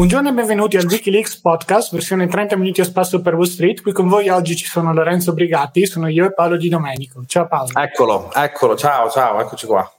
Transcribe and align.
Buongiorno 0.00 0.30
e 0.30 0.32
benvenuti 0.32 0.78
al 0.78 0.86
Wikileaks 0.86 1.40
podcast, 1.40 1.92
versione 1.92 2.26
30 2.26 2.56
minuti 2.56 2.80
a 2.80 2.84
spasso 2.84 3.20
per 3.20 3.34
Wall 3.34 3.44
Street. 3.44 3.82
Qui 3.82 3.92
con 3.92 4.08
voi 4.08 4.30
oggi 4.30 4.56
ci 4.56 4.64
sono 4.64 4.94
Lorenzo 4.94 5.34
Brigatti, 5.34 5.84
sono 5.84 6.08
io 6.08 6.24
e 6.24 6.32
Paolo 6.32 6.56
Di 6.56 6.70
Domenico. 6.70 7.22
Ciao 7.26 7.46
Paolo. 7.46 7.78
Eccolo, 7.78 8.32
eccolo, 8.32 8.76
ciao, 8.78 9.10
ciao, 9.10 9.38
eccoci 9.42 9.66
qua. 9.66 9.92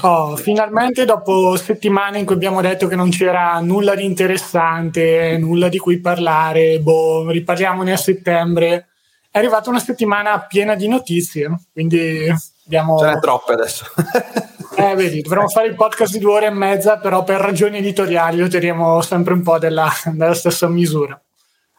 Oh, 0.00 0.34
finalmente 0.34 1.04
dopo 1.04 1.56
settimane 1.56 2.18
in 2.18 2.26
cui 2.26 2.34
abbiamo 2.34 2.60
detto 2.60 2.88
che 2.88 2.96
non 2.96 3.10
c'era 3.10 3.60
nulla 3.60 3.94
di 3.94 4.04
interessante, 4.04 5.38
nulla 5.38 5.68
di 5.68 5.78
cui 5.78 6.00
parlare, 6.00 6.80
boh, 6.80 7.30
riparliamone 7.30 7.92
a 7.92 7.96
settembre, 7.96 8.88
è 9.30 9.38
arrivata 9.38 9.70
una 9.70 9.78
settimana 9.78 10.40
piena 10.40 10.74
di 10.74 10.88
notizie, 10.88 11.48
quindi 11.72 12.26
abbiamo... 12.66 12.98
Ce 12.98 13.06
n'è 13.06 13.20
troppe 13.20 13.52
adesso. 13.52 13.84
eh, 14.76 14.94
vedi, 14.94 15.20
dovremmo 15.22 15.48
fare 15.48 15.66
il 15.66 15.74
podcast 15.74 16.12
di 16.12 16.18
due 16.18 16.34
ore 16.34 16.46
e 16.46 16.50
mezza, 16.50 16.98
però 16.98 17.24
per 17.24 17.40
ragioni 17.40 17.78
editoriali 17.78 18.38
lo 18.38 18.48
teniamo 18.48 19.00
sempre 19.02 19.34
un 19.34 19.42
po' 19.42 19.58
della, 19.58 19.90
della 20.04 20.34
stessa 20.34 20.68
misura, 20.68 21.14
a 21.14 21.20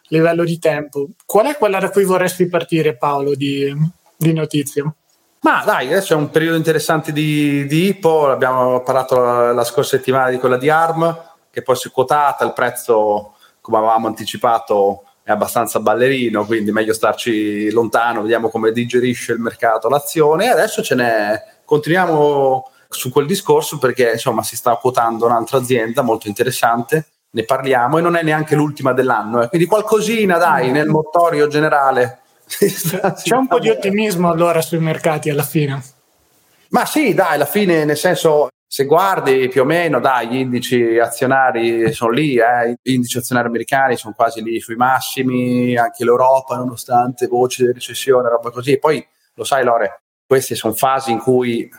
livello 0.07 0.43
di 0.43 0.59
tempo. 0.59 1.07
Qual 1.25 1.45
è 1.45 1.57
quella 1.57 1.79
da 1.79 1.89
cui 1.89 2.03
vorresti 2.03 2.47
partire, 2.47 2.97
Paolo, 2.97 3.35
di, 3.35 3.73
di 4.15 4.33
notizie? 4.33 4.83
Ma 5.41 5.63
dai, 5.65 5.87
adesso 5.87 6.13
è 6.13 6.17
un 6.17 6.29
periodo 6.29 6.57
interessante 6.57 7.11
di, 7.11 7.65
di 7.65 7.87
IPO, 7.87 8.29
abbiamo 8.29 8.81
parlato 8.81 9.19
la, 9.19 9.53
la, 9.53 9.63
scorsa 9.63 9.97
settimana 9.97 10.29
di 10.29 10.37
quella 10.37 10.57
di 10.57 10.69
ARM, 10.69 11.19
che 11.49 11.63
poi 11.63 11.75
si 11.75 11.87
è 11.87 11.91
quotata, 11.91 12.45
il 12.45 12.53
prezzo, 12.53 13.33
come 13.59 13.77
avevamo 13.77 14.05
anticipato, 14.05 15.05
è 15.23 15.31
abbastanza 15.31 15.79
ballerino, 15.79 16.45
quindi 16.45 16.71
meglio 16.71 16.93
starci 16.93 17.71
lontano, 17.71 18.21
vediamo 18.21 18.49
come 18.49 18.71
digerisce 18.71 19.33
il 19.33 19.39
mercato 19.39 19.89
l'azione. 19.89 20.45
E 20.45 20.49
adesso 20.49 20.83
ce 20.83 20.93
n'è, 20.93 21.43
continuiamo 21.65 22.70
su 22.91 23.09
quel 23.09 23.25
discorso 23.25 23.77
perché 23.77 24.11
insomma 24.11 24.43
si 24.43 24.55
sta 24.55 24.75
quotando 24.75 25.25
un'altra 25.25 25.57
azienda 25.57 26.01
molto 26.01 26.27
interessante, 26.27 27.07
ne 27.31 27.43
parliamo 27.43 27.97
e 27.97 28.01
non 28.01 28.15
è 28.15 28.23
neanche 28.23 28.55
l'ultima 28.55 28.93
dell'anno, 28.93 29.43
eh. 29.43 29.47
quindi 29.47 29.67
qualcosina 29.67 30.37
dai 30.37 30.71
nel 30.71 30.87
motorio 30.87 31.47
generale 31.47 32.19
c'è 32.51 33.35
un 33.35 33.47
po' 33.47 33.59
di 33.59 33.69
ottimismo 33.69 34.29
allora 34.29 34.61
sui 34.61 34.79
mercati 34.79 35.29
alla 35.29 35.43
fine. 35.43 35.81
Ma 36.69 36.85
sì, 36.85 37.13
dai, 37.13 37.35
alla 37.35 37.45
fine, 37.45 37.83
nel 37.83 37.97
senso, 37.97 38.49
se 38.65 38.85
guardi 38.85 39.49
più 39.49 39.61
o 39.61 39.65
meno, 39.65 39.99
dai, 39.99 40.29
gli 40.29 40.35
indici 40.37 40.97
azionari 40.97 41.91
sono 41.91 42.11
lì, 42.11 42.35
eh, 42.35 42.77
gli 42.81 42.93
indici 42.93 43.17
azionari 43.17 43.47
americani 43.47 43.97
sono 43.97 44.13
quasi 44.15 44.41
lì 44.41 44.59
sui 44.59 44.75
massimi, 44.75 45.75
anche 45.75 46.05
l'Europa, 46.05 46.55
nonostante 46.55 47.27
voci 47.27 47.65
di 47.65 47.73
recessione, 47.73 48.29
roba 48.29 48.51
così. 48.51 48.79
Poi, 48.79 49.05
lo 49.33 49.43
sai, 49.43 49.65
Lore, 49.65 50.03
queste 50.25 50.55
sono 50.55 50.73
fasi 50.73 51.11
in 51.11 51.19
cui 51.19 51.69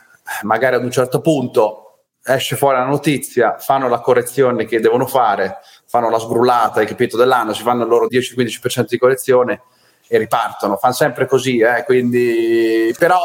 magari 0.43 0.75
ad 0.75 0.83
un 0.83 0.91
certo 0.91 1.21
punto 1.21 1.83
esce 2.25 2.55
fuori 2.55 2.77
la 2.77 2.85
notizia, 2.85 3.57
fanno 3.57 3.89
la 3.89 3.99
correzione 3.99 4.65
che 4.65 4.79
devono 4.79 5.05
fare, 5.05 5.57
fanno 5.85 6.09
la 6.09 6.19
sgrullata, 6.19 6.79
hai 6.79 6.85
capito, 6.85 7.17
dell'anno, 7.17 7.53
si 7.53 7.63
fanno 7.63 7.83
il 7.83 7.89
loro 7.89 8.07
10-15% 8.07 8.85
di 8.87 8.97
correzione 8.97 9.61
e 10.07 10.17
ripartono, 10.17 10.77
fanno 10.77 10.93
sempre 10.93 11.27
così, 11.27 11.59
eh, 11.59 11.83
quindi 11.83 12.93
però 12.97 13.19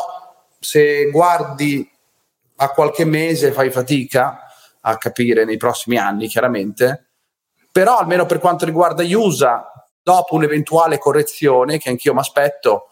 se 0.59 1.11
guardi 1.11 1.89
a 2.57 2.71
qualche 2.71 3.05
mese 3.05 3.53
fai 3.53 3.71
fatica 3.71 4.43
a 4.81 4.97
capire 4.97 5.45
nei 5.45 5.57
prossimi 5.57 5.97
anni, 5.97 6.27
chiaramente, 6.27 7.11
però 7.71 7.99
almeno 7.99 8.27
per 8.27 8.39
quanto 8.39 8.65
riguarda 8.65 9.05
USA, 9.05 9.71
dopo 10.03 10.35
un'eventuale 10.35 10.99
correzione 10.99 11.79
che 11.79 11.91
anch'io 11.91 12.15
mi 12.15 12.21
aspetto, 12.21 12.89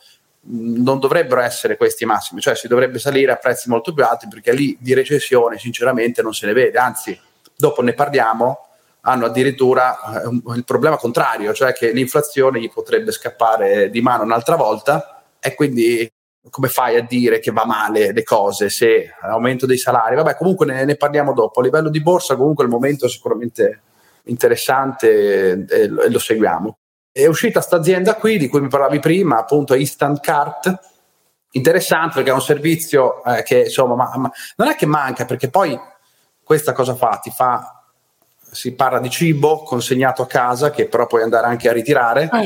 non 0.49 0.99
dovrebbero 0.99 1.41
essere 1.41 1.77
questi 1.77 2.05
i 2.05 2.07
massimi, 2.07 2.41
cioè 2.41 2.55
si 2.55 2.69
dovrebbe 2.69 2.99
salire 2.99 3.33
a 3.33 3.37
prezzi 3.37 3.69
molto 3.69 3.93
più 3.93 4.05
alti 4.05 4.29
perché 4.29 4.53
lì 4.53 4.77
di 4.81 4.95
recessione 4.95 5.59
sinceramente 5.59 6.23
non 6.23 6.33
se 6.33 6.47
ne 6.47 6.53
vede, 6.53 6.79
anzi 6.79 7.19
dopo 7.57 7.83
ne 7.83 7.95
parliamo, 7.95 8.67
hanno 9.01 9.27
addirittura 9.27 10.23
eh, 10.23 10.55
il 10.55 10.65
problema 10.65 10.97
contrario, 10.97 11.53
cioè 11.55 11.73
che 11.73 11.93
l'inflazione 11.93 12.61
gli 12.61 12.71
potrebbe 12.71 13.13
scappare 13.13 13.91
di 13.91 14.01
mano 14.01 14.25
un'altra 14.25 14.57
volta 14.57 15.23
e 15.41 15.55
quindi 15.55 16.11
come 16.51 16.69
fai 16.69 16.97
a 16.97 17.03
dire 17.03 17.41
che 17.41 17.51
va 17.51 17.65
male 17.65 18.13
le 18.13 18.23
cose 18.23 18.69
se 18.69 19.13
aumento 19.21 19.67
dei 19.67 19.79
salari? 19.79 20.15
Vabbè, 20.15 20.37
comunque 20.37 20.67
ne, 20.67 20.85
ne 20.85 20.97
parliamo 20.97 21.33
dopo. 21.33 21.61
A 21.61 21.63
livello 21.63 21.89
di 21.89 22.01
borsa 22.01 22.37
comunque 22.37 22.65
il 22.65 22.71
momento 22.71 23.07
è 23.07 23.09
sicuramente 23.09 23.81
interessante 24.25 25.67
e, 25.69 25.83
e 25.83 25.89
lo 25.89 26.19
seguiamo. 26.19 26.79
È 27.17 27.27
uscita 27.27 27.61
questa 27.61 27.77
azienda 27.77 28.15
qui 28.17 28.37
di 28.37 28.47
cui 28.47 28.61
mi 28.61 28.69
parlavi 28.69 28.99
prima, 28.99 29.39
appunto 29.39 29.73
Instant 29.73 30.21
Cart, 30.21 30.79
interessante 31.53 32.17
perché 32.17 32.29
è 32.29 32.35
un 32.35 32.43
servizio 32.43 33.25
eh, 33.25 33.43
che 33.43 33.61
insomma 33.61 33.95
ma, 33.95 34.13
ma 34.17 34.31
non 34.57 34.69
è 34.69 34.75
che 34.75 34.85
manca 34.85 35.25
perché 35.25 35.49
poi 35.49 35.81
questa 36.45 36.73
cosa 36.73 36.95
fa? 36.95 37.19
Ti 37.23 37.31
fa 37.31 37.85
si 38.51 38.75
parla 38.75 39.01
di 39.01 39.09
cibo 39.09 39.63
consegnato 39.63 40.21
a 40.21 40.27
casa 40.27 40.71
che 40.71 40.89
però 40.89 41.07
puoi 41.07 41.23
andare 41.23 41.47
anche 41.47 41.71
a 41.71 41.73
ritirare. 41.73 42.29
Ah, 42.31 42.43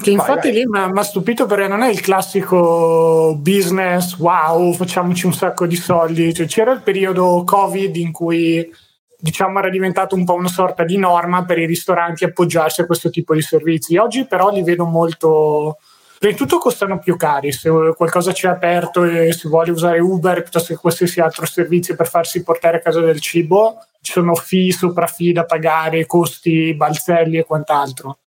che 0.00 0.10
infatti 0.12 0.52
vai, 0.52 0.64
vai. 0.64 0.84
lì 0.84 0.90
mi 0.92 0.98
ha 1.00 1.02
stupito 1.02 1.46
perché 1.46 1.66
non 1.66 1.82
è 1.82 1.88
il 1.88 2.00
classico 2.00 3.34
business, 3.36 4.16
wow, 4.16 4.72
facciamoci 4.74 5.26
un 5.26 5.34
sacco 5.34 5.66
di 5.66 5.74
soldi. 5.74 6.32
Cioè, 6.32 6.46
c'era 6.46 6.70
il 6.70 6.82
periodo 6.82 7.42
Covid 7.44 7.96
in 7.96 8.12
cui 8.12 8.72
diciamo 9.20 9.58
era 9.58 9.68
diventato 9.68 10.14
un 10.14 10.24
po' 10.24 10.34
una 10.34 10.48
sorta 10.48 10.84
di 10.84 10.96
norma 10.96 11.44
per 11.44 11.58
i 11.58 11.66
ristoranti 11.66 12.24
appoggiarsi 12.24 12.80
a 12.80 12.86
questo 12.86 13.10
tipo 13.10 13.34
di 13.34 13.42
servizi. 13.42 13.96
Oggi 13.96 14.26
però 14.26 14.50
li 14.50 14.62
vedo 14.62 14.84
molto... 14.84 15.78
Prima 16.18 16.32
di 16.32 16.38
tutto 16.38 16.58
costano 16.58 16.98
più 16.98 17.16
cari, 17.16 17.52
se 17.52 17.70
qualcosa 17.96 18.32
c'è 18.32 18.48
aperto 18.48 19.04
e 19.04 19.32
si 19.32 19.46
vuole 19.46 19.70
usare 19.70 20.00
Uber 20.00 20.42
piuttosto 20.42 20.74
che 20.74 20.80
qualsiasi 20.80 21.20
altro 21.20 21.46
servizio 21.46 21.94
per 21.94 22.08
farsi 22.08 22.42
portare 22.42 22.78
a 22.78 22.80
casa 22.80 23.00
del 23.00 23.20
cibo, 23.20 23.76
ci 24.00 24.12
sono 24.12 24.34
fee 24.34 24.72
sopra 24.72 25.06
fee 25.06 25.32
da 25.32 25.44
pagare, 25.44 26.06
costi, 26.06 26.74
balzelli 26.74 27.38
e 27.38 27.44
quant'altro. 27.44 28.18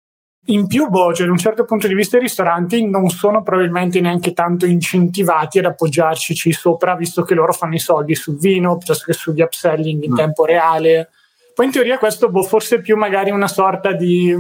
In 0.46 0.66
più, 0.66 0.90
boh, 0.90 1.14
cioè, 1.14 1.28
da 1.28 1.32
un 1.32 1.38
certo 1.38 1.66
punto 1.66 1.88
di 1.88 1.94
vista 1.94 2.18
i 2.18 2.22
ristoranti 2.22 2.84
non 2.88 3.10
sono 3.10 3.44
probabilmente 3.44 4.02
neanche 4.02 4.34
tanto 4.34 4.66
incentivati 4.66 5.60
ad 5.60 5.66
appoggiarci 5.66 6.52
sopra, 6.52 6.96
visto 6.96 7.22
che 7.22 7.36
loro 7.36 7.54
fanno 7.54 7.76
i 7.76 7.80
soldi 7.80 8.16
sul 8.16 8.40
vino 8.40 8.78
piuttosto 8.78 9.06
che 9.06 9.14
sugli 9.14 9.42
upselling 9.42 10.04
in 10.04 10.14
mm. 10.14 10.16
tempo 10.16 10.46
reale. 10.46 11.10
Poi 11.54 11.68
in 11.68 11.72
teoria 11.72 12.00
questo 12.00 12.30
boh, 12.30 12.42
forse 12.42 12.78
è 12.78 12.82
più 12.82 12.98
magari 12.98 13.30
una 13.30 13.48
sorta 13.48 13.92
di 13.92 14.36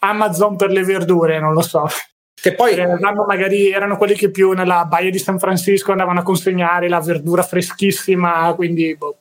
Amazon 0.00 0.56
per 0.56 0.70
le 0.70 0.84
verdure, 0.84 1.40
non 1.40 1.54
lo 1.54 1.62
so. 1.62 1.86
Che 2.34 2.54
poi 2.54 2.72
erano, 2.72 3.24
magari, 3.26 3.70
erano 3.70 3.96
quelli 3.96 4.14
che 4.14 4.30
più 4.30 4.52
nella 4.52 4.84
baia 4.86 5.10
di 5.10 5.18
San 5.18 5.38
Francisco 5.38 5.92
andavano 5.92 6.20
a 6.20 6.22
consegnare 6.22 6.88
la 6.88 7.00
verdura 7.00 7.42
freschissima, 7.42 8.52
quindi 8.54 8.96
boh, 8.96 9.19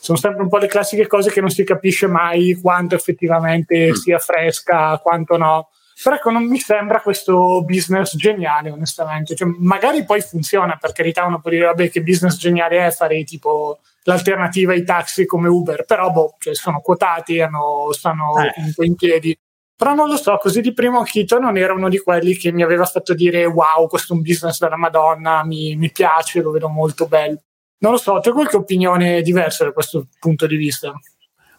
sono 0.00 0.16
sempre 0.16 0.42
un 0.42 0.48
po' 0.48 0.56
le 0.56 0.66
classiche 0.66 1.06
cose 1.06 1.30
che 1.30 1.40
non 1.40 1.50
si 1.50 1.62
capisce 1.62 2.06
mai 2.06 2.58
quanto 2.60 2.94
effettivamente 2.94 3.90
mm. 3.90 3.92
sia 3.92 4.18
fresca, 4.18 4.98
quanto 4.98 5.36
no. 5.36 5.68
Però 6.02 6.16
ecco, 6.16 6.30
non 6.30 6.46
mi 6.46 6.58
sembra 6.58 7.02
questo 7.02 7.62
business 7.62 8.16
geniale, 8.16 8.70
onestamente. 8.70 9.34
Cioè, 9.34 9.46
magari 9.58 10.04
poi 10.04 10.22
funziona, 10.22 10.78
per 10.80 10.92
carità, 10.92 11.26
uno 11.26 11.40
può 11.40 11.50
dire, 11.50 11.66
vabbè, 11.66 11.90
che 11.90 12.02
business 12.02 12.38
geniale 12.38 12.86
è 12.86 12.90
fare 12.90 13.22
tipo 13.24 13.80
l'alternativa 14.04 14.72
ai 14.72 14.82
taxi 14.82 15.26
come 15.26 15.48
Uber, 15.48 15.84
però 15.84 16.10
boh, 16.10 16.36
cioè, 16.38 16.54
sono 16.54 16.80
quotati, 16.80 17.42
hanno, 17.42 17.92
stanno 17.92 18.32
eh. 18.42 18.52
comunque 18.54 18.86
in 18.86 18.94
piedi. 18.94 19.38
Però 19.76 19.94
non 19.94 20.08
lo 20.08 20.16
so, 20.16 20.38
così 20.38 20.62
di 20.62 20.72
primo 20.72 21.00
acchito 21.00 21.38
non 21.38 21.56
era 21.58 21.74
uno 21.74 21.90
di 21.90 21.98
quelli 21.98 22.34
che 22.34 22.52
mi 22.52 22.62
aveva 22.62 22.84
fatto 22.84 23.14
dire 23.14 23.44
wow, 23.44 23.86
questo 23.88 24.12
è 24.12 24.16
un 24.16 24.22
business 24.22 24.58
della 24.58 24.76
Madonna, 24.76 25.44
mi, 25.44 25.76
mi 25.76 25.90
piace, 25.90 26.40
lo 26.40 26.50
vedo 26.50 26.68
molto 26.68 27.06
bello. 27.06 27.40
Non 27.82 27.92
lo 27.92 27.98
so, 27.98 28.16
hai 28.16 28.32
qualche 28.32 28.56
opinione 28.56 29.22
diversa 29.22 29.64
da 29.64 29.72
questo 29.72 30.06
punto 30.18 30.46
di 30.46 30.56
vista? 30.56 30.92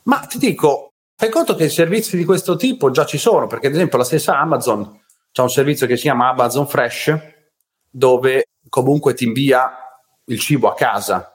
Ma 0.03 0.19
ti 0.19 0.38
dico, 0.38 0.94
fai 1.15 1.29
conto 1.29 1.56
che 1.56 1.68
servizi 1.68 2.15
di 2.15 2.25
questo 2.25 2.56
tipo 2.56 2.91
già 2.91 3.06
ci 3.06 3.18
sono, 3.18 3.47
perché 3.47 3.68
ad 3.68 3.73
esempio 3.73 3.97
la 3.97 4.03
stessa 4.03 4.39
Amazon 4.39 5.00
ha 5.33 5.41
un 5.41 5.50
servizio 5.50 5.88
che 5.88 5.95
si 5.95 6.03
chiama 6.03 6.29
Amazon 6.29 6.68
Fresh, 6.68 7.18
dove 7.89 8.50
comunque 8.69 9.15
ti 9.15 9.23
invia 9.23 9.71
il 10.25 10.39
cibo 10.39 10.69
a 10.69 10.75
casa. 10.75 11.33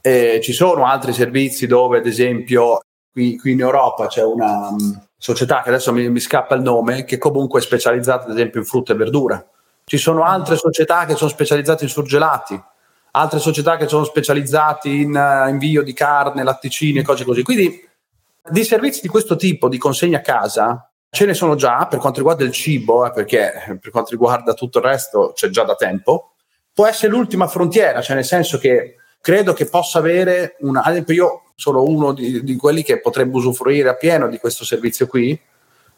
E 0.00 0.40
ci 0.42 0.52
sono 0.52 0.84
altri 0.84 1.12
servizi 1.12 1.68
dove, 1.68 1.98
ad 1.98 2.06
esempio, 2.06 2.80
qui, 3.12 3.38
qui 3.38 3.52
in 3.52 3.60
Europa 3.60 4.08
c'è 4.08 4.24
una 4.24 4.68
um, 4.68 5.06
società 5.16 5.62
che 5.62 5.68
adesso 5.68 5.92
mi, 5.92 6.08
mi, 6.10 6.20
scappa 6.20 6.56
il 6.56 6.62
nome, 6.62 7.04
che 7.04 7.18
comunque 7.18 7.60
è 7.60 7.62
specializzata, 7.62 8.24
ad 8.24 8.32
esempio, 8.32 8.58
in 8.58 8.66
frutta 8.66 8.94
e 8.94 8.96
verdura. 8.96 9.46
Ci 9.84 9.96
sono 9.96 10.24
altre 10.24 10.56
società 10.56 11.04
che 11.04 11.14
sono 11.14 11.30
specializzate 11.30 11.84
in 11.84 11.90
surgelati 11.90 12.60
altre 13.16 13.38
società 13.38 13.76
che 13.76 13.88
sono 13.88 14.04
specializzate 14.04 14.88
in 14.88 15.14
uh, 15.14 15.48
invio 15.48 15.82
di 15.82 15.92
carne, 15.92 16.42
latticini 16.42 16.98
e 16.98 17.02
cose 17.02 17.24
così. 17.24 17.42
Quindi 17.42 17.88
di 18.48 18.64
servizi 18.64 19.00
di 19.00 19.08
questo 19.08 19.36
tipo, 19.36 19.68
di 19.68 19.78
consegna 19.78 20.18
a 20.18 20.22
casa, 20.22 20.90
ce 21.10 21.24
ne 21.24 21.34
sono 21.34 21.54
già 21.54 21.86
per 21.86 22.00
quanto 22.00 22.18
riguarda 22.18 22.44
il 22.44 22.50
cibo, 22.50 23.06
eh, 23.06 23.12
perché 23.12 23.78
per 23.80 23.90
quanto 23.90 24.10
riguarda 24.10 24.54
tutto 24.54 24.78
il 24.78 24.84
resto 24.84 25.32
c'è 25.34 25.48
già 25.48 25.62
da 25.62 25.76
tempo. 25.76 26.32
Può 26.72 26.86
essere 26.86 27.12
l'ultima 27.12 27.46
frontiera, 27.46 28.02
cioè 28.02 28.16
nel 28.16 28.24
senso 28.24 28.58
che 28.58 28.96
credo 29.20 29.52
che 29.52 29.66
possa 29.66 30.00
avere 30.00 30.56
una. 30.60 30.82
Ad 30.82 30.92
esempio, 30.92 31.14
io 31.14 31.42
sono 31.54 31.84
uno 31.84 32.12
di, 32.12 32.42
di 32.42 32.56
quelli 32.56 32.82
che 32.82 33.00
potrebbe 33.00 33.36
usufruire 33.36 33.90
appieno 33.90 34.26
di 34.28 34.38
questo 34.38 34.64
servizio 34.64 35.06
qui, 35.06 35.40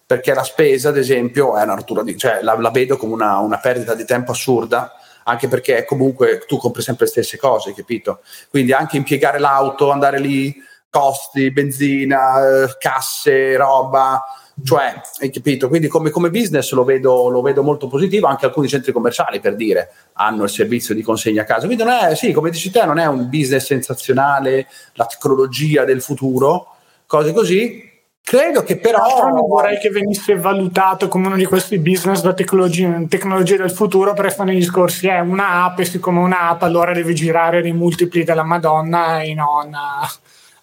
perché 0.04 0.34
la 0.34 0.44
spesa, 0.44 0.90
ad 0.90 0.98
esempio, 0.98 1.56
è 1.56 1.62
una 1.62 1.74
rottura 1.74 2.02
di. 2.02 2.14
cioè 2.18 2.42
la, 2.42 2.60
la 2.60 2.70
vedo 2.70 2.98
come 2.98 3.14
una, 3.14 3.38
una 3.38 3.58
perdita 3.58 3.94
di 3.94 4.04
tempo 4.04 4.32
assurda 4.32 4.92
anche 5.28 5.48
perché 5.48 5.84
comunque 5.84 6.44
tu 6.46 6.56
compri 6.56 6.82
sempre 6.82 7.04
le 7.04 7.10
stesse 7.10 7.36
cose, 7.36 7.74
capito? 7.74 8.20
Quindi 8.48 8.72
anche 8.72 8.96
impiegare 8.96 9.38
l'auto, 9.38 9.90
andare 9.90 10.18
lì, 10.18 10.54
costi, 10.88 11.50
benzina, 11.50 12.64
eh, 12.64 12.76
casse, 12.78 13.56
roba. 13.56 14.22
Cioè, 14.62 15.00
hai 15.20 15.30
capito? 15.30 15.68
Quindi 15.68 15.88
come, 15.88 16.10
come 16.10 16.30
business 16.30 16.72
lo 16.72 16.84
vedo, 16.84 17.28
lo 17.28 17.42
vedo, 17.42 17.62
molto 17.62 17.88
positivo, 17.88 18.28
anche 18.28 18.46
alcuni 18.46 18.68
centri 18.68 18.92
commerciali, 18.92 19.40
per 19.40 19.56
dire, 19.56 19.90
hanno 20.14 20.44
il 20.44 20.50
servizio 20.50 20.94
di 20.94 21.02
consegna 21.02 21.42
a 21.42 21.44
casa. 21.44 21.66
Quindi 21.66 21.82
non 21.82 21.92
è, 21.92 22.14
sì, 22.14 22.32
come 22.32 22.50
dici 22.50 22.70
te, 22.70 22.84
non 22.84 22.98
è 22.98 23.06
un 23.06 23.28
business 23.28 23.66
sensazionale, 23.66 24.68
la 24.94 25.06
tecnologia 25.06 25.84
del 25.84 26.00
futuro, 26.00 26.76
cose 27.06 27.32
così, 27.32 27.95
Credo 28.28 28.64
che 28.64 28.76
però. 28.76 29.28
Non 29.28 29.46
vorrei 29.46 29.78
che 29.78 29.88
venisse 29.88 30.34
valutato 30.34 31.06
come 31.06 31.28
uno 31.28 31.36
di 31.36 31.44
questi 31.44 31.78
business 31.78 32.22
da 32.22 32.34
tecnologia, 32.34 33.00
tecnologia 33.08 33.56
del 33.56 33.70
futuro 33.70 34.14
per 34.14 34.34
fare 34.34 34.52
gli 34.52 34.58
discorsi. 34.58 35.06
È 35.06 35.20
un'app 35.20 35.78
e 35.78 35.84
siccome 35.84 36.18
un'app 36.18 36.60
allora 36.62 36.92
deve 36.92 37.12
girare 37.12 37.62
dei 37.62 37.72
multipli 37.72 38.24
della 38.24 38.42
Madonna 38.42 39.20
e 39.20 39.32
non 39.32 39.72
a, 39.74 40.10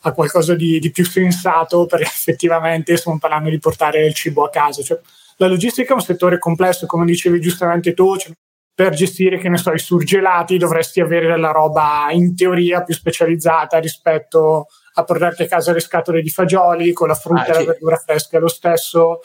a 0.02 0.12
qualcosa 0.12 0.56
di, 0.56 0.78
di, 0.80 0.92
più 0.92 1.06
sensato 1.06 1.86
perché 1.86 2.04
effettivamente 2.12 2.98
stiamo 2.98 3.18
parlando 3.18 3.50
di 3.50 3.60
portare 3.60 4.06
il 4.06 4.14
cibo 4.14 4.44
a 4.44 4.50
casa. 4.50 4.84
Cioè, 4.84 5.00
la 5.38 5.48
logistica 5.48 5.92
è 5.92 5.96
un 5.96 6.02
settore 6.02 6.40
complesso, 6.40 6.86
come 6.86 7.06
dicevi 7.06 7.40
giustamente 7.40 7.94
tu. 7.94 8.18
Cioè, 8.18 8.34
per 8.76 8.94
gestire, 8.94 9.38
che 9.38 9.48
ne 9.48 9.58
so, 9.58 9.72
i 9.72 9.80
surgelati 9.80 10.58
dovresti 10.58 11.00
avere 11.00 11.28
della 11.28 11.52
roba 11.52 12.08
in 12.12 12.36
teoria 12.36 12.84
più 12.84 12.94
specializzata 12.94 13.78
rispetto 13.78 14.60
a 14.60 14.83
a 14.94 15.04
portarti 15.04 15.44
a 15.44 15.48
casa 15.48 15.72
le 15.72 15.80
scatole 15.80 16.22
di 16.22 16.30
fagioli 16.30 16.94
con 16.94 17.08
la 17.08 17.16
frutta 17.16 17.52
ah, 17.52 17.56
e 17.56 17.60
la 17.60 17.66
verdura 17.66 17.98
fresca 17.98 18.40
lo 18.40 18.48
stesso. 18.48 19.22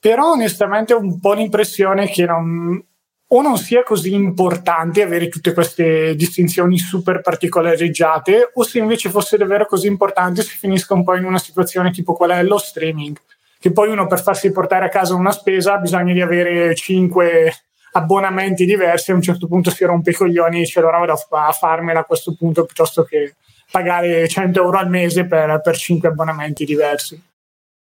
Però 0.00 0.32
onestamente 0.32 0.94
ho 0.94 0.98
un 0.98 1.18
po' 1.18 1.32
l'impressione 1.32 2.08
che 2.08 2.24
non, 2.24 2.82
o 3.30 3.42
non 3.42 3.58
sia 3.58 3.82
così 3.82 4.14
importante 4.14 5.02
avere 5.02 5.28
tutte 5.28 5.52
queste 5.52 6.14
distinzioni 6.14 6.78
super 6.78 7.20
particolareggiate, 7.20 8.52
o 8.54 8.62
se 8.62 8.78
invece 8.78 9.10
fosse 9.10 9.36
davvero 9.36 9.66
così 9.66 9.86
importante 9.86 10.42
si 10.42 10.56
finisca 10.56 10.94
un 10.94 11.04
po' 11.04 11.16
in 11.16 11.24
una 11.24 11.38
situazione 11.38 11.90
tipo 11.90 12.14
quella 12.14 12.36
dello 12.36 12.58
streaming, 12.58 13.16
che 13.58 13.72
poi 13.72 13.90
uno 13.90 14.06
per 14.06 14.22
farsi 14.22 14.52
portare 14.52 14.86
a 14.86 14.88
casa 14.88 15.14
una 15.14 15.32
spesa 15.32 15.74
ha 15.74 15.78
bisogno 15.78 16.12
di 16.12 16.20
avere 16.20 16.74
5 16.74 17.52
abbonamenti 17.92 18.64
diversi, 18.64 19.10
a 19.10 19.14
un 19.14 19.22
certo 19.22 19.46
punto 19.46 19.70
si 19.70 19.84
rompe 19.84 20.10
i 20.10 20.14
coglioni 20.14 20.56
e 20.56 20.60
dice 20.60 20.78
allora 20.78 20.98
vado 20.98 21.12
a 21.12 21.52
farmela 21.52 22.00
a 22.00 22.04
questo 22.04 22.34
punto 22.34 22.64
piuttosto 22.64 23.02
che 23.02 23.34
pagare 23.70 24.26
100 24.26 24.62
euro 24.62 24.78
al 24.78 24.88
mese 24.88 25.26
per, 25.26 25.60
per 25.60 25.76
5 25.76 26.08
abbonamenti 26.08 26.64
diversi. 26.64 27.22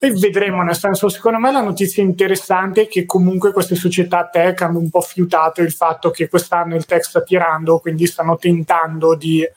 E 0.03 0.11
vedremo, 0.11 0.63
nel 0.63 0.75
senso, 0.75 1.07
secondo 1.07 1.39
me 1.39 1.49
la 1.51 1.61
notizia 1.61 2.03
interessante 2.03 2.81
è 2.81 2.87
che 2.87 3.05
comunque 3.05 3.53
queste 3.53 3.75
società 3.75 4.27
tech 4.27 4.61
hanno 4.61 4.79
un 4.79 4.89
po' 4.89 4.99
fiutato 4.99 5.61
il 5.61 5.71
fatto 5.71 6.11
che 6.11 6.27
quest'anno 6.27 6.75
il 6.75 6.85
tech 6.85 7.05
sta 7.05 7.21
tirando, 7.21 7.79
quindi 7.79 8.05
stanno 8.05 8.35
tentando 8.35 9.15
di 9.15 9.47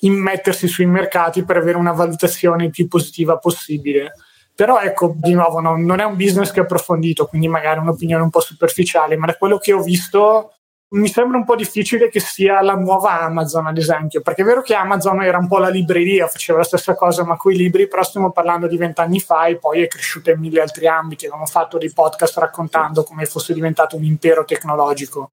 immettersi 0.00 0.68
sui 0.68 0.86
mercati 0.86 1.44
per 1.44 1.58
avere 1.58 1.76
una 1.76 1.92
valutazione 1.92 2.70
più 2.70 2.88
positiva 2.88 3.36
possibile. 3.36 4.14
Però 4.54 4.80
ecco, 4.80 5.14
di 5.16 5.34
nuovo, 5.34 5.60
no, 5.60 5.76
non 5.76 6.00
è 6.00 6.04
un 6.04 6.16
business 6.16 6.50
che 6.50 6.60
è 6.60 6.62
approfondito, 6.62 7.26
quindi 7.26 7.48
magari 7.48 7.80
un'opinione 7.80 8.22
un 8.22 8.30
po' 8.30 8.40
superficiale, 8.40 9.16
ma 9.16 9.26
da 9.26 9.36
quello 9.36 9.58
che 9.58 9.74
ho 9.74 9.82
visto 9.82 10.54
mi 10.92 11.08
sembra 11.08 11.36
un 11.36 11.44
po' 11.44 11.54
difficile 11.54 12.08
che 12.08 12.18
sia 12.18 12.62
la 12.62 12.74
nuova 12.74 13.20
Amazon, 13.20 13.66
ad 13.66 13.78
esempio, 13.78 14.22
perché 14.22 14.42
è 14.42 14.44
vero 14.44 14.60
che 14.60 14.74
Amazon 14.74 15.22
era 15.22 15.38
un 15.38 15.46
po' 15.46 15.58
la 15.58 15.68
libreria, 15.68 16.26
faceva 16.26 16.58
la 16.58 16.64
stessa 16.64 16.94
cosa, 16.94 17.24
ma 17.24 17.36
con 17.36 17.52
i 17.52 17.56
libri, 17.56 17.86
però 17.86 18.02
stiamo 18.02 18.32
parlando 18.32 18.66
di 18.66 18.76
vent'anni 18.76 19.20
fa 19.20 19.46
e 19.46 19.56
poi 19.56 19.82
è 19.82 19.86
cresciuta 19.86 20.32
in 20.32 20.40
mille 20.40 20.60
altri 20.60 20.88
ambiti. 20.88 21.26
Abbiamo 21.26 21.46
fatto 21.46 21.78
dei 21.78 21.92
podcast 21.92 22.38
raccontando 22.38 23.04
come 23.04 23.24
fosse 23.26 23.54
diventato 23.54 23.96
un 23.96 24.04
impero 24.04 24.44
tecnologico. 24.44 25.30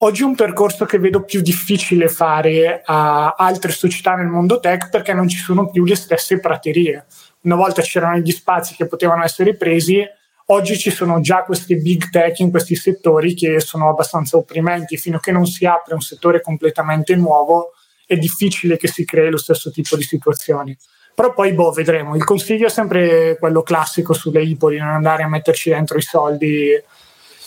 Oggi 0.00 0.22
è 0.22 0.26
un 0.26 0.34
percorso 0.34 0.84
che 0.84 0.98
vedo 0.98 1.24
più 1.24 1.40
difficile 1.40 2.08
fare 2.08 2.82
a 2.84 3.34
altre 3.36 3.72
società 3.72 4.14
nel 4.14 4.28
mondo 4.28 4.60
tech 4.60 4.90
perché 4.90 5.12
non 5.12 5.26
ci 5.26 5.38
sono 5.38 5.70
più 5.70 5.84
le 5.84 5.96
stesse 5.96 6.38
praterie. 6.38 7.06
Una 7.42 7.56
volta 7.56 7.80
c'erano 7.80 8.18
gli 8.18 8.30
spazi 8.30 8.76
che 8.76 8.86
potevano 8.86 9.24
essere 9.24 9.56
presi, 9.56 10.04
Oggi 10.50 10.78
ci 10.78 10.90
sono 10.90 11.20
già 11.20 11.42
questi 11.42 11.76
big 11.76 12.08
tech 12.08 12.38
in 12.38 12.50
questi 12.50 12.74
settori 12.74 13.34
che 13.34 13.60
sono 13.60 13.90
abbastanza 13.90 14.38
opprimenti, 14.38 14.96
fino 14.96 15.18
a 15.18 15.20
che 15.20 15.30
non 15.30 15.44
si 15.44 15.66
apre 15.66 15.92
un 15.92 16.00
settore 16.00 16.40
completamente 16.40 17.14
nuovo 17.16 17.72
è 18.06 18.16
difficile 18.16 18.78
che 18.78 18.88
si 18.88 19.04
crei 19.04 19.30
lo 19.30 19.36
stesso 19.36 19.70
tipo 19.70 19.94
di 19.94 20.02
situazioni. 20.02 20.74
Però 21.14 21.34
poi 21.34 21.52
boh, 21.52 21.70
vedremo. 21.72 22.16
Il 22.16 22.24
consiglio 22.24 22.68
è 22.68 22.70
sempre 22.70 23.36
quello 23.38 23.60
classico 23.62 24.14
sulle 24.14 24.42
IPO 24.42 24.70
di 24.70 24.78
non 24.78 24.88
andare 24.88 25.22
a 25.22 25.28
metterci 25.28 25.68
dentro 25.68 25.98
i 25.98 26.02
soldi 26.02 26.82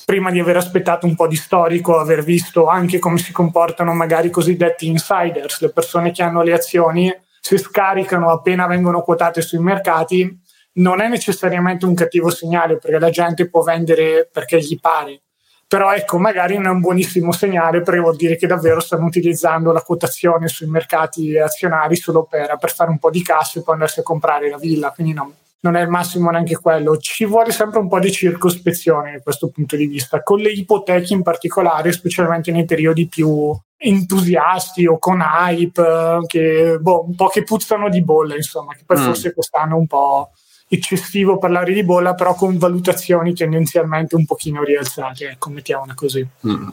prima 0.06 0.30
di 0.30 0.39
aver 0.39 0.57
aspettato 0.57 1.07
un 1.07 1.15
po' 1.15 1.25
di 1.25 1.38
storico, 1.38 1.98
aver 1.98 2.24
visto 2.24 2.68
anche 2.68 3.00
come 3.00 3.18
si 3.18 3.31
comportano 3.31 3.95
magari 3.95 4.27
i 4.27 4.31
cosiddetti 4.31 4.86
insiders, 4.86 5.59
le 5.62 5.71
persone 5.71 6.12
che 6.12 6.21
hanno 6.21 6.44
le 6.44 6.53
azioni, 6.53 7.12
si 7.39 7.57
scaricano 7.57 8.30
appena 8.30 8.68
vengono 8.68 9.01
quotate 9.01 9.42
sui 9.42 9.57
mercati 9.57 10.39
non 10.73 11.01
è 11.01 11.07
necessariamente 11.07 11.85
un 11.85 11.94
cattivo 11.94 12.29
segnale 12.29 12.77
perché 12.77 13.00
la 13.00 13.09
gente 13.09 13.50
può 13.50 13.62
vendere 13.62 14.29
perché 14.31 14.59
gli 14.59 14.79
pare. 14.79 15.21
Però 15.68 15.94
ecco, 15.94 16.18
magari 16.18 16.56
non 16.56 16.65
è 16.65 16.69
un 16.69 16.81
buonissimo 16.81 17.31
segnale 17.31 17.81
perché 17.81 18.01
vuol 18.01 18.18
dire 18.18 18.35
che 18.35 18.45
davvero 18.45 18.81
stanno 18.81 19.06
utilizzando 19.06 19.71
la 19.71 19.81
quotazione 19.81 20.50
sui 20.50 20.68
mercati 20.68 21.38
azionari 21.38 21.95
solo 21.95 22.25
per, 22.25 22.57
per 22.59 22.73
fare 22.73 22.89
un 22.89 23.00
po' 23.00 23.09
di 23.09 23.23
cassa 23.23 23.59
e 23.59 23.63
poi 23.63 23.75
andarsi 23.75 24.01
a 24.01 24.03
comprare 24.03 24.50
la 24.50 24.57
villa. 24.57 24.91
Quindi 24.91 25.13
no, 25.13 25.33
non 25.62 25.75
è 25.75 25.81
il 25.81 25.88
massimo 25.88 26.29
neanche 26.29 26.57
quello. 26.57 26.97
Ci 26.97 27.25
vuole 27.25 27.51
sempre 27.51 27.79
un 27.79 27.88
po' 27.88 28.00
di 28.00 28.12
circospezione 28.12 29.13
da 29.13 29.21
questo 29.21 29.50
punto 29.50 29.77
di 29.77 29.85
vista, 29.85 30.21
con 30.24 30.39
le 30.39 30.51
ipoteche 30.51 31.13
in 31.13 31.21
particolare, 31.21 31.94
specialmente 31.94 32.51
nei 32.51 32.65
periodi 32.65 33.07
più 33.07 33.57
entusiasti 33.77 34.85
o 34.85 35.00
con 35.00 35.21
hype, 35.21 36.19
che 36.27 36.77
boh, 36.81 37.06
un 37.07 37.15
po' 37.15 37.27
che 37.27 37.44
puzzano 37.44 37.89
di 37.89 38.03
bolle, 38.03 38.35
insomma, 38.35 38.74
che 38.74 38.83
poi 38.85 39.00
mm. 39.00 39.03
forse 39.03 39.33
quest'anno 39.33 39.77
un 39.77 39.88
po' 39.88 40.31
eccessivo 40.73 41.38
parlare 41.38 41.73
di 41.73 41.83
bolla, 41.83 42.13
però 42.13 42.33
con 42.33 42.57
valutazioni 42.57 43.33
tendenzialmente 43.33 44.15
un 44.15 44.25
pochino 44.25 44.63
rialzate, 44.63 45.31
ecco, 45.31 45.50
mettiamola 45.50 45.93
così. 45.93 46.25
Mm. 46.48 46.69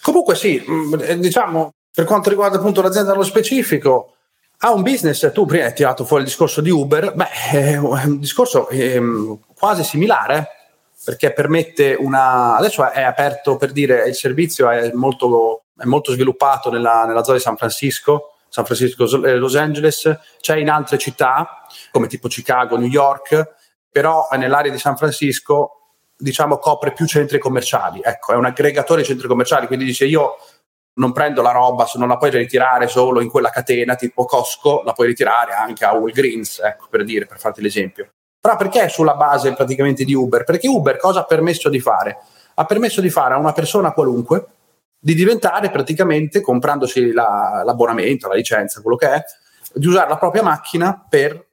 Comunque 0.00 0.36
sì, 0.36 0.64
mm, 0.64 0.94
eh, 1.00 1.18
diciamo, 1.18 1.72
per 1.92 2.04
quanto 2.04 2.28
riguarda 2.28 2.58
appunto 2.58 2.82
l'azienda 2.82 3.10
nello 3.10 3.24
specifico, 3.24 4.14
ha 4.58 4.72
un 4.72 4.82
business, 4.82 5.32
tu 5.32 5.44
prima 5.44 5.64
hai 5.64 5.74
tirato 5.74 6.04
fuori 6.04 6.22
il 6.22 6.28
discorso 6.28 6.60
di 6.60 6.70
Uber, 6.70 7.14
beh, 7.14 7.30
è 7.50 7.76
un 7.78 8.20
discorso 8.20 8.68
ehm, 8.68 9.40
quasi 9.58 9.82
similare, 9.82 10.46
perché 11.04 11.32
permette 11.32 11.96
una... 11.98 12.56
adesso 12.56 12.88
è 12.88 13.02
aperto 13.02 13.56
per 13.56 13.72
dire, 13.72 14.06
il 14.06 14.14
servizio 14.14 14.70
è 14.70 14.92
molto, 14.92 15.64
è 15.76 15.84
molto 15.84 16.12
sviluppato 16.12 16.70
nella, 16.70 17.04
nella 17.06 17.24
zona 17.24 17.38
di 17.38 17.42
San 17.42 17.56
Francisco, 17.56 18.34
San 18.48 18.64
Francisco, 18.64 19.24
eh, 19.24 19.34
Los 19.34 19.56
Angeles, 19.56 20.16
c'è 20.40 20.56
in 20.58 20.70
altre 20.70 20.96
città 20.96 21.61
come 21.92 22.08
tipo 22.08 22.28
Chicago, 22.28 22.76
New 22.76 22.88
York, 22.88 23.54
però 23.90 24.26
nell'area 24.32 24.72
di 24.72 24.78
San 24.78 24.96
Francisco 24.96 25.76
diciamo 26.16 26.58
copre 26.58 26.92
più 26.92 27.06
centri 27.06 27.38
commerciali, 27.38 28.00
ecco, 28.02 28.32
è 28.32 28.36
un 28.36 28.46
aggregatore 28.46 29.02
di 29.02 29.08
centri 29.08 29.28
commerciali, 29.28 29.66
quindi 29.66 29.84
dice 29.84 30.06
io 30.06 30.36
non 30.94 31.12
prendo 31.12 31.42
la 31.42 31.52
roba, 31.52 31.86
se 31.86 31.98
non 31.98 32.08
la 32.08 32.16
puoi 32.16 32.30
ritirare 32.30 32.86
solo 32.86 33.20
in 33.20 33.30
quella 33.30 33.50
catena 33.50 33.94
tipo 33.94 34.24
Costco, 34.24 34.82
la 34.84 34.92
puoi 34.92 35.08
ritirare 35.08 35.52
anche 35.52 35.84
a 35.84 35.92
Walgreens, 35.92 36.60
ecco, 36.60 36.86
per 36.90 37.04
dire, 37.04 37.26
per 37.26 37.38
farti 37.38 37.62
l'esempio. 37.62 38.10
Però 38.38 38.56
perché 38.56 38.88
sulla 38.88 39.14
base 39.14 39.54
praticamente 39.54 40.04
di 40.04 40.14
Uber? 40.14 40.44
Perché 40.44 40.68
Uber 40.68 40.96
cosa 40.98 41.20
ha 41.20 41.24
permesso 41.24 41.68
di 41.68 41.80
fare? 41.80 42.18
Ha 42.54 42.64
permesso 42.64 43.00
di 43.00 43.08
fare 43.08 43.34
a 43.34 43.38
una 43.38 43.52
persona 43.52 43.92
qualunque 43.92 44.46
di 44.98 45.14
diventare 45.14 45.70
praticamente, 45.70 46.40
comprandosi 46.40 47.12
la, 47.12 47.62
l'abbonamento, 47.64 48.28
la 48.28 48.34
licenza, 48.34 48.80
quello 48.80 48.96
che 48.96 49.12
è, 49.12 49.22
di 49.74 49.86
usare 49.86 50.08
la 50.08 50.18
propria 50.18 50.42
macchina 50.42 51.06
per 51.08 51.46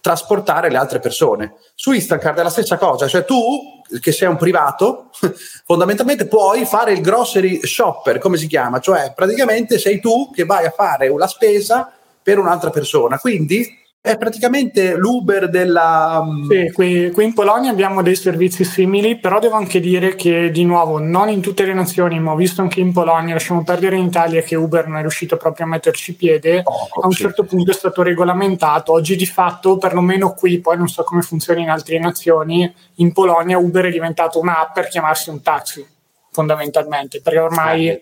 trasportare 0.00 0.70
le 0.70 0.76
altre 0.76 0.98
persone. 0.98 1.54
Su 1.74 1.92
Instacart 1.92 2.38
è 2.38 2.42
la 2.42 2.50
stessa 2.50 2.76
cosa, 2.76 3.06
cioè 3.06 3.24
tu 3.24 3.80
che 4.00 4.12
sei 4.12 4.28
un 4.28 4.36
privato, 4.36 5.10
fondamentalmente 5.64 6.26
puoi 6.26 6.64
fare 6.64 6.92
il 6.92 7.00
grocery 7.00 7.60
shopper, 7.62 8.18
come 8.18 8.36
si 8.36 8.46
chiama, 8.46 8.80
cioè 8.80 9.12
praticamente 9.14 9.78
sei 9.78 10.00
tu 10.00 10.30
che 10.32 10.44
vai 10.44 10.64
a 10.64 10.70
fare 10.70 11.12
la 11.16 11.26
spesa 11.26 11.92
per 12.22 12.38
un'altra 12.38 12.70
persona. 12.70 13.18
Quindi 13.18 13.80
è 14.04 14.18
praticamente 14.18 14.96
l'Uber 14.96 15.48
della... 15.48 16.20
Mm, 16.24 16.50
sì, 16.50 16.72
qui, 16.72 17.10
qui, 17.12 17.24
in 17.24 17.34
Polonia 17.34 17.70
abbiamo 17.70 18.02
dei 18.02 18.16
servizi 18.16 18.64
simili, 18.64 19.16
però 19.16 19.38
devo 19.38 19.54
anche 19.54 19.78
dire 19.78 20.16
che 20.16 20.50
di 20.50 20.64
nuovo 20.64 20.98
non 20.98 21.28
in 21.28 21.40
tutte 21.40 21.64
le 21.64 21.72
nazioni, 21.72 22.18
ma 22.18 22.32
ho 22.32 22.36
visto 22.36 22.62
anche 22.62 22.80
in 22.80 22.92
Polonia, 22.92 23.34
lasciamo 23.34 23.62
perdere 23.62 23.94
in 23.94 24.06
Italia 24.06 24.42
che 24.42 24.56
Uber 24.56 24.88
non 24.88 24.96
è 24.96 25.00
riuscito 25.02 25.36
proprio 25.36 25.66
a 25.66 25.68
metterci 25.68 26.16
piede, 26.16 26.62
oh, 26.64 27.00
a 27.00 27.06
un 27.06 27.12
sì. 27.12 27.22
certo 27.22 27.44
punto 27.44 27.70
è 27.70 27.74
stato 27.74 28.02
regolamentato, 28.02 28.90
oggi 28.90 29.14
di 29.14 29.24
fatto 29.24 29.78
perlomeno 29.78 30.34
qui, 30.34 30.58
poi 30.58 30.76
non 30.76 30.88
so 30.88 31.04
come 31.04 31.22
funziona 31.22 31.60
in 31.60 31.70
altre 31.70 32.00
nazioni, 32.00 32.74
in 32.96 33.12
Polonia 33.12 33.56
Uber 33.58 33.84
è 33.84 33.90
diventato 33.90 34.40
un'app 34.40 34.74
per 34.74 34.88
chiamarsi 34.88 35.30
un 35.30 35.42
taxi 35.42 35.86
fondamentalmente, 36.32 37.20
perché 37.20 37.38
ormai... 37.38 37.88
Ah, 37.88 38.00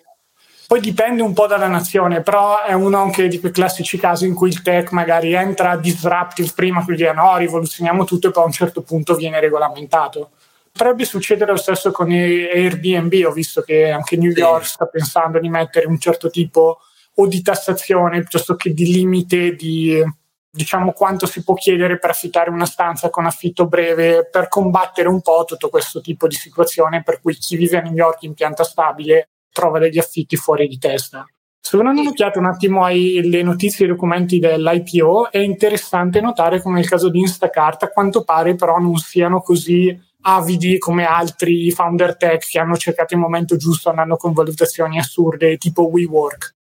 poi 0.70 0.78
dipende 0.78 1.20
un 1.22 1.32
po' 1.32 1.48
dalla 1.48 1.66
nazione, 1.66 2.22
però 2.22 2.62
è 2.62 2.74
uno 2.74 2.96
anche 2.96 3.26
di 3.26 3.40
quei 3.40 3.50
classici 3.50 3.98
casi 3.98 4.28
in 4.28 4.36
cui 4.36 4.50
il 4.50 4.62
tech 4.62 4.92
magari 4.92 5.32
entra 5.32 5.74
disruptive 5.74 6.52
prima, 6.54 6.84
quindi 6.84 7.02
no, 7.12 7.36
rivoluzioniamo 7.36 8.04
tutto 8.04 8.28
e 8.28 8.30
poi 8.30 8.44
a 8.44 8.46
un 8.46 8.52
certo 8.52 8.82
punto 8.82 9.16
viene 9.16 9.40
regolamentato. 9.40 10.30
Potrebbe 10.70 11.04
succedere 11.04 11.50
lo 11.50 11.56
stesso 11.56 11.90
con 11.90 12.12
Airbnb, 12.12 13.26
ho 13.26 13.32
visto 13.32 13.62
che 13.62 13.90
anche 13.90 14.16
New 14.16 14.30
York 14.30 14.64
sta 14.64 14.86
pensando 14.86 15.40
di 15.40 15.48
mettere 15.48 15.88
un 15.88 15.98
certo 15.98 16.30
tipo 16.30 16.78
o 17.16 17.26
di 17.26 17.42
tassazione 17.42 18.20
piuttosto 18.20 18.54
che 18.54 18.72
di 18.72 18.92
limite 18.92 19.56
di 19.56 20.00
diciamo 20.48 20.92
quanto 20.92 21.26
si 21.26 21.42
può 21.42 21.54
chiedere 21.54 21.98
per 21.98 22.10
affittare 22.10 22.48
una 22.48 22.64
stanza 22.64 23.10
con 23.10 23.26
affitto 23.26 23.66
breve 23.66 24.28
per 24.30 24.46
combattere 24.46 25.08
un 25.08 25.20
po' 25.20 25.42
tutto 25.44 25.68
questo 25.68 26.00
tipo 26.00 26.28
di 26.28 26.36
situazione 26.36 27.02
per 27.02 27.20
cui 27.20 27.34
chi 27.34 27.56
vive 27.56 27.78
a 27.78 27.80
New 27.80 27.94
York 27.94 28.22
in 28.22 28.34
pianta 28.34 28.62
stabile 28.62 29.30
trova 29.52 29.78
degli 29.78 29.98
affitti 29.98 30.36
fuori 30.36 30.66
di 30.66 30.78
testa. 30.78 31.24
Se 31.60 31.76
uno 31.76 31.92
non 31.92 31.98
un'occhiata 31.98 32.38
un 32.38 32.46
attimo 32.46 32.84
alle 32.84 33.42
notizie 33.42 33.84
e 33.84 33.88
ai 33.88 33.94
documenti 33.94 34.38
dell'IPO, 34.38 35.30
è 35.30 35.38
interessante 35.38 36.20
notare 36.20 36.62
come 36.62 36.76
nel 36.76 36.88
caso 36.88 37.10
di 37.10 37.20
Instacart 37.20 37.82
a 37.84 37.88
quanto 37.90 38.24
pare 38.24 38.54
però 38.54 38.78
non 38.78 38.96
siano 38.96 39.40
così 39.40 39.96
avidi 40.22 40.78
come 40.78 41.04
altri 41.04 41.70
founder 41.70 42.16
tech 42.16 42.46
che 42.46 42.58
hanno 42.58 42.76
cercato 42.76 43.14
il 43.14 43.20
momento 43.20 43.56
giusto 43.56 43.88
andando 43.88 44.16
con 44.16 44.32
valutazioni 44.32 44.98
assurde 44.98 45.56
tipo 45.56 45.88
WeWork 45.88 46.54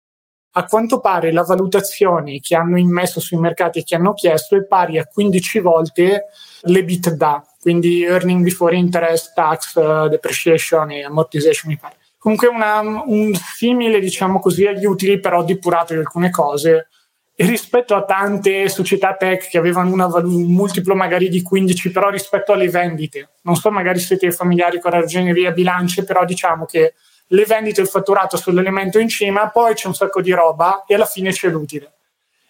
a 0.52 0.64
quanto 0.64 1.00
pare 1.00 1.32
la 1.32 1.42
valutazione 1.42 2.40
che 2.40 2.56
hanno 2.56 2.76
immesso 2.76 3.20
sui 3.20 3.38
mercati 3.38 3.80
e 3.80 3.84
che 3.84 3.94
hanno 3.94 4.14
chiesto 4.14 4.56
è 4.56 4.64
pari 4.64 4.98
a 4.98 5.06
15 5.06 5.60
volte 5.60 6.26
l'EBITDA, 6.62 7.46
quindi 7.60 8.02
earning 8.02 8.42
before 8.42 8.74
interest, 8.74 9.32
tax, 9.32 9.76
uh, 9.76 10.08
depreciation 10.08 10.90
e 10.90 11.04
amortization 11.04 11.70
mi 11.70 11.78
pare. 11.78 11.98
Comunque 12.20 12.48
una, 12.48 12.80
un 12.80 13.32
simile, 13.34 13.98
diciamo 13.98 14.40
così, 14.40 14.66
agli 14.66 14.84
utili 14.84 15.18
però 15.18 15.42
depurato 15.42 15.94
di 15.94 16.00
alcune 16.00 16.28
cose 16.28 16.88
e 17.34 17.46
rispetto 17.46 17.94
a 17.94 18.04
tante 18.04 18.68
società 18.68 19.16
tech 19.16 19.48
che 19.48 19.56
avevano 19.56 20.06
valu- 20.06 20.30
un 20.30 20.52
multiplo 20.52 20.94
magari 20.94 21.30
di 21.30 21.40
15, 21.40 21.90
però 21.90 22.10
rispetto 22.10 22.52
alle 22.52 22.68
vendite, 22.68 23.30
non 23.44 23.56
so 23.56 23.70
magari 23.70 24.00
siete 24.00 24.30
familiari 24.32 24.78
con 24.80 24.90
la 24.90 25.00
ragioneria 25.00 25.50
bilance, 25.50 26.04
però 26.04 26.26
diciamo 26.26 26.66
che 26.66 26.92
le 27.28 27.44
vendite 27.46 27.80
e 27.80 27.84
il 27.84 27.88
fatturato 27.88 28.36
sull'elemento 28.36 28.98
in 28.98 29.08
cima, 29.08 29.48
poi 29.48 29.72
c'è 29.72 29.86
un 29.86 29.94
sacco 29.94 30.20
di 30.20 30.32
roba 30.32 30.84
e 30.86 30.96
alla 30.96 31.06
fine 31.06 31.30
c'è 31.30 31.48
l'utile. 31.48 31.99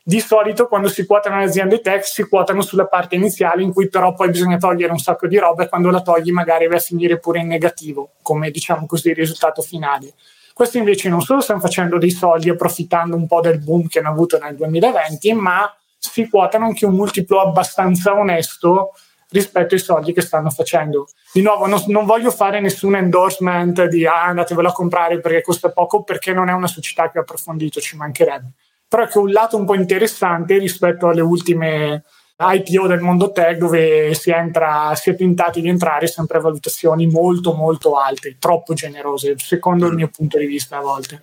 Di 0.02 0.20
solito 0.20 0.66
quando 0.66 0.88
si 0.88 1.04
quotano 1.04 1.38
le 1.38 1.44
aziende 1.44 1.80
tech 1.80 2.06
si 2.06 2.22
quotano 2.26 2.62
sulla 2.62 2.86
parte 2.86 3.16
iniziale 3.16 3.62
in 3.62 3.72
cui 3.72 3.88
però 3.88 4.14
poi 4.14 4.30
bisogna 4.30 4.56
togliere 4.56 4.92
un 4.92 4.98
sacco 4.98 5.26
di 5.26 5.38
roba 5.38 5.64
e 5.64 5.68
quando 5.68 5.90
la 5.90 6.00
togli 6.00 6.30
magari 6.30 6.66
vai 6.66 6.78
a 6.78 6.80
finire 6.80 7.18
pure 7.18 7.40
in 7.40 7.48
negativo, 7.48 8.12
come 8.22 8.50
diciamo 8.50 8.86
così 8.86 9.10
il 9.10 9.16
risultato 9.16 9.60
finale. 9.60 10.14
Questi 10.54 10.78
invece 10.78 11.08
non 11.08 11.20
solo 11.20 11.40
stanno 11.40 11.60
facendo 11.60 11.98
dei 11.98 12.10
soldi 12.10 12.48
approfittando 12.48 13.14
un 13.14 13.26
po' 13.26 13.40
del 13.40 13.60
boom 13.60 13.88
che 13.88 13.98
hanno 13.98 14.10
avuto 14.10 14.38
nel 14.38 14.56
2020, 14.56 15.32
ma 15.34 15.74
si 15.96 16.28
quotano 16.28 16.64
anche 16.64 16.86
un 16.86 16.94
multiplo 16.94 17.40
abbastanza 17.40 18.14
onesto 18.14 18.92
rispetto 19.30 19.74
ai 19.74 19.80
soldi 19.80 20.12
che 20.12 20.22
stanno 20.22 20.50
facendo. 20.50 21.08
Di 21.32 21.42
nuovo, 21.42 21.66
non, 21.66 21.82
non 21.86 22.04
voglio 22.04 22.30
fare 22.30 22.60
nessun 22.60 22.96
endorsement 22.96 23.84
di 23.84 24.06
ah, 24.06 24.24
andatevelo 24.24 24.68
a 24.68 24.72
comprare 24.72 25.20
perché 25.20 25.42
costa 25.42 25.70
poco, 25.70 26.02
perché 26.02 26.32
non 26.32 26.48
è 26.48 26.52
una 26.52 26.66
società 26.66 27.10
che 27.10 27.18
ho 27.18 27.22
approfondito, 27.22 27.80
ci 27.80 27.96
mancherebbe. 27.96 28.52
Però 28.90 29.04
è 29.04 29.06
che 29.06 29.18
un 29.18 29.30
lato 29.30 29.56
un 29.56 29.64
po' 29.64 29.76
interessante 29.76 30.58
rispetto 30.58 31.06
alle 31.06 31.20
ultime 31.20 32.02
IPO 32.36 32.88
del 32.88 32.98
mondo 32.98 33.30
tech 33.30 33.56
dove 33.56 34.12
si, 34.14 34.32
entra, 34.32 34.92
si 34.96 35.10
è 35.10 35.14
tentati 35.14 35.60
di 35.60 35.68
entrare 35.68 36.08
sempre 36.08 36.38
a 36.38 36.40
valutazioni 36.40 37.06
molto 37.06 37.52
molto 37.52 37.94
alte, 37.94 38.34
troppo 38.40 38.74
generose, 38.74 39.34
secondo 39.36 39.86
il 39.86 39.94
mio 39.94 40.10
punto 40.12 40.38
di 40.38 40.46
vista 40.46 40.78
a 40.78 40.80
volte. 40.80 41.22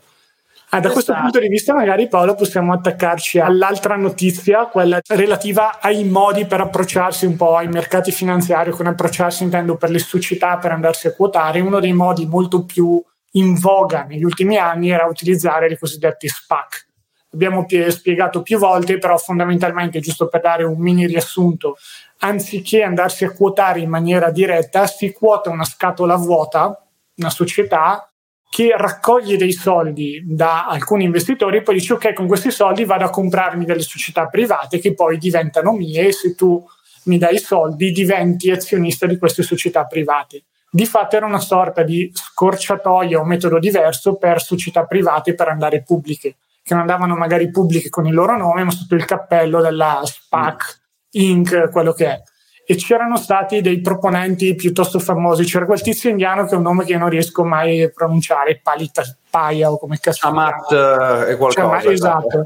Ah, 0.70 0.80
da 0.80 0.92
questo 0.92 1.14
punto 1.14 1.40
di 1.40 1.50
vista, 1.50 1.74
magari 1.74 2.08
Paolo, 2.08 2.36
possiamo 2.36 2.72
attaccarci 2.72 3.40
all'altra 3.40 3.98
notizia, 3.98 4.68
quella 4.68 5.02
relativa 5.06 5.82
ai 5.82 6.06
modi 6.06 6.46
per 6.46 6.62
approcciarsi 6.62 7.26
un 7.26 7.36
po' 7.36 7.58
ai 7.58 7.68
mercati 7.68 8.12
finanziari, 8.12 8.72
con 8.72 8.88
approcciarsi 8.88 9.44
intendo 9.44 9.76
per 9.76 9.90
le 9.90 10.00
società 10.00 10.58
per 10.58 10.72
andarsi 10.72 11.08
a 11.08 11.14
quotare. 11.14 11.60
Uno 11.60 11.82
dei 11.82 11.94
modi 11.94 12.26
molto 12.26 12.64
più 12.64 13.04
in 13.32 13.56
voga 13.56 14.04
negli 14.04 14.24
ultimi 14.24 14.58
anni 14.58 14.90
era 14.90 15.06
utilizzare 15.06 15.68
le 15.68 15.78
cosiddette 15.78 16.28
SPAC. 16.28 16.88
Abbiamo 17.34 17.66
spiegato 17.90 18.42
più 18.42 18.58
volte, 18.58 18.98
però 18.98 19.18
fondamentalmente, 19.18 20.00
giusto 20.00 20.28
per 20.28 20.42
dare 20.42 20.64
un 20.64 20.80
mini 20.80 21.06
riassunto, 21.06 21.78
anziché 22.20 22.84
andarsi 22.84 23.26
a 23.26 23.34
quotare 23.34 23.80
in 23.80 23.90
maniera 23.90 24.32
diretta, 24.32 24.88
si 24.88 25.12
quota 25.12 25.50
una 25.50 25.66
scatola 25.66 26.16
vuota, 26.16 26.84
una 27.16 27.30
società 27.30 28.10
che 28.50 28.74
raccoglie 28.76 29.38
dei 29.38 29.52
soldi 29.52 30.24
da 30.26 30.68
alcuni 30.68 31.04
investitori 31.04 31.58
e 31.58 31.62
poi 31.62 31.76
dice 31.76 31.94
ok 31.94 32.14
con 32.14 32.28
questi 32.28 32.50
soldi 32.50 32.86
vado 32.86 33.04
a 33.04 33.10
comprarmi 33.10 33.66
delle 33.66 33.82
società 33.82 34.28
private 34.28 34.80
che 34.80 34.94
poi 34.94 35.18
diventano 35.18 35.74
mie 35.74 36.08
e 36.08 36.14
se 36.14 36.34
tu 36.34 36.66
mi 37.06 37.18
dai 37.18 37.36
i 37.36 37.40
soldi 37.40 37.92
diventi 37.92 38.50
azionista 38.52 39.06
di 39.06 39.18
queste 39.18 39.44
società 39.44 39.86
private. 39.86 40.44
Di 40.70 40.86
fatto 40.86 41.16
era 41.16 41.26
una 41.26 41.40
sorta 41.40 41.84
di 41.84 42.12
scorciatoia 42.14 43.20
o 43.20 43.26
metodo 43.26 43.60
diverso 43.60 44.16
per 44.16 44.42
società 44.42 44.86
private 44.86 45.34
per 45.34 45.48
andare 45.48 45.84
pubbliche, 45.84 46.36
che 46.68 46.74
non 46.74 46.82
andavano 46.82 47.16
magari 47.16 47.50
pubbliche 47.50 47.90
con 47.90 48.06
il 48.06 48.14
loro 48.14 48.36
nome 48.36 48.66
ma 48.66 48.72
sotto 48.72 48.96
il 48.96 49.06
cappello 49.06 49.62
della 49.62 50.02
SPAC, 50.04 50.82
Inc., 51.12 51.70
quello 51.72 51.94
che 51.94 52.08
è 52.08 52.22
e 52.70 52.76
c'erano 52.76 53.16
stati 53.16 53.62
dei 53.62 53.80
proponenti 53.80 54.54
piuttosto 54.54 55.00
famosi. 55.00 55.46
C'era 55.46 55.66
quel 55.66 55.82
tizio 55.82 56.10
indiano 56.10 56.44
che 56.44 56.54
è 56.54 56.58
un 56.58 56.64
nome 56.64 56.84
che 56.84 56.98
non 56.98 57.08
riesco 57.08 57.46
mai 57.46 57.82
a 57.82 57.88
pronunciare, 57.88 58.60
Palita 58.62 59.04
Paia 59.30 59.72
o 59.72 59.80
come 59.80 60.00
cazzo. 60.02 60.28
Amat 60.28 60.72
uh, 60.72 61.24
è 61.24 61.38
qualcosa. 61.38 61.80
Cioè, 61.80 61.94
esatto, 61.94 62.44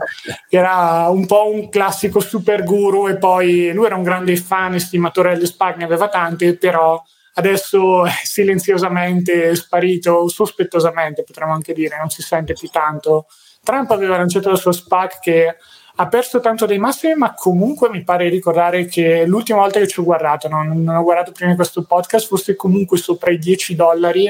era 0.47 1.07
un 1.09 1.25
po' 1.25 1.49
un 1.51 1.69
classico 1.69 2.19
super 2.19 2.63
guru 2.63 3.07
e 3.07 3.17
poi 3.17 3.71
lui 3.73 3.87
era 3.87 3.95
un 3.95 4.03
grande 4.03 4.35
fan, 4.35 4.75
estimatore 4.75 5.33
delle 5.33 5.47
SPAC, 5.47 5.77
ne 5.77 5.85
aveva 5.85 6.07
tante, 6.07 6.55
però 6.55 7.01
adesso 7.33 8.05
è 8.05 8.13
silenziosamente 8.21 9.55
sparito, 9.55 10.27
sospettosamente 10.27 11.23
potremmo 11.23 11.53
anche 11.53 11.73
dire, 11.73 11.97
non 11.97 12.11
si 12.11 12.21
sente 12.21 12.53
più 12.53 12.67
tanto. 12.67 13.25
Trump 13.63 13.91
aveva 13.91 14.17
lanciato 14.17 14.49
la 14.49 14.55
sua 14.55 14.71
SPAC 14.71 15.19
che 15.19 15.55
ha 15.95 16.07
perso 16.07 16.39
tanto 16.39 16.65
dei 16.65 16.79
massimi, 16.79 17.13
ma 17.15 17.33
comunque 17.33 17.89
mi 17.89 18.03
pare 18.03 18.27
ricordare 18.29 18.85
che 18.85 19.25
l'ultima 19.25 19.59
volta 19.59 19.79
che 19.79 19.87
ci 19.87 19.99
ho 19.99 20.03
guardato, 20.03 20.47
no? 20.47 20.63
non 20.63 20.95
ho 20.95 21.03
guardato 21.03 21.31
prima 21.31 21.51
di 21.51 21.57
questo 21.57 21.83
podcast, 21.83 22.27
fosse 22.27 22.55
comunque 22.55 22.97
sopra 22.97 23.31
i 23.31 23.37
10 23.37 23.75
dollari, 23.75 24.23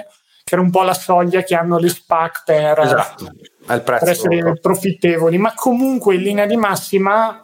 che 0.43 0.53
era 0.53 0.61
un 0.61 0.69
po' 0.69 0.81
la 0.83 0.93
soglia 0.93 1.43
che 1.43 1.55
hanno 1.55 1.77
le 1.77 1.87
SPAC 1.87 2.43
per, 2.45 2.79
esatto. 2.79 3.31
per 3.65 3.99
essere 4.09 4.59
profittevoli, 4.59 5.37
ma 5.37 5.53
comunque 5.55 6.15
in 6.15 6.21
linea 6.23 6.45
di 6.45 6.57
massima 6.57 7.41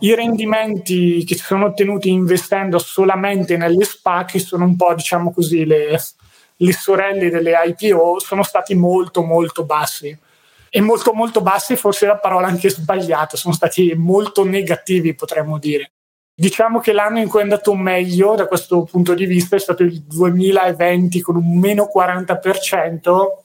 i 0.00 0.14
rendimenti 0.14 1.24
che 1.24 1.34
si 1.34 1.42
sono 1.42 1.66
ottenuti 1.66 2.08
investendo 2.08 2.78
solamente 2.78 3.56
nelle 3.58 3.84
SPAC 3.84 4.40
sono 4.40 4.64
un 4.64 4.76
po', 4.76 4.94
diciamo 4.94 5.32
così, 5.32 5.66
le, 5.66 6.00
le 6.56 6.72
sorelle 6.72 7.28
delle 7.28 7.52
IPO, 7.64 8.20
sono 8.20 8.42
stati 8.42 8.74
molto 8.74 9.22
molto 9.22 9.64
bassi 9.64 10.18
e 10.70 10.80
molto 10.80 11.12
molto 11.12 11.40
bassi, 11.40 11.76
forse 11.76 12.06
la 12.06 12.18
parola 12.18 12.46
anche 12.46 12.70
sbagliata, 12.70 13.36
sono 13.36 13.54
stati 13.54 13.94
molto 13.96 14.44
negativi 14.44 15.14
potremmo 15.14 15.58
dire. 15.58 15.92
Diciamo 16.38 16.80
che 16.80 16.92
l'anno 16.92 17.18
in 17.18 17.28
cui 17.28 17.40
è 17.40 17.42
andato 17.42 17.74
meglio 17.74 18.34
da 18.34 18.46
questo 18.46 18.84
punto 18.84 19.14
di 19.14 19.24
vista 19.24 19.56
è 19.56 19.58
stato 19.58 19.82
il 19.82 20.02
2020 20.02 21.20
con 21.22 21.36
un 21.36 21.58
meno 21.58 21.90
40% 21.90 23.44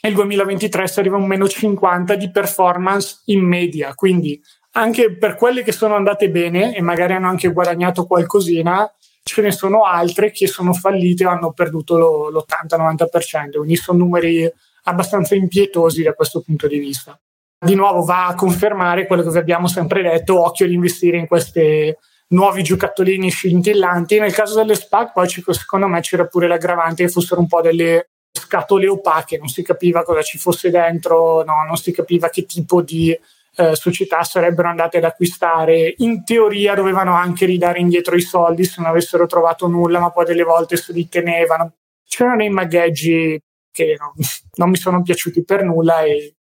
e 0.00 0.08
il 0.08 0.14
2023 0.14 0.88
si 0.88 0.98
arriva 0.98 1.16
a 1.16 1.20
un 1.20 1.26
meno 1.26 1.44
50% 1.44 2.14
di 2.14 2.32
performance 2.32 3.20
in 3.26 3.44
media, 3.46 3.94
quindi 3.94 4.42
anche 4.72 5.16
per 5.16 5.36
quelle 5.36 5.62
che 5.62 5.70
sono 5.70 5.94
andate 5.94 6.30
bene 6.30 6.74
e 6.74 6.80
magari 6.80 7.12
hanno 7.12 7.28
anche 7.28 7.52
guadagnato 7.52 8.06
qualcosina, 8.06 8.92
ce 9.22 9.42
ne 9.42 9.52
sono 9.52 9.84
altre 9.84 10.32
che 10.32 10.48
sono 10.48 10.72
fallite 10.72 11.26
o 11.26 11.30
hanno 11.30 11.52
perduto 11.52 11.96
lo, 11.96 12.28
l'80-90%, 12.30 13.58
quindi 13.58 13.76
sono 13.76 13.98
numeri 13.98 14.50
abbastanza 14.84 15.34
impietosi 15.34 16.02
da 16.02 16.14
questo 16.14 16.40
punto 16.40 16.66
di 16.66 16.78
vista. 16.78 17.18
Di 17.58 17.74
nuovo 17.74 18.02
va 18.02 18.26
a 18.26 18.34
confermare 18.34 19.06
quello 19.06 19.22
che 19.22 19.30
vi 19.30 19.38
abbiamo 19.38 19.68
sempre 19.68 20.02
detto, 20.02 20.40
occhio 20.44 20.66
ad 20.66 20.72
investire 20.72 21.16
in 21.16 21.26
questi 21.26 21.94
nuovi 22.28 22.62
giocattolini 22.62 23.30
scintillanti. 23.30 24.18
Nel 24.18 24.32
caso 24.32 24.56
delle 24.56 24.74
SPAC 24.74 25.12
poi 25.12 25.28
secondo 25.28 25.86
me 25.86 26.00
c'era 26.00 26.26
pure 26.26 26.48
l'aggravante 26.48 27.04
che 27.04 27.10
fossero 27.10 27.40
un 27.40 27.46
po' 27.46 27.60
delle 27.60 28.08
scatole 28.32 28.88
opache, 28.88 29.38
non 29.38 29.48
si 29.48 29.62
capiva 29.62 30.02
cosa 30.02 30.22
ci 30.22 30.38
fosse 30.38 30.70
dentro, 30.70 31.44
no, 31.44 31.64
non 31.66 31.76
si 31.76 31.92
capiva 31.92 32.30
che 32.30 32.46
tipo 32.46 32.82
di 32.82 33.16
eh, 33.54 33.76
società 33.76 34.22
sarebbero 34.22 34.68
andate 34.68 34.96
ad 34.96 35.04
acquistare. 35.04 35.94
In 35.98 36.24
teoria 36.24 36.74
dovevano 36.74 37.14
anche 37.14 37.44
ridare 37.44 37.78
indietro 37.78 38.16
i 38.16 38.22
soldi 38.22 38.64
se 38.64 38.80
non 38.80 38.90
avessero 38.90 39.26
trovato 39.26 39.68
nulla, 39.68 40.00
ma 40.00 40.10
poi 40.10 40.24
delle 40.24 40.42
volte 40.42 40.76
se 40.76 40.92
li 40.92 41.08
tenevano. 41.08 41.74
C'erano 42.08 42.36
dei 42.36 42.50
magheggi 42.50 43.40
che 43.72 43.96
non, 43.98 44.12
non 44.56 44.70
mi 44.70 44.76
sono 44.76 45.02
piaciuti 45.02 45.44
per 45.44 45.64
nulla 45.64 46.02
e 46.02 46.36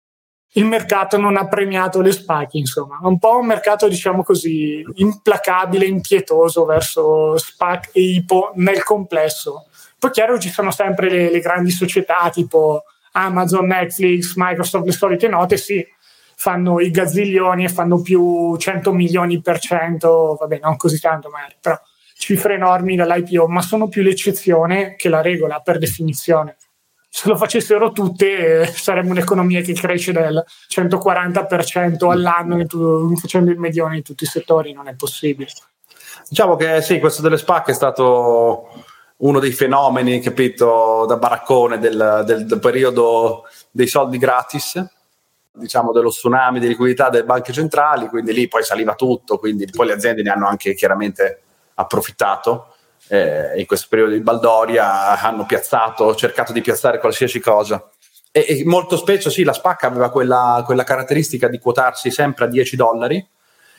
il 0.53 0.65
mercato 0.65 1.17
non 1.17 1.37
ha 1.37 1.47
premiato 1.47 2.01
le 2.01 2.11
SPAC, 2.11 2.55
insomma. 2.55 2.97
Un 3.03 3.19
po' 3.19 3.37
un 3.37 3.45
mercato, 3.45 3.87
diciamo 3.87 4.23
così, 4.23 4.83
implacabile, 4.95 5.85
impietoso 5.85 6.65
verso 6.65 7.37
SPAC 7.37 7.91
e 7.93 8.01
IPO 8.01 8.53
nel 8.55 8.83
complesso. 8.83 9.67
Poi 9.99 10.09
chiaro 10.11 10.39
ci 10.39 10.49
sono 10.49 10.71
sempre 10.71 11.09
le, 11.09 11.29
le 11.29 11.39
grandi 11.39 11.69
società 11.69 12.29
tipo 12.31 12.83
Amazon, 13.11 13.67
Netflix, 13.67 14.33
Microsoft, 14.35 14.85
le 14.85 14.91
solite 14.91 15.27
note, 15.27 15.57
sì, 15.57 15.85
fanno 16.35 16.79
i 16.79 16.89
gazziglioni 16.89 17.65
e 17.65 17.69
fanno 17.69 18.01
più 18.01 18.55
100 18.55 18.91
milioni 18.93 19.41
per 19.41 19.59
cento, 19.59 20.35
vabbè, 20.39 20.59
non 20.63 20.77
così 20.77 20.99
tanto 20.99 21.29
magari, 21.29 21.55
però 21.61 21.79
cifre 22.15 22.55
enormi 22.55 22.95
dall'IPO, 22.95 23.47
ma 23.47 23.61
sono 23.61 23.87
più 23.87 24.01
l'eccezione 24.01 24.95
che 24.95 25.09
la 25.09 25.21
regola 25.21 25.59
per 25.59 25.77
definizione 25.77 26.57
se 27.11 27.27
lo 27.27 27.35
facessero 27.35 27.91
tutte 27.91 28.61
eh, 28.61 28.65
sarebbe 28.67 29.09
un'economia 29.09 29.61
che 29.61 29.73
cresce 29.73 30.11
del 30.11 30.43
140% 30.69 32.09
all'anno 32.11 32.63
facendo 33.19 33.51
il 33.51 33.57
medione 33.57 33.97
in 33.97 34.03
tutti 34.03 34.23
i 34.23 34.27
settori, 34.27 34.73
non 34.73 34.87
è 34.87 34.93
possibile. 34.93 35.49
Diciamo 36.29 36.55
che 36.55 36.81
sì, 36.81 36.99
questo 36.99 37.23
delle 37.23 37.37
SPAC 37.37 37.69
è 37.69 37.73
stato 37.73 38.67
uno 39.17 39.39
dei 39.39 39.51
fenomeni, 39.51 40.19
capito, 40.19 41.05
da 41.07 41.17
baraccone 41.17 41.79
del, 41.79 42.23
del, 42.25 42.45
del 42.45 42.59
periodo 42.59 43.43
dei 43.71 43.87
soldi 43.87 44.17
gratis, 44.17 44.81
diciamo 45.51 45.91
dello 45.91 46.09
tsunami 46.09 46.59
di 46.59 46.67
liquidità 46.67 47.09
delle 47.09 47.25
banche 47.25 47.51
centrali, 47.51 48.07
quindi 48.07 48.33
lì 48.33 48.47
poi 48.47 48.63
saliva 48.63 48.93
tutto, 48.93 49.37
quindi 49.39 49.65
poi 49.65 49.87
le 49.87 49.93
aziende 49.93 50.21
ne 50.21 50.29
hanno 50.29 50.47
anche 50.47 50.73
chiaramente 50.73 51.41
approfittato. 51.73 52.68
Eh, 53.09 53.59
in 53.59 53.65
questo 53.65 53.87
periodo 53.89 54.13
di 54.13 54.21
Baldoria 54.21 55.19
hanno 55.19 55.45
piazzato, 55.45 56.13
cercato 56.15 56.53
di 56.53 56.61
piazzare 56.61 56.99
qualsiasi 56.99 57.39
cosa. 57.39 57.89
E, 58.31 58.45
e 58.47 58.63
molto 58.65 58.95
spesso 58.97 59.29
sì, 59.29 59.43
la 59.43 59.53
SPAC 59.53 59.83
aveva 59.85 60.09
quella, 60.11 60.61
quella 60.65 60.83
caratteristica 60.83 61.47
di 61.47 61.57
quotarsi 61.57 62.11
sempre 62.11 62.45
a 62.45 62.47
10 62.47 62.75
dollari 62.75 63.27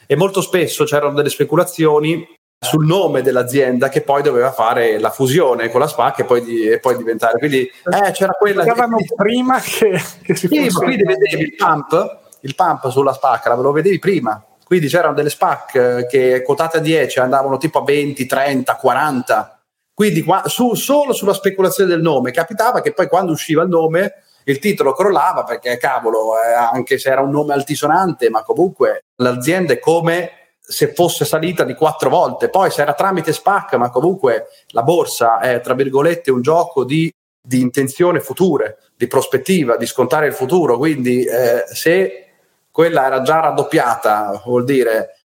e 0.06 0.16
molto 0.16 0.40
spesso 0.40 0.84
c'erano 0.84 1.14
delle 1.14 1.28
speculazioni 1.28 2.26
sul 2.62 2.84
nome 2.84 3.22
dell'azienda 3.22 3.88
che 3.88 4.02
poi 4.02 4.22
doveva 4.22 4.52
fare 4.52 4.98
la 4.98 5.10
fusione 5.10 5.70
con 5.70 5.80
la 5.80 5.86
SPAC 5.86 6.18
e 6.18 6.24
poi, 6.24 6.42
di, 6.42 6.68
e 6.68 6.78
poi 6.78 6.96
diventare. 6.96 7.38
Quindi 7.38 7.60
eh, 7.60 8.10
c'era 8.10 8.32
quella. 8.32 8.64
Che 8.64 8.72
prima 9.14 9.60
che, 9.60 9.98
che 10.22 10.34
si 10.34 10.46
sì, 10.46 10.68
fosse. 10.68 10.84
Quindi 10.84 11.04
vedevi 11.04 11.42
il 11.42 11.54
pump, 11.54 12.18
il 12.40 12.54
pump 12.54 12.90
sulla 12.90 13.14
SPAC, 13.14 13.46
lo 13.46 13.72
vedevi 13.72 13.98
prima. 13.98 14.44
Quindi 14.70 14.86
c'erano 14.86 15.14
delle 15.14 15.30
SPAC 15.30 15.74
eh, 15.74 16.06
che 16.06 16.42
quotate 16.42 16.76
a 16.76 16.80
10 16.80 17.18
andavano 17.18 17.56
tipo 17.56 17.80
a 17.80 17.82
20, 17.82 18.24
30, 18.24 18.76
40. 18.76 19.62
Quindi 19.92 20.22
qua, 20.22 20.44
su, 20.46 20.74
solo 20.74 21.12
sulla 21.12 21.32
speculazione 21.32 21.90
del 21.90 22.00
nome 22.00 22.30
capitava 22.30 22.80
che 22.80 22.92
poi 22.92 23.08
quando 23.08 23.32
usciva 23.32 23.64
il 23.64 23.68
nome 23.68 24.22
il 24.44 24.60
titolo 24.60 24.92
crollava 24.92 25.42
perché 25.42 25.76
cavolo, 25.76 26.40
eh, 26.40 26.52
anche 26.52 26.98
se 26.98 27.10
era 27.10 27.20
un 27.20 27.30
nome 27.30 27.52
altisonante, 27.52 28.30
ma 28.30 28.44
comunque 28.44 29.06
l'azienda 29.16 29.72
è 29.72 29.80
come 29.80 30.30
se 30.60 30.94
fosse 30.94 31.24
salita 31.24 31.64
di 31.64 31.74
quattro 31.74 32.08
volte. 32.08 32.48
Poi 32.48 32.70
se 32.70 32.82
era 32.82 32.94
tramite 32.94 33.32
SPAC, 33.32 33.74
ma 33.74 33.90
comunque 33.90 34.50
la 34.68 34.84
borsa 34.84 35.40
è 35.40 35.60
tra 35.60 35.74
virgolette 35.74 36.30
un 36.30 36.42
gioco 36.42 36.84
di, 36.84 37.12
di 37.42 37.60
intenzione 37.60 38.20
future, 38.20 38.78
di 38.94 39.08
prospettiva, 39.08 39.76
di 39.76 39.86
scontare 39.86 40.28
il 40.28 40.32
futuro. 40.32 40.78
Quindi 40.78 41.24
eh, 41.24 41.64
se 41.66 42.29
quella 42.70 43.06
era 43.06 43.22
già 43.22 43.40
raddoppiata, 43.40 44.42
vuol 44.44 44.64
dire 44.64 45.16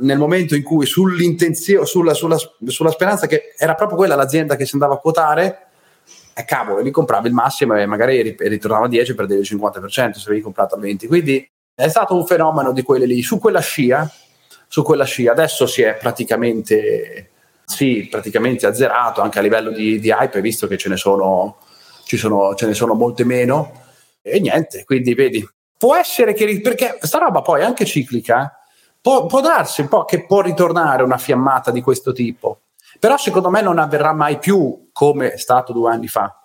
nel 0.00 0.18
momento 0.18 0.54
in 0.54 0.62
cui 0.62 0.86
sull'intenzione, 0.86 1.84
sulla, 1.84 2.14
sulla, 2.14 2.36
sulla 2.66 2.90
speranza 2.90 3.26
che 3.26 3.54
era 3.56 3.74
proprio 3.74 3.96
quella 3.96 4.14
l'azienda 4.14 4.54
che 4.56 4.64
si 4.64 4.74
andava 4.74 4.94
a 4.94 4.98
quotare, 4.98 5.66
eh, 6.34 6.44
cavolo, 6.44 6.80
lì 6.80 6.90
compravi 6.90 7.26
il 7.26 7.34
massimo 7.34 7.74
e 7.74 7.84
magari 7.86 8.36
ritornava 8.38 8.86
a 8.86 8.88
10 8.88 9.10
e 9.10 9.14
perdevi 9.14 9.40
il 9.40 9.48
50% 9.50 10.12
se 10.12 10.28
avevi 10.28 10.40
comprato 10.40 10.76
a 10.76 10.78
20. 10.78 11.06
Quindi 11.08 11.50
è 11.74 11.88
stato 11.88 12.14
un 12.14 12.24
fenomeno 12.26 12.72
di 12.72 12.82
quelle 12.82 13.06
lì. 13.06 13.22
Su 13.22 13.38
quella 13.38 13.60
scia 13.60 14.08
su 14.68 14.82
quella 14.82 15.04
scia. 15.04 15.32
Adesso 15.32 15.66
si 15.66 15.82
è 15.82 15.96
praticamente, 15.96 17.30
sì, 17.64 18.06
praticamente 18.08 18.66
azzerato 18.66 19.20
anche 19.20 19.38
a 19.38 19.42
livello 19.42 19.70
di, 19.70 19.98
di 19.98 20.10
hype, 20.10 20.40
visto 20.40 20.68
che 20.68 20.76
ce 20.76 20.90
ne 20.90 20.96
sono, 20.96 21.56
sono, 22.04 22.54
ce 22.54 22.66
ne 22.66 22.74
sono 22.74 22.94
molte 22.94 23.24
meno. 23.24 23.86
E 24.22 24.38
niente, 24.40 24.84
quindi 24.84 25.14
vedi, 25.14 25.48
può 25.78 25.96
essere 25.96 26.34
che, 26.34 26.60
perché 26.60 26.98
sta 27.00 27.18
roba 27.18 27.40
poi 27.40 27.62
è 27.62 27.64
anche 27.64 27.86
ciclica, 27.86 28.58
può, 29.00 29.24
può 29.26 29.40
darsi 29.40 29.86
po' 29.88 30.04
che 30.04 30.26
può 30.26 30.42
ritornare 30.42 31.02
una 31.02 31.16
fiammata 31.16 31.70
di 31.70 31.80
questo 31.80 32.12
tipo, 32.12 32.62
però 32.98 33.16
secondo 33.16 33.48
me 33.48 33.62
non 33.62 33.78
avverrà 33.78 34.12
mai 34.12 34.38
più 34.38 34.90
come 34.92 35.32
è 35.32 35.38
stato 35.38 35.72
due 35.72 35.90
anni 35.90 36.08
fa 36.08 36.38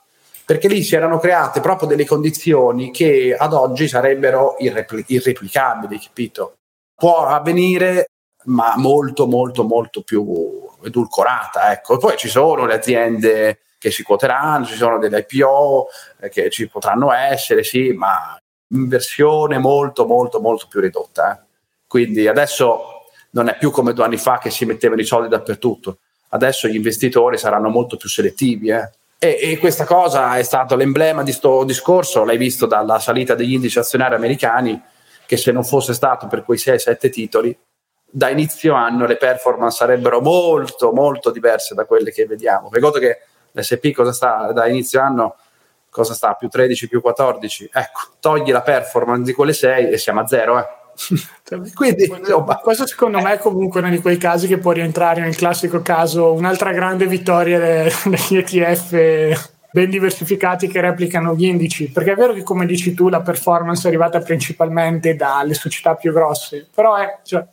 perché 0.46 0.68
lì 0.68 0.84
si 0.84 0.96
erano 0.96 1.20
create 1.20 1.62
proprio 1.62 1.88
delle 1.88 2.06
condizioni 2.06 2.92
che 2.92 3.36
ad 3.38 3.54
oggi 3.54 3.88
sarebbero 3.88 4.56
irrepli- 4.60 5.06
irreplicabili, 5.08 6.00
capito? 6.00 6.56
Può 6.96 7.26
avvenire 7.26 8.08
ma 8.46 8.74
molto 8.76 9.26
molto 9.26 9.64
molto 9.64 10.02
più 10.02 10.68
edulcorata. 10.84 11.72
Ecco. 11.72 11.98
Poi 11.98 12.18
ci 12.18 12.28
sono 12.28 12.66
le 12.66 12.76
aziende 12.76 13.60
che 13.78 13.92
si 13.92 14.04
quoteranno, 14.04 14.66
ci 14.66 14.76
sono 14.76 14.98
delle 14.98 15.26
IPO 15.28 15.88
eh, 16.22 16.30
che 16.30 16.50
ci 16.50 16.68
potranno 16.68 17.12
essere, 17.12 17.64
sì, 17.64 17.92
ma 17.92 18.38
versione 18.74 19.58
molto 19.58 20.06
molto 20.06 20.40
molto 20.40 20.68
più 20.70 20.80
ridotta. 20.80 21.34
Eh. 21.34 21.46
Quindi 21.88 22.28
adesso 22.28 23.06
non 23.32 23.48
è 23.48 23.58
più 23.58 23.72
come 23.72 23.94
due 23.94 24.06
anni 24.06 24.18
fa 24.18 24.40
che 24.40 24.50
si 24.50 24.66
mettevano 24.66 25.02
i 25.02 25.06
soldi 25.06 25.28
dappertutto, 25.28 26.00
adesso 26.30 26.68
gli 26.68 26.76
investitori 26.76 27.38
saranno 27.38 27.70
molto 27.70 27.98
più 27.98 28.10
selettivi. 28.10 28.70
Eh. 28.70 28.90
E, 29.18 29.40
e, 29.42 29.58
questa 29.58 29.86
cosa 29.86 30.36
è 30.38 30.44
stato 30.44 30.76
l'emblema 30.76 31.24
di 31.24 31.30
questo 31.30 31.64
discorso, 31.64 32.24
l'hai 32.24 32.38
visto 32.38 32.66
dalla 32.66 33.00
salita 33.00 33.36
degli 33.36 33.54
indici 33.54 33.80
azionari 33.80 34.16
americani, 34.16 34.82
che 35.26 35.38
se 35.38 35.52
non 35.52 35.64
fosse 35.64 35.94
stato 35.94 36.28
per 36.28 36.44
quei 36.44 36.58
6-7 36.58 37.10
titoli, 37.10 37.58
da 38.16 38.30
inizio 38.30 38.74
anno 38.74 39.08
le 39.08 39.18
performance 39.18 39.78
sarebbero 39.78 40.22
molto 40.22 40.92
molto 40.92 41.32
diverse 41.32 41.74
da 41.74 41.86
quelle 41.86 42.12
che 42.12 42.26
vediamo. 42.26 42.70
Ricordo 42.72 43.00
che 43.00 43.22
l'SP 43.52 43.92
cosa 43.92 44.12
sta 44.12 44.52
da 44.52 44.68
inizio 44.68 45.02
anno? 45.02 45.36
Cosa 45.94 46.16
sta? 46.16 46.34
Più 46.34 46.48
13, 46.48 46.88
più 46.88 47.02
14? 47.02 47.70
Ecco, 47.72 48.00
togli 48.20 48.52
la 48.52 48.64
performance 48.64 49.26
di 49.26 49.34
quelle 49.34 49.54
6 49.54 49.92
e 49.92 49.98
siamo 50.00 50.22
a 50.22 50.28
zero, 50.28 50.58
eh. 50.58 50.66
Quindi, 51.76 52.06
insomma. 52.06 52.56
questo 52.58 52.88
secondo 52.88 53.22
me 53.22 53.34
è 53.34 53.38
comunque 53.38 53.80
uno 53.80 53.92
di 53.92 54.00
quei 54.00 54.18
casi 54.18 54.48
che 54.48 54.58
può 54.58 54.72
rientrare 54.72 55.22
nel 55.22 55.36
classico 55.36 55.84
caso 55.84 56.34
un'altra 56.34 56.72
grande 56.72 57.06
vittoria 57.06 57.60
degli 58.06 58.38
ETF 58.38 59.52
ben 59.72 59.90
diversificati 59.90 60.68
che 60.68 60.82
replicano 60.82 61.36
gli 61.36 61.46
indici 61.46 61.90
perché 61.90 62.12
è 62.12 62.16
vero 62.16 62.34
che 62.34 62.44
come 62.44 62.68
dici 62.68 62.94
tu 62.94 63.10
la 63.10 63.22
performance 63.22 63.86
è 63.86 63.88
arrivata 63.88 64.20
principalmente 64.20 65.16
dalle 65.16 65.56
società 65.56 65.96
più 65.96 66.14
grosse 66.14 66.68
però 66.72 66.96
è, 66.96 67.20
cioè, 67.24 67.44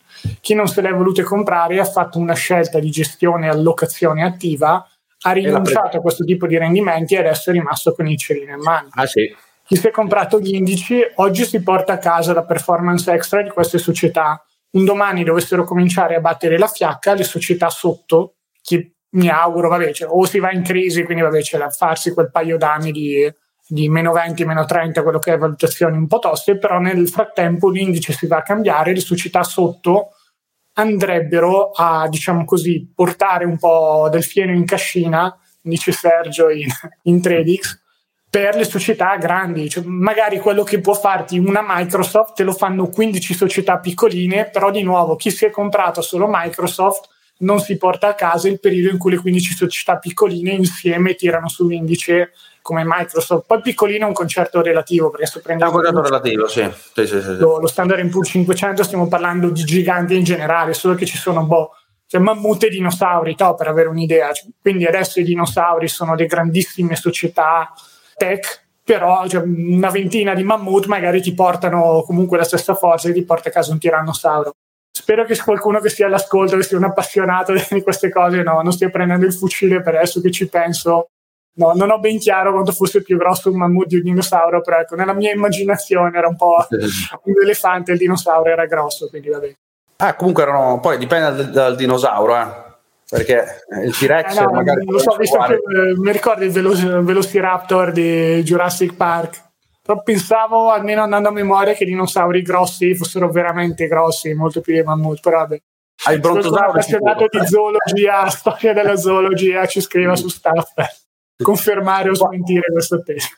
chi 0.40 0.52
non 0.52 0.68
se 0.68 0.82
le 0.82 0.90
è 0.90 0.92
volute 0.92 1.22
comprare 1.22 1.80
ha 1.80 1.84
fatto 1.84 2.18
una 2.18 2.34
scelta 2.34 2.78
di 2.78 2.90
gestione 2.90 3.46
e 3.46 3.50
allocazione 3.50 4.22
attiva, 4.22 4.86
ha 5.22 5.32
rinunciato 5.32 5.98
a 5.98 6.00
questo 6.00 6.24
tipo 6.24 6.46
di 6.46 6.56
rendimenti 6.56 7.14
e 7.14 7.18
adesso 7.18 7.50
è 7.50 7.52
rimasto 7.52 7.92
con 7.92 8.06
il 8.06 8.16
cerino 8.16 8.54
in 8.54 8.60
mano. 8.60 8.88
Ah, 8.92 9.06
sì. 9.06 9.34
Chi 9.64 9.76
si 9.76 9.86
è 9.86 9.90
comprato 9.90 10.40
gli 10.40 10.54
indici 10.54 11.00
oggi 11.16 11.44
si 11.44 11.62
porta 11.62 11.94
a 11.94 11.98
casa 11.98 12.32
la 12.32 12.44
performance 12.44 13.10
extra 13.12 13.42
di 13.42 13.50
queste 13.50 13.78
società. 13.78 14.44
Un 14.70 14.84
domani 14.84 15.22
dovessero 15.22 15.64
cominciare 15.64 16.16
a 16.16 16.20
battere 16.20 16.58
la 16.58 16.66
fiacca, 16.66 17.14
le 17.14 17.24
società 17.24 17.68
sotto, 17.68 18.36
che 18.62 18.94
mi 19.10 19.28
auguro, 19.28 19.68
vabbè, 19.68 19.92
cioè, 19.92 20.08
o 20.10 20.24
si 20.24 20.38
va 20.38 20.52
in 20.52 20.62
crisi, 20.62 21.04
quindi 21.04 21.22
vabbè, 21.22 21.40
c'è 21.40 21.58
da 21.58 21.70
farsi 21.70 22.12
quel 22.12 22.30
paio 22.30 22.56
d'anni 22.56 22.92
di, 22.92 23.32
di 23.66 23.88
meno 23.88 24.12
20, 24.12 24.44
meno 24.44 24.64
30, 24.64 25.02
quello 25.02 25.18
che 25.18 25.34
è 25.34 25.38
valutazioni 25.38 25.96
un 25.96 26.06
po' 26.06 26.18
toste, 26.18 26.58
però 26.58 26.78
nel 26.78 27.08
frattempo 27.08 27.68
l'indice 27.70 28.12
si 28.12 28.26
va 28.26 28.38
a 28.38 28.42
cambiare, 28.42 28.92
le 28.92 29.00
società 29.00 29.42
sotto 29.42 30.14
andrebbero 30.74 31.70
a, 31.70 32.08
diciamo 32.08 32.44
così, 32.44 32.90
portare 32.94 33.44
un 33.44 33.58
po' 33.58 34.08
del 34.10 34.24
fieno 34.24 34.52
in 34.52 34.64
cascina, 34.64 35.36
dice 35.60 35.92
Sergio 35.92 36.48
in, 36.50 36.68
in 37.02 37.20
Tradix, 37.20 37.78
per 38.30 38.54
le 38.54 38.64
società 38.64 39.16
grandi. 39.16 39.68
Cioè, 39.68 39.82
magari 39.84 40.38
quello 40.38 40.62
che 40.62 40.80
può 40.80 40.94
farti 40.94 41.38
una 41.38 41.64
Microsoft 41.66 42.34
te 42.34 42.44
lo 42.44 42.52
fanno 42.52 42.88
15 42.88 43.34
società 43.34 43.78
piccoline, 43.78 44.48
però 44.50 44.70
di 44.70 44.82
nuovo 44.82 45.16
chi 45.16 45.30
si 45.30 45.44
è 45.44 45.50
comprato 45.50 46.00
solo 46.00 46.26
Microsoft 46.28 47.08
non 47.40 47.60
si 47.60 47.76
porta 47.76 48.08
a 48.08 48.14
casa 48.14 48.48
il 48.48 48.60
periodo 48.60 48.92
in 48.92 48.98
cui 48.98 49.12
le 49.12 49.18
15 49.18 49.54
società 49.54 49.98
piccoline 49.98 50.52
insieme 50.52 51.14
tirano 51.14 51.48
sull'indice 51.48 52.32
come 52.62 52.82
Microsoft. 52.84 53.44
Poi 53.46 53.60
piccolino 53.60 54.04
è 54.04 54.08
un 54.08 54.14
concerto 54.14 54.60
relativo, 54.62 55.10
perché 55.10 55.26
sto 55.26 55.40
prendendo... 55.40 55.72
È 55.72 55.76
un 55.76 55.82
concerto 55.82 56.08
relativo, 56.08 56.46
sì. 56.46 56.70
Sì, 56.94 57.06
sì, 57.06 57.20
sì. 57.20 57.36
Lo, 57.36 57.58
lo 57.58 57.66
Standard 57.66 58.06
Poor's 58.08 58.30
500 58.30 58.82
stiamo 58.82 59.08
parlando 59.08 59.50
di 59.50 59.64
giganti 59.64 60.16
in 60.16 60.24
generale, 60.24 60.74
solo 60.74 60.94
che 60.94 61.06
ci 61.06 61.16
sono 61.16 61.44
boh, 61.44 61.72
cioè 62.06 62.20
mammut 62.20 62.64
e 62.64 62.68
dinosauri, 62.68 63.34
to, 63.34 63.54
per 63.54 63.68
avere 63.68 63.88
un'idea. 63.88 64.32
Cioè, 64.32 64.48
quindi 64.60 64.86
adesso 64.86 65.20
i 65.20 65.24
dinosauri 65.24 65.88
sono 65.88 66.14
le 66.14 66.26
grandissime 66.26 66.96
società 66.96 67.72
tech, 68.16 68.64
però 68.82 69.26
cioè, 69.28 69.42
una 69.42 69.90
ventina 69.90 70.34
di 70.34 70.42
mammut 70.42 70.86
magari 70.86 71.22
ti 71.22 71.32
portano 71.34 72.02
comunque 72.02 72.36
la 72.36 72.44
stessa 72.44 72.74
forza 72.74 73.08
e 73.08 73.12
ti 73.12 73.22
porta 73.22 73.48
a 73.48 73.52
casa 73.52 73.72
un 73.72 73.78
tirannosauro. 73.78 74.54
Spero 74.90 75.24
che 75.24 75.38
qualcuno 75.38 75.78
che 75.78 75.88
sia 75.88 76.06
all'ascolto, 76.06 76.56
che 76.56 76.64
sia 76.64 76.76
un 76.76 76.84
appassionato 76.84 77.52
di 77.70 77.82
queste 77.82 78.10
cose, 78.10 78.42
no, 78.42 78.60
non 78.60 78.72
stia 78.72 78.90
prendendo 78.90 79.26
il 79.26 79.32
fucile 79.32 79.80
per 79.80 79.94
adesso 79.94 80.20
che 80.20 80.30
ci 80.30 80.48
penso 80.48 81.10
No, 81.60 81.72
non 81.74 81.90
ho 81.90 81.98
ben 81.98 82.18
chiaro 82.18 82.52
quanto 82.52 82.72
fosse 82.72 83.02
più 83.02 83.18
grosso 83.18 83.50
un 83.50 83.58
mammut 83.58 83.86
di 83.86 83.96
un 83.96 84.02
dinosauro, 84.02 84.62
però 84.62 84.78
ecco, 84.78 84.94
nella 84.94 85.12
mia 85.12 85.30
immaginazione 85.30 86.16
era 86.16 86.26
un 86.26 86.36
po' 86.36 86.66
un 86.70 87.34
elefante, 87.42 87.92
il 87.92 87.98
dinosauro 87.98 88.48
era 88.48 88.64
grosso, 88.64 89.08
quindi 89.10 89.28
va 89.28 89.38
bene. 89.38 89.58
Ah, 89.96 90.14
comunque 90.14 90.42
erano, 90.44 90.80
poi 90.80 90.96
dipende 90.96 91.36
dal, 91.36 91.50
dal 91.50 91.76
dinosauro, 91.76 92.34
eh. 92.34 92.68
Perché 93.10 93.64
il 93.84 93.94
T-Rex 93.94 94.36
eh 94.36 94.40
no, 94.40 94.52
magari 94.52 94.86
lo 94.86 94.98
so, 94.98 95.16
visto 95.16 95.36
che, 95.38 95.54
eh, 95.54 95.98
mi 95.98 96.12
ricordo 96.12 96.44
il 96.44 96.50
Veloc- 96.50 97.00
Velociraptor 97.00 97.92
di 97.92 98.42
Jurassic 98.42 98.94
Park. 98.94 99.48
Però 99.82 100.00
pensavo, 100.02 100.70
almeno 100.70 101.02
andando 101.02 101.28
a 101.28 101.32
memoria, 101.32 101.74
che 101.74 101.82
i 101.82 101.88
dinosauri 101.88 102.40
grossi 102.40 102.94
fossero 102.94 103.28
veramente 103.28 103.86
grossi, 103.86 104.32
molto 104.32 104.60
più 104.60 104.72
dei 104.72 104.84
mammut, 104.84 105.20
però 105.20 105.38
vabbè. 105.38 105.60
Hai 106.04 106.14
il 106.14 106.20
brontosauro 106.20 106.70
appassionato 106.70 107.26
di 107.28 107.46
zoologia, 107.46 108.28
storia 108.30 108.72
della 108.72 108.96
zoologia, 108.96 109.66
ci 109.66 109.80
scriva 109.82 110.16
su 110.16 110.28
Staff. 110.28 110.72
Confermare 111.42 112.10
o 112.10 112.14
smentire 112.14 112.72
questa 112.72 112.98
tesi. 113.00 113.28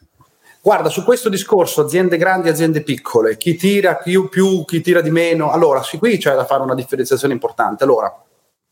Guarda, 0.61 0.89
su 0.89 1.03
questo 1.03 1.29
discorso, 1.29 1.81
aziende 1.81 2.17
grandi, 2.17 2.49
aziende 2.49 2.83
piccole, 2.83 3.37
chi 3.37 3.57
tira 3.57 3.97
più, 3.97 4.29
più 4.29 4.65
chi 4.65 4.81
tira 4.81 5.01
di 5.01 5.11
meno, 5.11 5.51
allora, 5.51 5.83
sì, 5.83 5.99
qui 5.99 6.19
c'è 6.19 6.35
da 6.35 6.45
fare 6.45 6.63
una 6.63 6.77
differenziazione 6.77 7.35
importante. 7.35 7.83
Allora, 7.83 8.23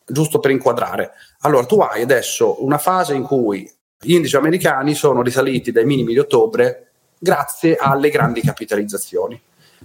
giusto 0.05 0.39
per 0.39 0.53
inquadrare, 0.53 1.13
allora 1.41 1.67
tu 1.67 1.81
hai 1.81 2.03
adesso 2.03 2.65
una 2.65 2.79
fase 2.79 3.15
in 3.15 3.25
cui 3.25 3.69
gli 3.99 4.15
indici 4.15 4.37
americani 4.37 4.95
sono 4.95 5.21
risaliti 5.21 5.73
dai 5.73 5.85
minimi 5.85 6.13
di 6.13 6.21
ottobre 6.21 6.93
grazie 7.19 7.77
alle 7.77 8.09
grandi 8.11 8.41
capitalizzazioni. 8.41 9.41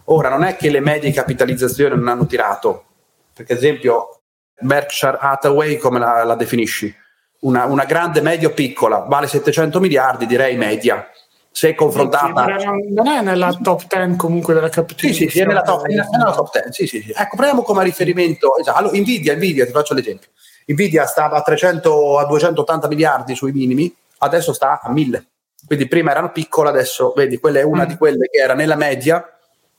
Ora, 0.05 0.29
non 0.29 0.43
è 0.43 0.55
che 0.57 0.69
le 0.69 0.81
medie 0.81 1.11
capitalizzazioni 1.11 1.95
non 1.95 2.07
hanno 2.07 2.27
tirato, 2.27 2.85
perché 3.33 3.53
ad 3.53 3.57
esempio 3.57 4.19
Berkshire 4.59 5.17
Hathaway, 5.19 5.77
come 5.77 5.97
la, 5.97 6.23
la 6.23 6.35
definisci? 6.35 6.95
Una, 7.39 7.65
una 7.65 7.85
grande 7.85 8.21
media 8.21 8.47
o 8.47 8.51
piccola, 8.51 8.99
vale 8.99 9.27
700 9.27 9.79
miliardi, 9.79 10.25
direi 10.25 10.55
media 10.57 11.07
se 11.55 11.73
confrontata. 11.73 12.45
Non 12.89 13.07
è 13.07 13.21
nella 13.21 13.53
top 13.53 13.85
10 13.87 14.17
comunque 14.17 14.53
della 14.53 14.67
capitalizzazione. 14.67 15.31
Sì, 15.31 15.37
sì, 15.37 15.37
sì, 15.37 15.43
è 15.43 15.45
nella 15.45 15.61
top, 15.61 15.85
è 15.85 15.93
nella 15.93 16.33
top 16.33 16.51
10. 16.51 16.71
Sì, 16.71 16.85
sì, 16.85 17.01
sì. 17.01 17.13
Ecco, 17.15 17.37
prendiamo 17.37 17.61
come 17.61 17.81
riferimento. 17.83 18.57
Esatto. 18.57 18.77
Allora, 18.77 18.97
Nvidia, 18.97 19.35
Nvidia, 19.35 19.65
ti 19.65 19.71
faccio 19.71 19.93
l'esempio. 19.93 20.29
Nvidia 20.65 21.05
stava 21.05 21.37
a 21.37 21.41
300 21.41 22.19
a 22.19 22.25
280 22.25 22.87
miliardi 22.89 23.35
sui 23.35 23.53
minimi, 23.53 23.93
adesso 24.17 24.51
sta 24.51 24.81
a 24.81 24.91
1000. 24.91 25.25
Quindi 25.65 25.87
prima 25.87 26.11
erano 26.11 26.31
piccole, 26.31 26.69
adesso 26.69 27.13
vedi, 27.15 27.39
quella 27.39 27.59
è 27.59 27.63
una 27.63 27.85
mm. 27.85 27.87
di 27.87 27.97
quelle 27.97 28.27
che 28.29 28.37
era 28.37 28.53
nella 28.53 28.75
media 28.75 29.25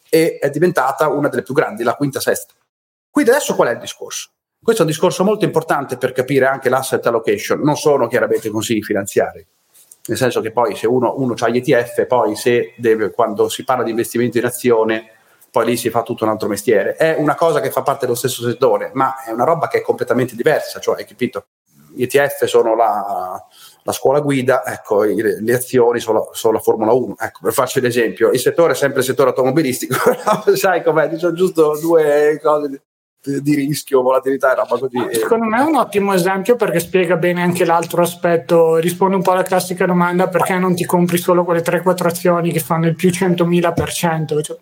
e 0.09 0.39
è 0.41 0.49
diventata 0.49 1.09
una 1.09 1.29
delle 1.29 1.43
più 1.43 1.53
grandi, 1.53 1.83
la 1.83 1.95
quinta 1.95 2.21
sesta. 2.21 2.55
Quindi 3.11 3.31
adesso 3.33 3.55
qual 3.55 3.69
è 3.69 3.73
il 3.73 3.81
discorso? 3.81 4.31
Questo 4.67 4.83
è 4.83 4.85
un 4.85 4.91
discorso 4.91 5.23
molto 5.23 5.45
importante 5.45 5.97
per 5.97 6.11
capire 6.11 6.47
anche 6.47 6.69
l'asset 6.69 7.07
allocation, 7.07 7.61
non 7.61 7.77
sono 7.77 8.09
chiaramente 8.09 8.51
consigli 8.51 8.83
finanziari 8.83 9.47
nel 10.07 10.17
senso 10.17 10.41
che 10.41 10.51
poi 10.51 10.75
se 10.75 10.89
uno, 10.89 11.15
uno 11.19 11.37
ha 11.39 11.49
gli 11.49 11.59
ETF, 11.59 12.05
poi 12.07 12.35
se 12.35 12.75
deve, 12.77 13.13
quando 13.13 13.49
si 13.49 13.63
parla 13.63 13.85
di 13.85 13.91
investimento 13.91 14.39
in 14.39 14.45
azione, 14.45 15.11
poi 15.53 15.67
lì 15.67 15.77
si 15.77 15.89
fa 15.89 16.03
tutto 16.03 16.25
un 16.25 16.31
altro 16.31 16.49
mestiere. 16.49 16.97
È 16.97 17.15
una 17.17 17.37
cosa 17.37 17.61
che 17.61 17.71
fa 17.71 17.83
parte 17.83 18.07
dello 18.07 18.17
stesso 18.17 18.43
settore, 18.43 18.91
ma 18.95 19.23
è 19.23 19.31
una 19.31 19.45
roba 19.45 19.69
che 19.69 19.79
è 19.79 19.83
completamente 19.83 20.35
diversa, 20.35 20.81
cioè, 20.81 20.97
hai 20.97 21.07
capito? 21.07 21.47
Gli 21.95 22.03
ETF 22.03 22.47
sono 22.47 22.75
la, 22.75 23.41
la 23.85 23.93
scuola 23.93 24.19
guida, 24.19 24.65
ecco, 24.67 25.05
le, 25.05 25.55
azioni 25.55 26.01
sono 26.01 26.29
la, 26.51 26.59
Formula 26.59 26.91
1. 26.91 27.15
Ecco, 27.21 27.39
per 27.41 27.53
farci 27.53 27.81
l'esempio, 27.81 28.31
il 28.31 28.41
settore 28.41 28.73
è 28.73 28.75
sempre 28.75 28.99
il 28.99 29.07
settore 29.07 29.29
automobilistico, 29.29 29.97
sai 30.55 30.83
com'è? 30.83 31.17
Sono 31.17 31.35
giusto 31.35 31.79
due 31.81 32.41
cose 32.43 32.83
di 33.41 33.55
rischio, 33.55 34.03
volatilità 34.03 34.53
e 34.53 34.55
roba 34.55 34.79
così. 34.79 34.99
Secondo 35.13 35.47
me 35.47 35.59
è 35.59 35.63
un 35.63 35.77
ottimo 35.77 36.13
esempio 36.13 36.57
perché 36.57 36.81
spiega 36.81 37.17
bene 37.17 37.43
anche 37.43 37.65
l'altro 37.65 38.03
aspetto, 38.03 38.77
risponde 38.77 39.17
un 39.17 39.23
po' 39.23 39.33
alla 39.33 39.43
classica 39.43 39.87
domanda 39.87 40.29
perché 40.29 40.59
non 40.59 40.75
ti 40.75 40.85
compri 40.85 41.19
solo 41.19 41.45
quelle 41.45 41.63
3-4 41.63 42.07
azioni 42.07 42.53
che 42.53 42.61
fanno 42.61 42.87
il 42.87 42.95
più 42.95 43.11
100.000%. 43.11 44.43
Cioè, 44.43 44.57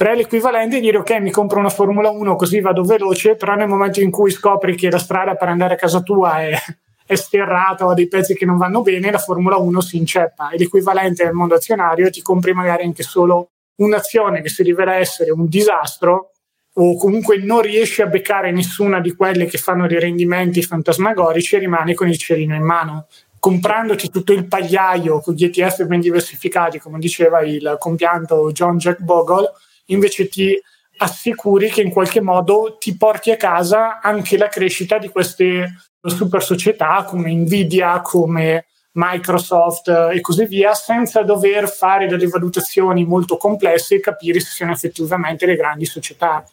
però 0.00 0.12
è 0.12 0.16
l'equivalente 0.16 0.76
di 0.76 0.82
dire 0.82 0.96
ok 0.96 1.10
mi 1.20 1.30
compro 1.30 1.58
una 1.58 1.68
Formula 1.68 2.08
1 2.08 2.34
così 2.34 2.60
vado 2.60 2.82
veloce, 2.82 3.34
però 3.34 3.54
nel 3.54 3.68
momento 3.68 4.00
in 4.00 4.10
cui 4.10 4.30
scopri 4.30 4.74
che 4.74 4.90
la 4.90 4.98
strada 4.98 5.34
per 5.34 5.48
andare 5.48 5.74
a 5.74 5.76
casa 5.76 6.00
tua 6.00 6.40
è, 6.40 6.56
è 7.04 7.14
sterrata 7.16 7.84
o 7.84 7.90
ha 7.90 7.94
dei 7.94 8.08
pezzi 8.08 8.34
che 8.34 8.46
non 8.46 8.56
vanno 8.56 8.80
bene, 8.80 9.10
la 9.10 9.18
Formula 9.18 9.58
1 9.58 9.80
si 9.82 9.98
inceppa. 9.98 10.48
È 10.48 10.56
l'equivalente 10.56 11.24
nel 11.24 11.34
mondo 11.34 11.54
azionario 11.54 12.08
ti 12.08 12.22
compri 12.22 12.54
magari 12.54 12.84
anche 12.84 13.02
solo 13.02 13.50
un'azione 13.76 14.40
che 14.40 14.48
si 14.48 14.62
rivela 14.62 14.94
essere 14.94 15.30
un 15.32 15.46
disastro 15.46 16.29
o 16.74 16.96
comunque 16.96 17.38
non 17.38 17.62
riesci 17.62 18.00
a 18.02 18.06
beccare 18.06 18.52
nessuna 18.52 19.00
di 19.00 19.14
quelle 19.14 19.46
che 19.46 19.58
fanno 19.58 19.86
dei 19.86 19.98
rendimenti 19.98 20.62
fantasmagorici 20.62 21.56
e 21.56 21.58
rimani 21.58 21.94
con 21.94 22.08
il 22.08 22.16
cerino 22.16 22.54
in 22.54 22.62
mano. 22.62 23.06
Comprandoti 23.38 24.10
tutto 24.10 24.32
il 24.32 24.46
pagliaio 24.46 25.20
con 25.20 25.34
gli 25.34 25.44
ETF 25.44 25.84
ben 25.84 26.00
diversificati, 26.00 26.78
come 26.78 26.98
diceva 26.98 27.40
il 27.40 27.76
compianto 27.78 28.52
John 28.52 28.76
Jack 28.76 29.00
Bogle, 29.00 29.50
invece 29.86 30.28
ti 30.28 30.60
assicuri 30.98 31.70
che 31.70 31.80
in 31.80 31.90
qualche 31.90 32.20
modo 32.20 32.76
ti 32.78 32.96
porti 32.96 33.30
a 33.30 33.36
casa 33.36 34.00
anche 34.00 34.36
la 34.36 34.48
crescita 34.48 34.98
di 34.98 35.08
queste 35.08 35.74
super 36.02 36.42
società 36.42 37.04
come 37.04 37.32
Nvidia, 37.32 38.00
come 38.02 38.66
Microsoft 38.92 39.88
e 39.88 40.20
così 40.20 40.44
via, 40.46 40.74
senza 40.74 41.22
dover 41.22 41.68
fare 41.70 42.06
delle 42.06 42.26
valutazioni 42.26 43.04
molto 43.04 43.36
complesse 43.36 43.96
e 43.96 44.00
capire 44.00 44.40
se 44.40 44.50
siano 44.50 44.72
effettivamente 44.72 45.46
le 45.46 45.56
grandi 45.56 45.84
società. 45.84 46.44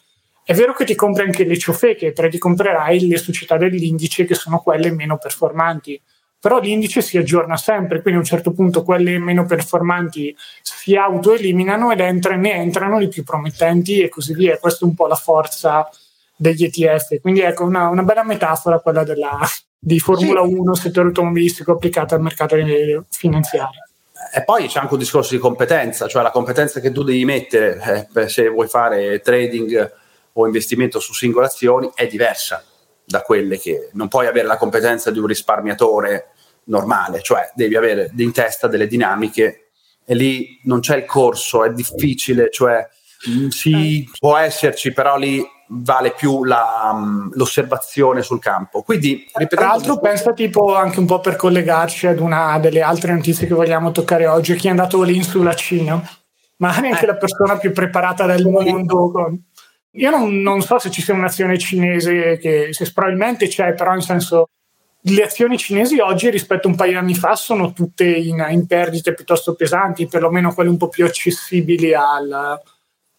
È 0.48 0.54
vero 0.54 0.72
che 0.72 0.86
ti 0.86 0.94
compri 0.94 1.24
anche 1.24 1.44
le 1.44 1.58
ciofeche, 1.58 2.12
però 2.12 2.26
ti 2.26 2.38
comprerai 2.38 3.06
le 3.06 3.18
società 3.18 3.58
dell'indice 3.58 4.24
che 4.24 4.34
sono 4.34 4.60
quelle 4.60 4.90
meno 4.90 5.18
performanti. 5.18 6.00
Però 6.40 6.58
l'indice 6.58 7.02
si 7.02 7.18
aggiorna 7.18 7.58
sempre, 7.58 8.00
quindi 8.00 8.18
a 8.18 8.22
un 8.22 8.26
certo 8.26 8.52
punto 8.52 8.82
quelle 8.82 9.18
meno 9.18 9.44
performanti 9.44 10.34
si 10.62 10.96
autoeliminano 10.96 11.92
ed 11.92 12.00
entrano, 12.00 12.40
ne 12.40 12.54
entrano 12.54 12.98
le 12.98 13.08
più 13.08 13.24
promettenti 13.24 14.00
e 14.00 14.08
così 14.08 14.32
via. 14.32 14.56
Questa 14.56 14.86
è 14.86 14.88
un 14.88 14.94
po' 14.94 15.06
la 15.06 15.16
forza 15.16 15.86
degli 16.34 16.64
ETF. 16.64 17.20
Quindi 17.20 17.40
ecco 17.40 17.64
una, 17.64 17.88
una 17.88 18.02
bella 18.02 18.24
metafora 18.24 18.78
quella 18.78 19.04
della, 19.04 19.38
di 19.78 19.98
Formula 19.98 20.42
sì. 20.46 20.54
1, 20.54 20.74
settore 20.76 21.08
automobilistico 21.08 21.72
applicata 21.72 22.14
al 22.14 22.22
mercato 22.22 22.56
finanziario. 23.10 23.82
E 24.34 24.42
poi 24.44 24.66
c'è 24.66 24.80
anche 24.80 24.94
un 24.94 25.00
discorso 25.00 25.34
di 25.34 25.40
competenza, 25.40 26.08
cioè 26.08 26.22
la 26.22 26.30
competenza 26.30 26.80
che 26.80 26.90
tu 26.90 27.02
devi 27.02 27.26
mettere 27.26 28.08
eh, 28.14 28.28
se 28.30 28.48
vuoi 28.48 28.66
fare 28.66 29.20
trading 29.20 30.06
o 30.42 30.46
investimento 30.46 31.00
su 31.00 31.12
singole 31.12 31.46
azioni 31.46 31.90
è 31.94 32.06
diversa 32.06 32.64
da 33.04 33.22
quelle 33.22 33.58
che 33.58 33.90
non 33.94 34.08
puoi 34.08 34.26
avere 34.26 34.46
la 34.46 34.56
competenza 34.56 35.10
di 35.10 35.18
un 35.18 35.26
risparmiatore 35.26 36.32
normale, 36.64 37.22
cioè 37.22 37.50
devi 37.54 37.76
avere 37.76 38.12
in 38.16 38.32
testa 38.32 38.68
delle 38.68 38.86
dinamiche 38.86 39.70
e 40.04 40.14
lì 40.14 40.60
non 40.64 40.80
c'è 40.80 40.96
il 40.96 41.04
corso, 41.06 41.64
è 41.64 41.72
difficile, 41.72 42.50
cioè 42.50 42.86
mm, 43.28 43.48
sì, 43.48 44.08
può 44.18 44.36
esserci, 44.36 44.92
però 44.92 45.16
lì 45.16 45.44
vale 45.70 46.12
più 46.16 46.44
la, 46.44 46.90
um, 46.92 47.30
l'osservazione 47.34 48.22
sul 48.22 48.38
campo. 48.38 48.82
Quindi, 48.82 49.26
tra 49.48 49.66
l'altro, 49.66 49.98
pensa 49.98 50.32
tipo 50.32 50.74
anche 50.74 50.98
un 50.98 51.06
po' 51.06 51.20
per 51.20 51.36
collegarci 51.36 52.06
ad 52.06 52.20
una 52.20 52.58
delle 52.58 52.80
altre 52.80 53.12
notizie 53.12 53.46
che 53.46 53.54
vogliamo 53.54 53.90
toccare 53.90 54.26
oggi, 54.26 54.54
chi 54.54 54.68
è 54.68 54.70
andato 54.70 55.02
lì 55.02 55.22
sulla 55.22 55.54
Cina, 55.54 56.02
ma 56.58 56.78
neanche 56.78 57.04
eh. 57.04 57.08
la 57.08 57.16
persona 57.16 57.56
più 57.58 57.72
preparata 57.72 58.26
del 58.26 58.46
mondo. 58.46 59.10
Con 59.10 59.47
io 59.92 60.10
non, 60.10 60.40
non, 60.40 60.60
so 60.60 60.78
se 60.78 60.90
ci 60.90 61.02
sia 61.02 61.14
un'azione 61.14 61.58
cinese 61.58 62.38
che 62.38 62.68
se 62.72 62.92
probabilmente 62.92 63.48
c'è, 63.48 63.74
però 63.74 63.92
nel 63.92 64.02
senso 64.02 64.50
le 65.02 65.22
azioni 65.22 65.56
cinesi 65.56 65.98
oggi 65.98 66.28
rispetto 66.30 66.66
a 66.66 66.70
un 66.70 66.76
paio 66.76 66.92
di 66.92 66.96
anni 66.96 67.14
fa 67.14 67.34
sono 67.36 67.72
tutte 67.72 68.04
in, 68.04 68.44
in 68.50 68.66
perdite 68.66 69.14
piuttosto 69.14 69.54
pesanti, 69.54 70.06
perlomeno 70.06 70.52
quelle 70.52 70.70
un 70.70 70.76
po' 70.76 70.88
più 70.88 71.04
accessibili 71.04 71.94
al, 71.94 72.60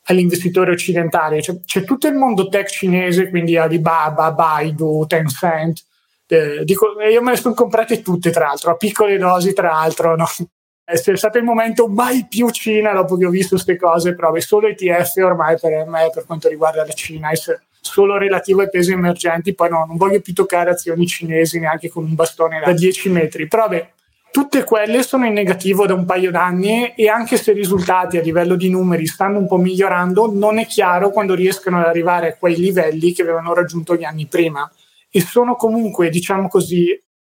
all'investitore 0.03 0.71
occidentale. 0.71 1.39
C'è, 1.39 1.59
c'è, 1.63 1.83
tutto 1.83 2.07
il 2.07 2.15
mondo 2.15 2.49
tech 2.49 2.69
cinese, 2.69 3.29
quindi 3.29 3.57
Alibaba, 3.57 4.31
Baidu, 4.31 5.05
Tencent. 5.07 5.85
Eh, 6.27 6.63
dico, 6.63 6.93
io 7.09 7.21
me 7.21 7.31
le 7.31 7.37
sono 7.37 7.55
comprate 7.55 8.01
tutte, 8.01 8.29
tra 8.29 8.47
l'altro, 8.47 8.71
a 8.71 8.75
piccole 8.75 9.17
dosi, 9.17 9.53
tra 9.53 9.69
l'altro. 9.69 10.15
No? 10.15 10.27
È 10.89 11.15
stato 11.15 11.37
il 11.37 11.43
momento 11.43 11.87
mai 11.87 12.25
più 12.27 12.49
Cina 12.49 12.93
dopo 12.93 13.15
che 13.15 13.27
ho 13.27 13.29
visto 13.29 13.55
queste 13.55 13.77
cose, 13.77 14.15
però 14.15 14.33
è 14.33 14.41
solo 14.41 14.67
ETF 14.67 15.17
ormai 15.17 15.57
per 15.59 15.85
me 15.85 16.09
per 16.11 16.25
quanto 16.25 16.49
riguarda 16.49 16.83
la 16.83 16.93
Cina, 16.93 17.29
è 17.29 17.35
solo 17.79 18.17
relativo 18.17 18.61
ai 18.61 18.69
pesi 18.69 18.91
emergenti, 18.91 19.53
poi 19.53 19.69
no, 19.69 19.85
non 19.87 19.97
voglio 19.97 20.19
più 20.19 20.33
toccare 20.33 20.71
azioni 20.71 21.05
cinesi 21.05 21.59
neanche 21.59 21.89
con 21.89 22.05
un 22.05 22.15
bastone 22.15 22.59
da 22.59 22.73
10 22.73 23.09
metri, 23.09 23.47
però 23.47 23.67
beh, 23.67 23.91
tutte 24.31 24.63
quelle 24.63 25.03
sono 25.03 25.27
in 25.27 25.33
negativo 25.33 25.85
da 25.85 25.93
un 25.93 26.05
paio 26.05 26.31
d'anni 26.31 26.93
e 26.95 27.07
anche 27.07 27.37
se 27.37 27.51
i 27.51 27.55
risultati 27.55 28.17
a 28.17 28.21
livello 28.21 28.55
di 28.55 28.69
numeri 28.69 29.05
stanno 29.05 29.37
un 29.37 29.47
po' 29.47 29.57
migliorando, 29.57 30.31
non 30.33 30.57
è 30.57 30.65
chiaro 30.65 31.11
quando 31.11 31.35
riescono 31.35 31.79
ad 31.79 31.85
arrivare 31.85 32.29
a 32.29 32.35
quei 32.35 32.55
livelli 32.55 33.13
che 33.13 33.21
avevano 33.21 33.53
raggiunto 33.53 33.95
gli 33.95 34.03
anni 34.03 34.25
prima. 34.25 34.69
E 35.11 35.21
sono 35.21 35.55
comunque, 35.55 36.09
diciamo 36.09 36.47
così, 36.47 36.87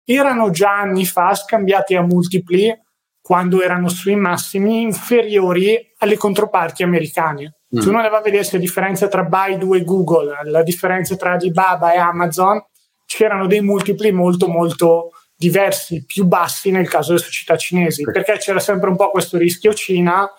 erano 0.05 0.49
già 0.49 0.77
anni 0.77 1.05
fa 1.05 1.33
scambiati 1.33 1.95
a 1.95 2.01
multipli 2.01 2.83
quando 3.25 3.63
erano 3.63 3.89
sui 3.89 4.15
massimi 4.15 4.81
inferiori 4.81 5.93
alle 5.97 6.15
controparti 6.15 6.83
americane. 6.83 7.61
Mm. 7.75 7.79
Se 7.79 7.89
uno 7.89 7.99
ne 8.01 8.09
va 8.09 8.17
a 8.17 8.21
vedere 8.21 8.47
la 8.51 8.59
differenza 8.59 9.07
tra 9.07 9.23
Baidu 9.23 9.73
e 9.73 9.83
Google, 9.83 10.41
la 10.43 10.61
differenza 10.61 11.15
tra 11.15 11.31
Alibaba 11.31 11.91
e 11.91 11.97
Amazon, 11.97 12.63
c'erano 13.03 13.47
dei 13.47 13.61
multipli 13.61 14.11
molto 14.11 14.47
molto 14.47 15.09
diversi, 15.35 16.05
più 16.05 16.25
bassi 16.25 16.69
nel 16.69 16.87
caso 16.87 17.13
delle 17.13 17.23
società 17.23 17.57
cinesi, 17.57 18.03
perché 18.03 18.37
c'era 18.37 18.59
sempre 18.59 18.89
un 18.89 18.95
po' 18.95 19.09
questo 19.09 19.39
rischio 19.39 19.73
Cina 19.73 20.29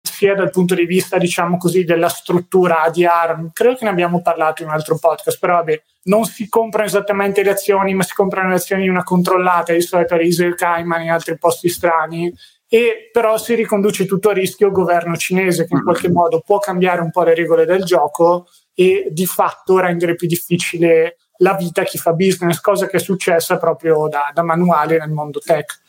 sia 0.00 0.36
dal 0.36 0.50
punto 0.50 0.76
di 0.76 0.86
vista, 0.86 1.18
diciamo 1.18 1.56
così, 1.56 1.82
della 1.82 2.08
struttura 2.08 2.88
di 2.92 3.04
ARM. 3.04 3.50
Credo 3.52 3.74
che 3.74 3.82
ne 3.82 3.90
abbiamo 3.90 4.22
parlato 4.22 4.62
in 4.62 4.68
un 4.68 4.74
altro 4.74 4.96
podcast, 4.96 5.40
però 5.40 5.54
vabbè, 5.54 5.82
non 6.08 6.24
si 6.24 6.48
comprano 6.48 6.86
esattamente 6.86 7.42
le 7.42 7.50
azioni, 7.50 7.94
ma 7.94 8.02
si 8.02 8.14
comprano 8.14 8.48
le 8.48 8.56
azioni 8.56 8.82
di 8.82 8.88
una 8.88 9.04
controllata, 9.04 9.72
di 9.72 9.80
solito 9.80 10.14
a 10.14 10.20
Israel 10.20 10.54
Cayman 10.54 11.02
in 11.02 11.10
altri 11.10 11.38
posti 11.38 11.68
strani, 11.68 12.32
e 12.68 13.08
però 13.12 13.38
si 13.38 13.54
riconduce 13.54 14.04
tutto 14.04 14.30
a 14.30 14.32
rischio 14.32 14.70
governo 14.70 15.16
cinese 15.16 15.66
che 15.66 15.74
in 15.74 15.82
qualche 15.82 16.10
modo 16.10 16.42
può 16.44 16.58
cambiare 16.58 17.00
un 17.00 17.10
po' 17.10 17.22
le 17.22 17.34
regole 17.34 17.64
del 17.64 17.84
gioco 17.84 18.46
e 18.74 19.08
di 19.10 19.26
fatto 19.26 19.78
rendere 19.78 20.14
più 20.14 20.28
difficile 20.28 21.16
la 21.38 21.54
vita 21.54 21.82
a 21.82 21.84
chi 21.84 21.98
fa 21.98 22.12
business, 22.12 22.60
cosa 22.60 22.86
che 22.86 22.96
è 22.96 23.00
successa 23.00 23.56
proprio 23.58 24.08
da, 24.08 24.30
da 24.34 24.42
manuale 24.42 24.98
nel 24.98 25.10
mondo 25.10 25.38
tech. 25.38 25.80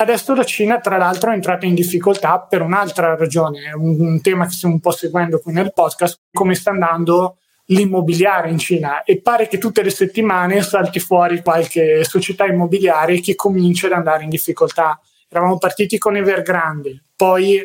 Adesso 0.00 0.34
la 0.34 0.44
Cina, 0.44 0.78
tra 0.78 0.96
l'altro, 0.96 1.30
è 1.30 1.34
entrata 1.34 1.66
in 1.66 1.74
difficoltà 1.74 2.40
per 2.40 2.62
un'altra 2.62 3.16
ragione, 3.16 3.72
un, 3.74 3.98
un 3.98 4.20
tema 4.20 4.46
che 4.46 4.52
stiamo 4.52 4.74
un 4.74 4.80
po' 4.80 4.92
seguendo 4.92 5.40
qui 5.40 5.52
nel 5.52 5.72
podcast, 5.72 6.20
come 6.32 6.54
sta 6.54 6.70
andando 6.70 7.38
l'immobiliare 7.70 8.50
in 8.50 8.58
Cina 8.58 9.02
e 9.02 9.20
pare 9.20 9.48
che 9.48 9.58
tutte 9.58 9.82
le 9.82 9.90
settimane 9.90 10.62
salti 10.62 11.00
fuori 11.00 11.42
qualche 11.42 12.04
società 12.04 12.46
immobiliare 12.46 13.20
che 13.20 13.34
comincia 13.34 13.86
ad 13.86 13.92
andare 13.92 14.24
in 14.24 14.30
difficoltà. 14.30 14.98
Eravamo 15.28 15.58
partiti 15.58 15.98
con 15.98 16.16
Evergrande, 16.16 17.02
poi... 17.16 17.60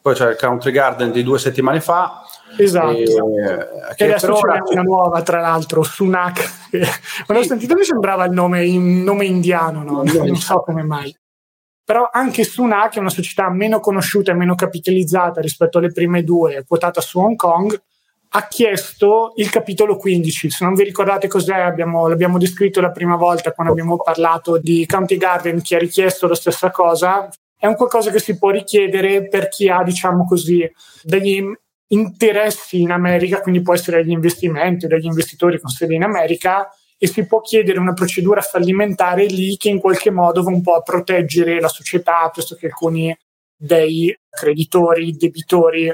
Poi 0.00 0.14
c'è 0.14 0.30
il 0.30 0.36
Country 0.36 0.70
Garden 0.70 1.12
di 1.12 1.22
due 1.22 1.38
settimane 1.38 1.80
fa. 1.80 2.22
Esatto. 2.58 2.98
E, 2.98 3.04
e 3.96 4.04
adesso 4.04 4.34
c'è 4.34 4.72
una 4.72 4.82
nuova, 4.82 5.22
tra 5.22 5.40
l'altro, 5.40 5.82
Sunak. 5.82 6.68
Quando 7.24 7.42
ho 7.42 7.46
sentito 7.46 7.74
mi 7.74 7.84
sembrava 7.84 8.26
il 8.26 8.32
nome, 8.32 8.66
il 8.66 8.78
nome 8.78 9.24
indiano, 9.24 9.82
no? 9.82 10.02
non 10.02 10.36
so 10.36 10.60
come 10.60 10.82
mai. 10.82 11.16
Però 11.82 12.10
anche 12.12 12.44
Sunak 12.44 12.96
è 12.96 12.98
una 12.98 13.08
società 13.08 13.48
meno 13.48 13.80
conosciuta 13.80 14.32
e 14.32 14.34
meno 14.34 14.54
capitalizzata 14.54 15.40
rispetto 15.40 15.78
alle 15.78 15.90
prime 15.90 16.22
due, 16.22 16.64
quotata 16.66 17.00
su 17.00 17.18
Hong 17.18 17.36
Kong, 17.36 17.80
ha 18.36 18.48
chiesto 18.48 19.32
il 19.36 19.48
capitolo 19.48 19.96
15. 19.96 20.50
Se 20.50 20.64
non 20.64 20.74
vi 20.74 20.82
ricordate 20.82 21.28
cos'è, 21.28 21.60
abbiamo, 21.60 22.08
l'abbiamo 22.08 22.36
descritto 22.36 22.80
la 22.80 22.90
prima 22.90 23.14
volta 23.14 23.52
quando 23.52 23.72
abbiamo 23.72 23.96
parlato 23.96 24.58
di 24.58 24.84
County 24.86 25.16
Garden, 25.16 25.62
chi 25.62 25.76
ha 25.76 25.78
richiesto 25.78 26.26
la 26.26 26.34
stessa 26.34 26.72
cosa. 26.72 27.28
È 27.56 27.66
un 27.66 27.76
qualcosa 27.76 28.10
che 28.10 28.18
si 28.18 28.36
può 28.36 28.50
richiedere 28.50 29.28
per 29.28 29.48
chi 29.48 29.68
ha, 29.68 29.84
diciamo 29.84 30.24
così, 30.24 30.68
degli 31.02 31.44
interessi 31.88 32.80
in 32.80 32.90
America, 32.90 33.40
quindi 33.40 33.62
può 33.62 33.72
essere 33.72 34.02
degli 34.02 34.10
investimenti, 34.10 34.88
degli 34.88 35.06
investitori 35.06 35.60
con 35.60 35.70
sede 35.70 35.94
in 35.94 36.02
America, 36.02 36.68
e 36.98 37.06
si 37.06 37.26
può 37.26 37.40
chiedere 37.40 37.78
una 37.78 37.92
procedura 37.92 38.40
fallimentare 38.40 39.26
lì 39.26 39.56
che 39.56 39.68
in 39.68 39.78
qualche 39.78 40.10
modo 40.10 40.42
va 40.42 40.50
un 40.50 40.60
po' 40.60 40.74
a 40.74 40.82
proteggere 40.82 41.60
la 41.60 41.68
società 41.68 42.28
piuttosto 42.32 42.56
che 42.56 42.66
alcuni 42.66 43.16
dei 43.56 44.16
creditori, 44.28 45.12
debitori 45.12 45.88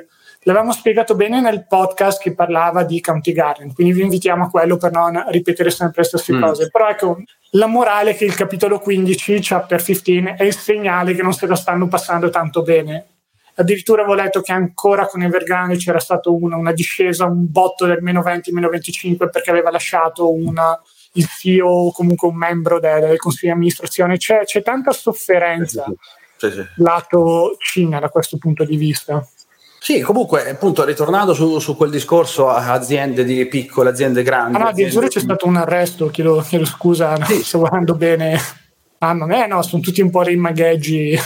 L'avevamo 0.50 0.72
spiegato 0.72 1.14
bene 1.14 1.40
nel 1.40 1.64
podcast 1.68 2.20
che 2.20 2.34
parlava 2.34 2.82
di 2.82 3.00
County 3.00 3.30
Garden, 3.30 3.72
quindi 3.72 3.92
vi 3.92 4.02
invitiamo 4.02 4.46
a 4.46 4.50
quello 4.50 4.78
per 4.78 4.90
non 4.90 5.24
ripetere 5.28 5.70
sempre 5.70 6.02
le 6.02 6.08
stesse 6.08 6.32
mm. 6.32 6.42
cose. 6.42 6.70
Però 6.70 6.88
ecco, 6.88 7.22
la 7.50 7.66
morale 7.66 8.14
che 8.14 8.24
il 8.24 8.34
capitolo 8.34 8.80
15, 8.80 9.38
chapter 9.40 9.80
15, 9.80 10.34
è 10.36 10.42
il 10.42 10.56
segnale 10.56 11.14
che 11.14 11.22
non 11.22 11.32
se 11.32 11.46
la 11.46 11.54
stanno 11.54 11.86
passando 11.86 12.30
tanto 12.30 12.62
bene. 12.62 13.06
Addirittura 13.54 14.02
avevo 14.02 14.20
letto 14.20 14.40
che 14.40 14.50
ancora 14.50 15.06
con 15.06 15.22
Evergrande 15.22 15.76
c'era 15.76 16.00
stata 16.00 16.30
una, 16.30 16.56
una 16.56 16.72
discesa, 16.72 17.26
un 17.26 17.48
botto 17.48 17.86
del 17.86 18.02
meno 18.02 18.20
20, 18.20 18.50
meno 18.50 18.68
25 18.70 19.30
perché 19.30 19.50
aveva 19.50 19.70
lasciato 19.70 20.32
una, 20.32 20.76
il 21.12 21.28
CEO 21.28 21.68
o 21.68 21.92
comunque 21.92 22.26
un 22.26 22.36
membro 22.36 22.80
del, 22.80 23.02
del 23.02 23.18
consiglio 23.18 23.52
di 23.52 23.58
amministrazione. 23.58 24.16
C'è, 24.16 24.42
c'è 24.42 24.62
tanta 24.62 24.90
sofferenza 24.90 25.84
sì, 26.36 26.50
sì. 26.50 26.64
lato 26.78 27.54
Cina 27.60 28.00
da 28.00 28.08
questo 28.08 28.36
punto 28.36 28.64
di 28.64 28.76
vista. 28.76 29.24
Sì, 29.82 30.02
comunque, 30.02 30.50
appunto, 30.50 30.84
ritornando 30.84 31.32
su, 31.32 31.58
su, 31.58 31.74
quel 31.74 31.88
discorso 31.88 32.50
aziende 32.50 33.24
di 33.24 33.46
piccole, 33.46 33.88
aziende 33.88 34.22
grandi. 34.22 34.56
Ah, 34.56 34.58
no, 34.58 34.68
addirittura 34.68 35.08
c'è 35.08 35.20
stato 35.20 35.46
un 35.46 35.56
arresto, 35.56 36.08
chiedo, 36.10 36.44
chiedo 36.46 36.66
scusa, 36.66 37.16
no, 37.16 37.24
sì. 37.24 37.42
sto 37.42 37.60
guardando 37.60 37.94
bene. 37.94 38.38
Ah, 38.98 39.14
non 39.14 39.32
è, 39.32 39.46
no, 39.46 39.62
sono 39.62 39.80
tutti 39.80 40.02
un 40.02 40.10
po' 40.10 40.22
dei 40.22 40.36
magheggi. 40.36 41.18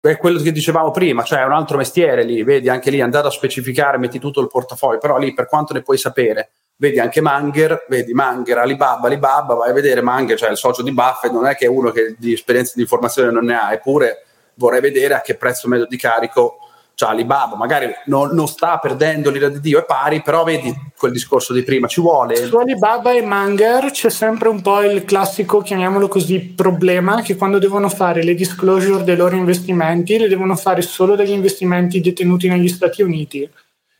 È 0.00 0.16
quello 0.16 0.40
che 0.40 0.50
dicevamo 0.50 0.90
prima, 0.90 1.22
cioè 1.22 1.38
è 1.38 1.44
un 1.44 1.52
altro 1.52 1.76
mestiere 1.76 2.24
lì, 2.24 2.42
vedi, 2.42 2.68
anche 2.68 2.90
lì 2.90 3.00
andare 3.00 3.28
a 3.28 3.30
specificare, 3.30 3.96
metti 3.96 4.18
tutto 4.18 4.40
il 4.40 4.48
portafoglio, 4.48 4.98
però 4.98 5.16
lì 5.16 5.32
per 5.32 5.46
quanto 5.46 5.72
ne 5.72 5.82
puoi 5.82 5.96
sapere, 5.96 6.50
vedi 6.74 6.98
anche 6.98 7.20
Manger, 7.20 7.86
vedi 7.88 8.12
Manger, 8.12 8.58
Alibaba, 8.58 9.06
Alibaba, 9.06 9.54
vai 9.54 9.70
a 9.70 9.72
vedere 9.72 10.02
Manger, 10.02 10.36
cioè 10.36 10.50
il 10.50 10.56
socio 10.56 10.82
di 10.82 10.92
Buffett, 10.92 11.30
non 11.30 11.46
è 11.46 11.54
che 11.54 11.66
è 11.66 11.68
uno 11.68 11.92
che 11.92 12.16
di 12.18 12.32
esperienza 12.32 12.72
di 12.74 12.82
informazione 12.82 13.30
non 13.30 13.44
ne 13.44 13.54
ha, 13.54 13.72
eppure 13.72 14.24
vorrei 14.54 14.80
vedere 14.80 15.14
a 15.14 15.20
che 15.20 15.36
prezzo 15.36 15.68
medio 15.68 15.86
di 15.86 15.96
carico 15.96 16.58
cioè 16.94 17.10
Alibaba 17.10 17.56
magari 17.56 17.88
non, 18.06 18.30
non, 18.34 18.46
sta 18.46 18.78
perdendo 18.78 19.30
l'ira 19.30 19.48
di 19.48 19.60
Dio, 19.60 19.80
è 19.80 19.84
pari, 19.84 20.22
però 20.22 20.44
vedi 20.44 20.72
quel 20.96 21.12
discorso 21.12 21.52
di 21.52 21.62
prima, 21.62 21.88
ci 21.88 22.00
vuole. 22.00 22.36
Su 22.36 22.56
Alibaba 22.56 23.12
e 23.12 23.22
Manger 23.22 23.90
c'è 23.90 24.10
sempre 24.10 24.48
un 24.48 24.62
po' 24.62 24.80
il 24.82 25.04
classico, 25.04 25.60
chiamiamolo 25.60 26.08
così, 26.08 26.40
problema 26.40 27.22
che 27.22 27.36
quando 27.36 27.58
devono 27.58 27.88
fare 27.88 28.22
le 28.22 28.34
disclosure 28.34 29.02
dei 29.02 29.16
loro 29.16 29.34
investimenti, 29.34 30.18
le 30.18 30.28
devono 30.28 30.54
fare 30.54 30.82
solo 30.82 31.16
degli 31.16 31.32
investimenti 31.32 32.00
detenuti 32.00 32.48
negli 32.48 32.68
Stati 32.68 33.02
Uniti. 33.02 33.48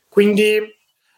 Quindi 0.09 0.73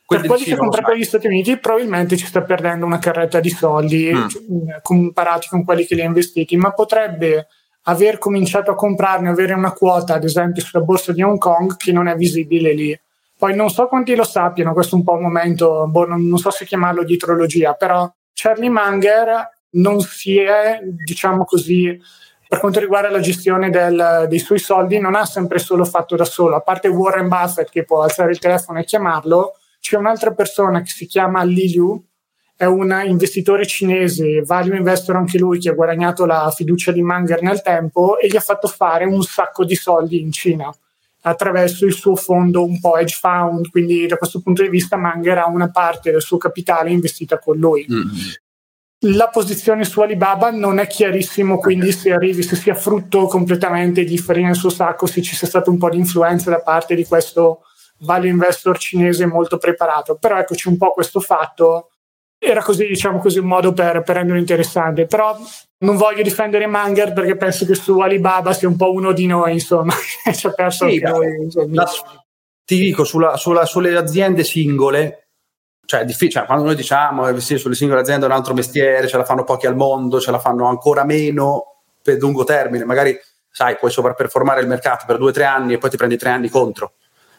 per 0.06 0.24
quelli 0.24 0.44
che 0.44 0.56
comprano 0.56 0.94
negli 0.94 1.04
Stati 1.04 1.26
Uniti 1.26 1.58
probabilmente 1.58 2.16
ci 2.16 2.26
sta 2.26 2.40
perdendo 2.40 2.86
una 2.86 2.98
carretta 2.98 3.40
di 3.40 3.50
soldi 3.50 4.10
mm. 4.14 4.68
comparati 4.80 5.48
con 5.48 5.64
quelli 5.64 5.84
che 5.84 5.94
li 5.94 6.00
ha 6.00 6.04
investiti, 6.04 6.56
ma 6.56 6.70
potrebbe 6.72 7.48
aver 7.88 8.18
cominciato 8.18 8.70
a 8.70 8.74
comprarne, 8.74 9.28
avere 9.28 9.52
una 9.52 9.72
quota, 9.72 10.14
ad 10.14 10.24
esempio, 10.24 10.62
sulla 10.62 10.82
borsa 10.82 11.12
di 11.12 11.22
Hong 11.22 11.38
Kong 11.38 11.76
che 11.76 11.92
non 11.92 12.08
è 12.08 12.16
visibile 12.16 12.72
lì. 12.72 13.00
Poi 13.38 13.54
non 13.54 13.68
so 13.68 13.86
quanti 13.86 14.14
lo 14.14 14.24
sappiano, 14.24 14.72
questo 14.72 14.94
è 14.94 14.98
un 14.98 15.04
po' 15.04 15.12
un 15.12 15.22
momento, 15.22 15.86
boh, 15.88 16.06
non, 16.06 16.26
non 16.26 16.38
so 16.38 16.50
se 16.50 16.64
chiamarlo 16.64 17.04
dietrologia, 17.04 17.74
però 17.74 18.10
Charlie 18.32 18.70
Munger 18.70 19.50
non 19.70 20.00
si 20.00 20.38
è, 20.38 20.80
diciamo 20.82 21.44
così, 21.44 22.00
per 22.48 22.60
quanto 22.60 22.80
riguarda 22.80 23.10
la 23.10 23.20
gestione 23.20 23.70
del, 23.70 24.26
dei 24.28 24.38
suoi 24.38 24.58
soldi, 24.58 24.98
non 24.98 25.14
ha 25.14 25.24
sempre 25.24 25.58
solo 25.58 25.84
fatto 25.84 26.16
da 26.16 26.24
solo. 26.24 26.56
A 26.56 26.60
parte 26.60 26.88
Warren 26.88 27.28
Buffett 27.28 27.70
che 27.70 27.84
può 27.84 28.02
alzare 28.02 28.30
il 28.30 28.38
telefono 28.38 28.78
e 28.78 28.84
chiamarlo, 28.84 29.56
c'è 29.80 29.96
un'altra 29.96 30.32
persona 30.32 30.80
che 30.80 30.90
si 30.90 31.06
chiama 31.06 31.42
Li 31.42 31.68
Liu, 31.68 32.04
è 32.56 32.64
un 32.64 33.02
investitore 33.04 33.66
cinese, 33.66 34.40
value 34.40 34.78
investor 34.78 35.16
anche 35.16 35.38
lui, 35.38 35.58
che 35.58 35.68
ha 35.68 35.74
guadagnato 35.74 36.24
la 36.24 36.50
fiducia 36.54 36.90
di 36.90 37.02
Manger 37.02 37.42
nel 37.42 37.60
tempo 37.60 38.18
e 38.18 38.28
gli 38.28 38.36
ha 38.36 38.40
fatto 38.40 38.66
fare 38.66 39.04
un 39.04 39.22
sacco 39.22 39.64
di 39.64 39.74
soldi 39.74 40.20
in 40.20 40.32
Cina 40.32 40.74
attraverso 41.22 41.84
il 41.84 41.92
suo 41.92 42.16
fondo 42.16 42.64
un 42.64 42.80
po' 42.80 42.96
hedge 42.96 43.18
fund, 43.20 43.68
quindi 43.70 44.06
da 44.06 44.16
questo 44.16 44.40
punto 44.40 44.62
di 44.62 44.68
vista 44.68 44.96
Manger 44.96 45.38
ha 45.38 45.48
una 45.48 45.70
parte 45.70 46.10
del 46.10 46.22
suo 46.22 46.38
capitale 46.38 46.90
investita 46.90 47.38
con 47.38 47.58
lui. 47.58 47.86
Mm. 47.90 48.10
La 49.00 49.28
posizione 49.28 49.84
su 49.84 50.00
Alibaba 50.00 50.50
non 50.50 50.78
è 50.78 50.86
chiarissimo, 50.86 51.58
quindi 51.58 51.92
se 51.92 52.12
arrivi, 52.12 52.42
se 52.42 52.56
sia 52.56 52.74
frutto 52.74 53.26
completamente 53.26 54.04
di 54.04 54.16
farina 54.16 54.46
nel 54.46 54.56
suo 54.56 54.70
sacco, 54.70 55.06
se 55.06 55.20
ci 55.20 55.36
sia 55.36 55.46
stato 55.46 55.70
un 55.70 55.76
po' 55.76 55.90
di 55.90 55.98
influenza 55.98 56.48
da 56.48 56.60
parte 56.60 56.94
di 56.94 57.04
questo 57.04 57.62
value 57.98 58.30
investor 58.30 58.78
cinese 58.78 59.26
molto 59.26 59.58
preparato. 59.58 60.16
Però 60.16 60.38
eccoci 60.38 60.68
un 60.68 60.78
po' 60.78 60.92
questo 60.92 61.20
fatto 61.20 61.90
era 62.38 62.62
così, 62.62 62.86
diciamo 62.86 63.18
così, 63.18 63.38
un 63.38 63.46
modo 63.46 63.72
per, 63.72 64.02
per 64.02 64.16
renderlo 64.16 64.38
interessante. 64.38 65.06
Però 65.06 65.36
non 65.78 65.96
voglio 65.96 66.22
difendere 66.22 66.66
Manger 66.66 67.12
perché 67.12 67.36
penso 67.36 67.66
che 67.66 67.74
su 67.74 67.98
Alibaba 67.98 68.52
sia 68.52 68.68
un 68.68 68.76
po' 68.76 68.92
uno 68.92 69.12
di 69.12 69.26
noi, 69.26 69.52
insomma, 69.52 69.94
ci 70.34 70.46
ha 70.46 70.50
perso 70.50 70.88
sì, 70.88 70.98
noi. 71.00 71.48
La, 71.72 71.90
ti 72.64 72.78
dico, 72.78 73.04
sulla, 73.04 73.36
sulla, 73.36 73.64
sulle 73.64 73.96
aziende 73.96 74.42
singole, 74.42 75.28
cioè 75.86 76.04
difficile, 76.04 76.40
cioè, 76.40 76.46
quando 76.46 76.64
noi 76.64 76.74
diciamo 76.74 77.24
che 77.32 77.40
sì, 77.40 77.58
sulle 77.58 77.76
singole 77.76 78.00
aziende 78.00 78.26
è 78.26 78.28
un 78.28 78.34
altro 78.34 78.54
mestiere, 78.54 79.06
ce 79.06 79.16
la 79.16 79.24
fanno 79.24 79.44
pochi 79.44 79.66
al 79.66 79.76
mondo, 79.76 80.20
ce 80.20 80.32
la 80.32 80.40
fanno 80.40 80.66
ancora 80.66 81.04
meno 81.04 81.82
per 82.02 82.18
lungo 82.18 82.42
termine, 82.42 82.84
magari 82.84 83.16
sai, 83.48 83.76
puoi 83.76 83.90
sovrapperformare 83.90 84.60
il 84.60 84.66
mercato 84.66 85.04
per 85.06 85.16
due 85.16 85.30
o 85.30 85.32
tre 85.32 85.44
anni 85.44 85.74
e 85.74 85.78
poi 85.78 85.90
ti 85.90 85.96
prendi 85.96 86.16
tre 86.16 86.30
anni 86.30 86.48
contro. 86.48 86.94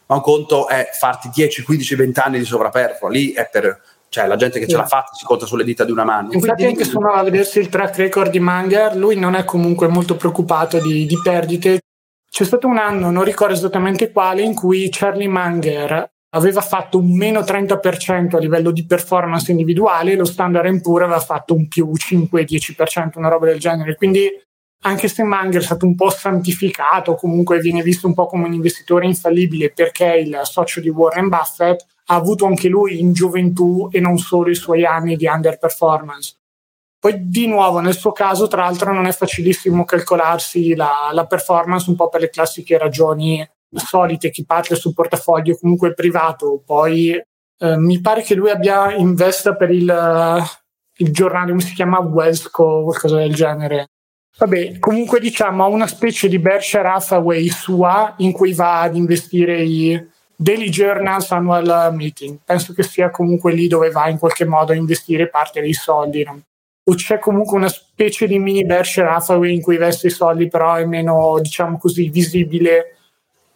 Ma 0.08 0.16
un 0.16 0.22
conto 0.22 0.70
è 0.70 0.90
farti 0.94 1.30
10, 1.30 1.64
15, 1.64 1.96
20 1.96 2.20
anni 2.22 2.40
di 2.40 2.46
sovrapperformance, 2.46 3.20
lì 3.20 3.34
è 3.34 3.50
per 3.52 3.82
cioè 4.18 4.28
la 4.28 4.36
gente 4.36 4.58
che 4.58 4.66
sì. 4.66 4.72
ce 4.72 4.78
l'ha 4.78 4.86
fatta 4.86 5.14
si 5.14 5.26
conta 5.26 5.46
sulle 5.46 5.64
dita 5.64 5.86
di 5.86 5.92
una 5.92 6.04
mano. 6.04 6.32
Infatti 6.32 6.64
Quindi, 6.64 6.66
anche 6.66 6.90
se 6.90 6.98
uno 6.98 7.12
va 7.12 7.20
a 7.20 7.24
vedersi 7.24 7.60
il 7.60 7.70
track 7.70 7.98
record 7.98 8.32
di 8.32 8.40
Manger, 8.40 8.96
lui 8.96 9.16
non 9.16 9.36
è 9.36 9.46
comunque 9.46 9.88
molto 9.88 10.16
preoccupato 10.16 10.80
di, 10.80 11.06
di 11.06 11.20
perdite. 11.22 11.82
C'è 12.30 12.44
stato 12.44 12.68
un 12.68 12.78
anno, 12.78 13.12
non 13.12 13.24
ricordo 13.24 13.54
esattamente 13.54 14.12
quale, 14.12 14.42
in 14.42 14.56
cui 14.56 14.90
Charlie 14.92 15.28
Manger 15.28 16.10
aveva 16.32 16.62
fatto 16.62 16.98
un 16.98 17.16
meno 17.16 17.40
30% 17.40 18.36
a 18.36 18.40
livello 18.40 18.72
di 18.72 18.86
performance 18.86 19.50
individuale 19.50 20.12
e 20.12 20.16
lo 20.16 20.26
Standard 20.26 20.82
Poor's 20.82 21.06
aveva 21.06 21.20
fatto 21.20 21.54
un 21.54 21.68
più 21.68 21.92
5-10%, 21.94 23.18
una 23.18 23.30
roba 23.30 23.46
del 23.46 23.60
genere. 23.60 23.96
Quindi 23.96 24.30
anche 24.82 25.08
se 25.08 25.24
Manger 25.24 25.62
è 25.62 25.66
stato 25.66 25.86
un 25.86 25.96
po' 25.96 26.10
santificato, 26.10 27.16
comunque 27.16 27.60
viene 27.60 27.82
visto 27.82 28.08
un 28.08 28.14
po' 28.14 28.28
come 28.28 28.46
un 28.46 28.54
investitore 28.54 29.06
infallibile 29.06 29.72
perché 29.72 30.14
è 30.14 30.18
il 30.18 30.40
socio 30.44 30.80
di 30.80 30.90
Warren 30.90 31.30
Buffett, 31.30 31.86
ha 32.06 32.16
avuto 32.16 32.46
anche 32.46 32.70
lui 32.70 33.00
in 33.00 33.12
gioventù 33.12 33.90
e 33.92 34.00
non 34.00 34.18
solo 34.18 34.50
i 34.50 34.56
suoi 34.56 34.86
anni 34.86 35.16
di 35.16 35.28
underperformance. 35.28 36.36
Poi 37.00 37.30
di 37.30 37.48
nuovo 37.48 37.80
nel 37.80 37.96
suo 37.96 38.12
caso 38.12 38.48
tra 38.48 38.64
l'altro 38.64 38.94
non 38.94 39.06
è 39.06 39.12
facilissimo 39.12 39.86
calcolarsi 39.86 40.74
la, 40.76 41.10
la 41.12 41.28
performance 41.28 41.90
un 41.90 41.96
po' 41.96 42.10
per 42.10 42.22
le 42.22 42.30
classiche 42.30 42.78
ragioni 42.78 43.48
solite, 43.70 44.30
chi 44.30 44.46
parte 44.46 44.76
sul 44.76 44.94
portafoglio 44.94 45.58
comunque 45.58 45.94
privato, 45.94 46.62
poi 46.66 47.12
eh, 47.12 47.78
mi 47.78 48.00
pare 48.02 48.22
che 48.22 48.36
lui 48.36 48.50
abbia 48.50 48.94
investa 48.94 49.56
per 49.56 49.72
il, 49.72 50.44
il 50.98 51.12
giornale, 51.12 51.50
come 51.50 51.62
si 51.62 51.74
chiama, 51.74 52.00
Wesco 52.00 52.64
o 52.64 52.84
qualcosa 52.84 53.18
del 53.18 53.34
genere. 53.34 53.88
Vabbè, 54.38 54.80
comunque 54.80 55.20
diciamo 55.20 55.64
ha 55.64 55.68
una 55.68 55.88
specie 55.88 56.28
di 56.28 56.38
Berkshire 56.38 56.88
Hathaway 56.88 57.48
sua 57.48 58.14
in 58.18 58.32
cui 58.32 58.54
va 58.54 58.82
ad 58.82 58.96
investire 58.96 59.62
i, 59.64 60.08
Daily 60.36 60.70
Journals 60.70 61.32
Annual 61.32 61.94
Meeting. 61.96 62.38
Penso 62.46 62.74
che 62.74 62.84
sia 62.84 63.10
comunque 63.10 63.54
lì 63.54 63.68
dove 63.68 63.90
va 63.90 64.08
in 64.10 64.20
qualche 64.20 64.46
modo 64.46 64.72
a 64.72 64.76
investire 64.76 65.30
parte 65.30 65.62
dei 65.62 65.74
soldi. 65.74 66.24
No? 66.24 66.42
o 66.90 66.96
c'è 66.96 67.20
comunque 67.20 67.58
una 67.58 67.68
specie 67.68 68.28
di 68.28 68.40
mini 68.40 68.66
Berkshire 68.66 69.10
Hathaway 69.10 69.54
in 69.54 69.62
cui 69.62 69.74
investe 69.74 70.08
i 70.08 70.12
soldi 70.12 70.48
però 70.48 70.76
è 70.76 70.86
meno, 70.86 71.38
diciamo 71.42 71.78
così, 71.78 72.10
visibile. 72.10 72.96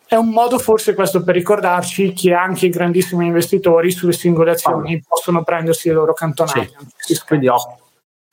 È 0.05 0.15
un 0.15 0.29
modo 0.29 0.59
forse 0.59 0.93
questo 0.93 1.23
per 1.23 1.35
ricordarci 1.35 2.11
che 2.11 2.33
anche 2.33 2.65
i 2.65 2.69
grandissimi 2.69 3.27
investitori 3.27 3.89
sulle 3.91 4.11
singole 4.11 4.51
azioni 4.51 4.95
ah. 4.95 4.99
possono 5.07 5.43
prendersi 5.43 5.87
le 5.87 5.93
loro 5.93 6.13
cantonate. 6.13 6.71
Sì. 6.97 7.17
Quindi, 7.25 7.47
oh. 7.47 7.77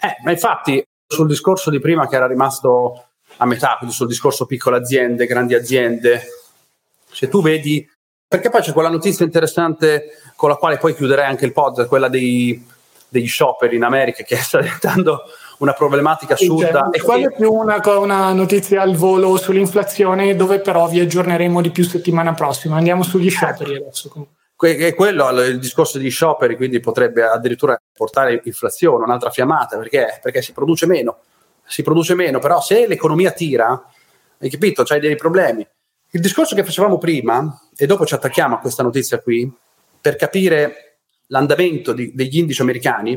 eh, 0.00 0.16
ma 0.24 0.32
infatti 0.32 0.84
sul 1.08 1.26
discorso 1.26 1.70
di 1.70 1.80
prima 1.80 2.06
che 2.06 2.16
era 2.16 2.26
rimasto 2.26 3.06
a 3.38 3.46
metà, 3.46 3.76
quindi 3.78 3.94
sul 3.94 4.06
discorso 4.06 4.46
piccole 4.46 4.76
aziende, 4.76 5.26
grandi 5.26 5.54
aziende, 5.54 6.22
se 7.10 7.28
tu 7.28 7.42
vedi, 7.42 7.88
perché 8.26 8.50
poi 8.50 8.60
c'è 8.60 8.72
quella 8.72 8.90
notizia 8.90 9.24
interessante 9.24 10.20
con 10.36 10.50
la 10.50 10.56
quale 10.56 10.76
poi 10.76 10.94
chiuderei 10.94 11.24
anche 11.24 11.46
il 11.46 11.52
pod, 11.52 11.86
quella 11.86 12.08
dei 12.08 12.76
degli 13.08 13.26
scioperi 13.26 13.76
in 13.76 13.82
America 13.82 14.22
che 14.22 14.36
sta 14.42 14.60
diventando 14.60 15.22
una 15.58 15.72
problematica 15.72 16.34
assurda. 16.34 16.90
E 16.90 17.00
quella 17.00 17.28
è 17.28 17.34
più 17.34 17.52
una, 17.52 17.80
una, 17.98 18.32
notizia 18.32 18.82
al 18.82 18.94
volo 18.94 19.36
sull'inflazione, 19.36 20.36
dove 20.36 20.60
però 20.60 20.86
vi 20.88 21.00
aggiorneremo 21.00 21.60
di 21.60 21.70
più 21.70 21.84
settimana 21.84 22.34
prossima. 22.34 22.76
Andiamo 22.76 23.02
sugli 23.02 23.30
scioperi 23.30 23.76
adesso. 23.76 24.28
Que- 24.58 24.92
quello 24.96 25.30
il 25.42 25.60
discorso 25.60 25.98
degli 25.98 26.10
scioperi, 26.10 26.56
quindi 26.56 26.80
potrebbe 26.80 27.22
addirittura 27.22 27.80
portare 27.92 28.40
inflazione, 28.42 29.04
un'altra 29.04 29.30
fiammata, 29.30 29.78
perché? 29.78 30.18
perché 30.20 30.42
si 30.42 30.52
produce 30.52 30.84
meno. 30.84 31.18
Si 31.64 31.84
produce 31.84 32.16
meno, 32.16 32.40
però 32.40 32.60
se 32.60 32.88
l'economia 32.88 33.30
tira, 33.30 33.80
hai 34.36 34.50
capito, 34.50 34.82
c'hai 34.82 34.98
dei 34.98 35.14
problemi. 35.14 35.64
Il 36.10 36.20
discorso 36.20 36.56
che 36.56 36.64
facevamo 36.64 36.98
prima, 36.98 37.68
e 37.76 37.86
dopo 37.86 38.04
ci 38.04 38.14
attacchiamo 38.14 38.56
a 38.56 38.58
questa 38.58 38.82
notizia 38.82 39.20
qui, 39.20 39.48
per 40.00 40.16
capire 40.16 41.02
l'andamento 41.28 41.92
di, 41.92 42.12
degli 42.12 42.38
indici 42.38 42.60
americani 42.60 43.12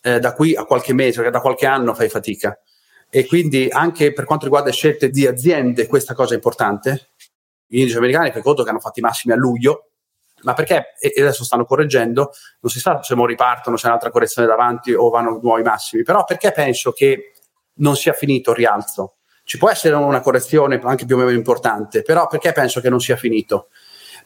eh, 0.00 0.18
da 0.18 0.32
qui 0.32 0.56
a 0.56 0.64
qualche 0.64 0.94
mese, 0.94 1.28
da 1.28 1.40
qualche 1.40 1.66
anno 1.66 1.92
fai 1.92 2.08
fatica. 2.08 2.58
E 3.10 3.26
quindi 3.26 3.68
anche 3.68 4.14
per 4.14 4.24
quanto 4.24 4.46
riguarda 4.46 4.70
scelte 4.70 5.10
di 5.10 5.26
aziende, 5.26 5.86
questa 5.86 6.14
cosa 6.14 6.32
è 6.32 6.36
importante. 6.36 7.10
Gli 7.66 7.80
indici 7.80 7.98
americani, 7.98 8.32
per 8.32 8.40
conto 8.40 8.62
che 8.62 8.70
hanno 8.70 8.80
fatto 8.80 9.00
i 9.00 9.02
massimi 9.02 9.34
a 9.34 9.36
luglio, 9.36 9.90
ma 10.44 10.54
perché 10.54 10.94
e 10.98 11.12
adesso 11.20 11.44
stanno 11.44 11.64
correggendo, 11.64 12.30
non 12.60 12.70
si 12.70 12.78
sa 12.78 13.02
se 13.02 13.14
mo 13.14 13.26
ripartono, 13.26 13.76
c'è 13.76 13.88
un'altra 13.88 14.10
correzione 14.10 14.46
davanti 14.46 14.92
o 14.92 15.08
vanno 15.10 15.40
nuovi 15.42 15.62
massimi, 15.62 16.02
però 16.02 16.24
perché 16.24 16.52
penso 16.52 16.92
che 16.92 17.32
non 17.74 17.96
sia 17.96 18.12
finito 18.12 18.50
il 18.50 18.56
rialzo? 18.56 19.16
Ci 19.42 19.58
può 19.58 19.68
essere 19.68 19.94
una 19.94 20.20
correzione 20.20 20.80
anche 20.82 21.04
più 21.04 21.16
o 21.16 21.18
meno 21.18 21.30
importante, 21.30 22.02
però 22.02 22.26
perché 22.26 22.52
penso 22.52 22.80
che 22.80 22.88
non 22.88 23.00
sia 23.00 23.16
finito? 23.16 23.68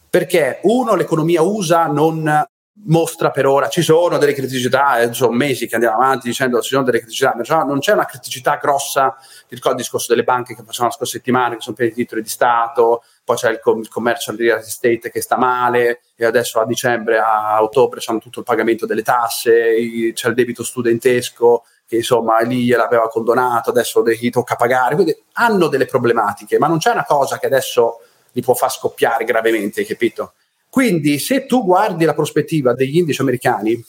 Perché 0.09 0.61
uno, 0.63 0.95
l'economia 0.95 1.43
USA 1.43 1.87
non 1.87 2.47
mostra 2.85 3.31
per 3.31 3.47
ora, 3.47 3.69
ci 3.69 3.83
sono 3.83 4.19
delle 4.19 4.33
criticità, 4.33 5.01
eh, 5.01 5.13
sono 5.13 5.33
mesi 5.33 5.67
che 5.67 5.75
andiamo 5.75 5.97
avanti 5.97 6.29
dicendo 6.29 6.61
ci 6.61 6.71
sono 6.71 6.85
delle 6.85 7.01
criticità, 7.01 7.35
ma 7.35 7.65
non 7.65 7.81
c'è 7.81 7.93
una 7.93 8.05
criticità 8.05 8.57
grossa, 8.57 9.17
ti 9.49 9.55
ricordo 9.55 9.79
il 9.79 9.83
discorso 9.83 10.07
delle 10.11 10.25
banche 10.25 10.55
che 10.55 10.63
facevano 10.63 10.91
la 10.91 10.95
scorsa 10.95 11.17
settimana, 11.17 11.57
che 11.57 11.61
sono 11.61 11.75
pieni 11.75 11.93
di 11.93 12.03
titoli 12.03 12.23
di 12.23 12.29
Stato, 12.29 13.03
poi 13.29 13.37
c'è 13.37 13.51
il, 13.51 13.61
com- 13.61 13.81
il 13.81 13.91
commercial 13.91 14.37
real 14.37 14.61
estate 14.61 15.11
che 15.11 15.21
sta 15.21 15.37
male 15.37 16.01
e 16.17 16.25
adesso 16.25 16.61
a 16.61 16.65
dicembre, 16.65 17.19
a 17.19 17.63
ottobre 17.63 18.01
c'hanno 18.01 18.21
tutto 18.21 18.39
il 18.39 18.47
pagamento 18.47 18.87
delle 18.87 19.03
tasse, 19.03 19.77
i, 19.77 20.13
c'è 20.15 20.29
il 20.29 20.35
debito 20.35 20.65
studentesco 20.65 21.65
che 21.87 21.97
insomma 21.97 22.39
lì 22.41 22.65
gliel'aveva 22.65 23.09
condonato, 23.09 23.69
adesso 23.69 24.03
gli 24.03 24.31
tocca 24.31 24.57
pagare, 24.57 24.95
quindi 24.95 25.15
hanno 25.35 25.69
delle 25.69 25.85
problematiche, 25.85 26.59
ma 26.59 26.69
non 26.69 26.79
c'è 26.79 26.91
una 26.91 27.05
cosa 27.05 27.39
che 27.39 27.45
adesso 27.45 28.01
li 28.33 28.41
può 28.41 28.55
far 28.55 28.73
scoppiare 28.73 29.25
gravemente, 29.25 29.85
capito? 29.85 30.33
Quindi 30.71 31.19
se 31.19 31.45
tu 31.45 31.63
guardi 31.65 32.07
la 32.07 32.15
prospettiva 32.15 32.73
degli 32.73 32.97
indici 32.97 33.21
americani, 33.21 33.85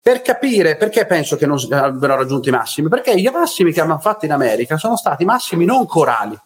per 0.00 0.22
capire 0.22 0.76
perché 0.76 1.04
penso 1.04 1.36
che 1.36 1.46
non 1.46 1.58
abbiano 1.70 2.14
raggiunto 2.14 2.48
i 2.48 2.52
massimi, 2.52 2.88
perché 2.88 3.10
i 3.10 3.28
massimi 3.32 3.72
che 3.72 3.80
hanno 3.80 3.98
fatto 3.98 4.24
in 4.24 4.32
America 4.32 4.76
sono 4.76 4.96
stati 4.96 5.24
massimi 5.24 5.64
non 5.64 5.84
corali. 5.84 6.38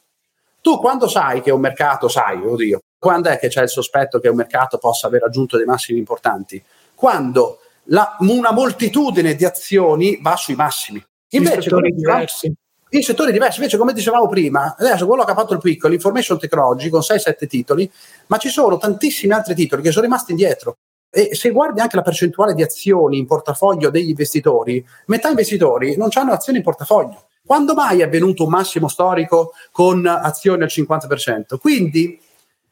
Tu 0.62 0.78
quando 0.78 1.08
sai 1.08 1.42
che 1.42 1.50
un 1.50 1.60
mercato, 1.60 2.08
sai, 2.08 2.40
oddio, 2.42 2.80
quando 2.98 3.28
è 3.28 3.38
che 3.38 3.48
c'è 3.48 3.62
il 3.62 3.68
sospetto 3.68 4.18
che 4.20 4.28
un 4.28 4.36
mercato 4.36 4.78
possa 4.78 5.08
aver 5.08 5.22
raggiunto 5.22 5.58
dei 5.58 5.66
massimi 5.66 5.98
importanti? 5.98 6.62
Quando 6.94 7.58
la, 7.86 8.16
una 8.20 8.52
moltitudine 8.52 9.34
di 9.34 9.44
azioni 9.44 10.18
va 10.22 10.36
sui 10.36 10.54
massimi. 10.54 11.04
Invece, 11.30 11.68
diversi 11.92 12.54
in 12.92 13.02
settori 13.02 13.32
diversi. 13.32 13.58
Invece, 13.58 13.76
come 13.76 13.92
dicevamo 13.92 14.28
prima, 14.28 14.74
adesso 14.78 15.06
quello 15.06 15.24
che 15.24 15.30
ha 15.30 15.34
fatto 15.34 15.54
il 15.54 15.60
piccolo, 15.60 15.94
Information 15.94 16.38
Technology, 16.38 16.88
con 16.88 17.00
6-7 17.00 17.46
titoli, 17.46 17.90
ma 18.26 18.36
ci 18.38 18.48
sono 18.48 18.78
tantissimi 18.78 19.32
altri 19.32 19.54
titoli 19.54 19.82
che 19.82 19.90
sono 19.90 20.04
rimasti 20.04 20.32
indietro. 20.32 20.76
E 21.10 21.34
se 21.34 21.50
guardi 21.50 21.80
anche 21.80 21.96
la 21.96 22.02
percentuale 22.02 22.54
di 22.54 22.62
azioni 22.62 23.18
in 23.18 23.26
portafoglio 23.26 23.90
degli 23.90 24.08
investitori, 24.10 24.84
metà 25.06 25.28
investitori 25.28 25.96
non 25.96 26.08
hanno 26.12 26.32
azioni 26.32 26.58
in 26.58 26.64
portafoglio. 26.64 27.26
Quando 27.44 27.74
mai 27.74 28.00
è 28.00 28.04
avvenuto 28.04 28.44
un 28.44 28.50
massimo 28.50 28.88
storico 28.88 29.52
con 29.72 30.06
azioni 30.06 30.62
al 30.62 30.68
50%? 30.70 31.58
Quindi, 31.58 32.20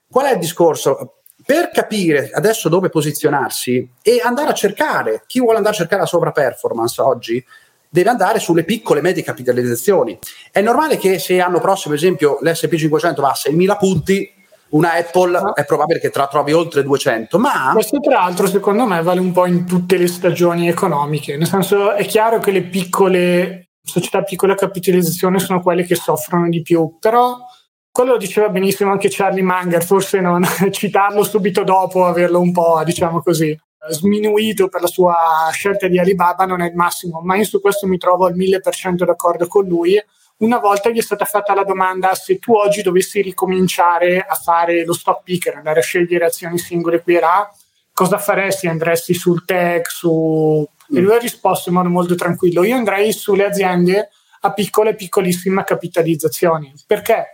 qual 0.09 0.27
è 0.27 0.33
il 0.33 0.39
discorso? 0.39 1.15
Per 1.45 1.71
capire 1.71 2.31
adesso 2.33 2.69
dove 2.69 2.89
posizionarsi 2.89 3.89
e 4.03 4.21
andare 4.23 4.51
a 4.51 4.55
cercare, 4.55 5.25
chi 5.27 5.41
vuole 5.41 5.57
andare 5.57 5.75
a 5.75 5.79
cercare 5.79 6.03
la 6.03 6.07
sovra 6.07 6.31
performance 6.31 7.01
oggi, 7.01 7.45
deve 7.89 8.11
andare 8.11 8.39
sulle 8.39 8.65
piccole 8.65 9.01
medie 9.01 9.25
capitalizzazioni. 9.25 10.17
È 10.53 10.61
normale 10.61 10.97
che 10.97 11.19
se 11.19 11.37
l'anno 11.37 11.61
prossimo, 11.61 11.95
ad 11.95 12.01
esempio, 12.01 12.39
l'SP 12.41 12.77
500 12.77 13.21
va 13.21 13.31
a 13.31 13.37
6.000 13.37 13.77
punti, 13.77 14.33
una 14.71 14.93
Apple 14.93 15.37
ah. 15.37 15.53
è 15.55 15.65
probabile 15.65 15.99
che 15.99 16.11
te 16.11 16.19
la 16.19 16.29
trovi 16.29 16.53
oltre 16.53 16.85
200, 16.85 17.39
ma... 17.39 17.71
Questo 17.73 17.99
tra 17.99 18.21
l'altro 18.21 18.47
secondo 18.47 18.87
me 18.87 19.03
vale 19.03 19.19
un 19.19 19.33
po' 19.33 19.47
in 19.47 19.67
tutte 19.67 19.97
le 19.97 20.07
stagioni 20.07 20.69
economiche, 20.69 21.37
nel 21.37 21.49
senso 21.49 21.93
è 21.93 22.07
chiaro 22.07 22.39
che 22.39 22.53
le 22.53 22.63
piccole 22.63 23.70
società 23.83 24.23
piccola 24.23 24.55
capitalizzazione 24.55 25.39
sono 25.39 25.63
quelle 25.63 25.85
che 25.85 25.95
soffrono 25.95 26.49
di 26.49 26.63
più, 26.63 26.97
però 26.99 27.39
quello 27.91 28.13
lo 28.13 28.19
diceva 28.19 28.49
benissimo 28.49 28.93
anche 28.93 29.09
Charlie 29.11 29.43
Munger, 29.43 29.85
forse 29.85 30.21
non 30.21 30.45
citarlo 30.71 31.25
subito 31.25 31.65
dopo, 31.65 32.07
averlo 32.07 32.41
un 32.41 32.53
po', 32.53 32.81
diciamo 32.85 33.21
così, 33.21 33.59
sminuito 33.89 34.69
per 34.69 34.83
la 34.83 34.87
sua 34.87 35.17
scelta 35.53 35.89
di 35.89 35.99
Alibaba 35.99 36.45
non 36.45 36.61
è 36.61 36.69
il 36.69 36.75
massimo, 36.75 37.21
ma 37.21 37.37
io 37.37 37.45
su 37.45 37.61
questo 37.61 37.87
mi 37.87 37.99
trovo 37.99 38.27
al 38.27 38.37
1000% 38.37 39.05
d'accordo 39.05 39.47
con 39.47 39.67
lui. 39.67 40.01
Una 40.39 40.59
volta 40.59 40.89
gli 40.91 40.99
è 40.99 41.03
stata 41.03 41.25
fatta 41.25 41.55
la 41.55 41.65
domanda 41.65 42.15
se 42.15 42.39
tu 42.39 42.55
oggi 42.55 42.83
dovessi 42.83 43.21
ricominciare 43.21 44.21
a 44.21 44.35
fare 44.35 44.85
lo 44.85 44.95
stock 44.95 45.23
picker, 45.23 45.57
andare 45.57 45.81
a 45.81 45.83
scegliere 45.83 46.27
azioni 46.27 46.59
singole 46.59 47.03
qui 47.03 47.17
e 47.17 47.21
là, 47.21 47.51
cosa 47.93 48.19
faresti? 48.19 48.67
Andresti 48.67 49.15
sul 49.15 49.45
tech, 49.45 49.91
su... 49.91 50.67
E 50.93 51.01
lui 51.01 51.15
ha 51.15 51.19
risposto 51.19 51.69
in 51.69 51.77
modo 51.77 51.89
molto 51.89 52.15
tranquillo, 52.15 52.65
io 52.65 52.77
andrei 52.77 53.13
sulle 53.13 53.45
aziende 53.45 54.11
a 54.41 54.53
piccole, 54.53 54.95
piccolissime 54.95 55.65
capitalizzazioni. 55.65 56.73
Perché? 56.87 57.27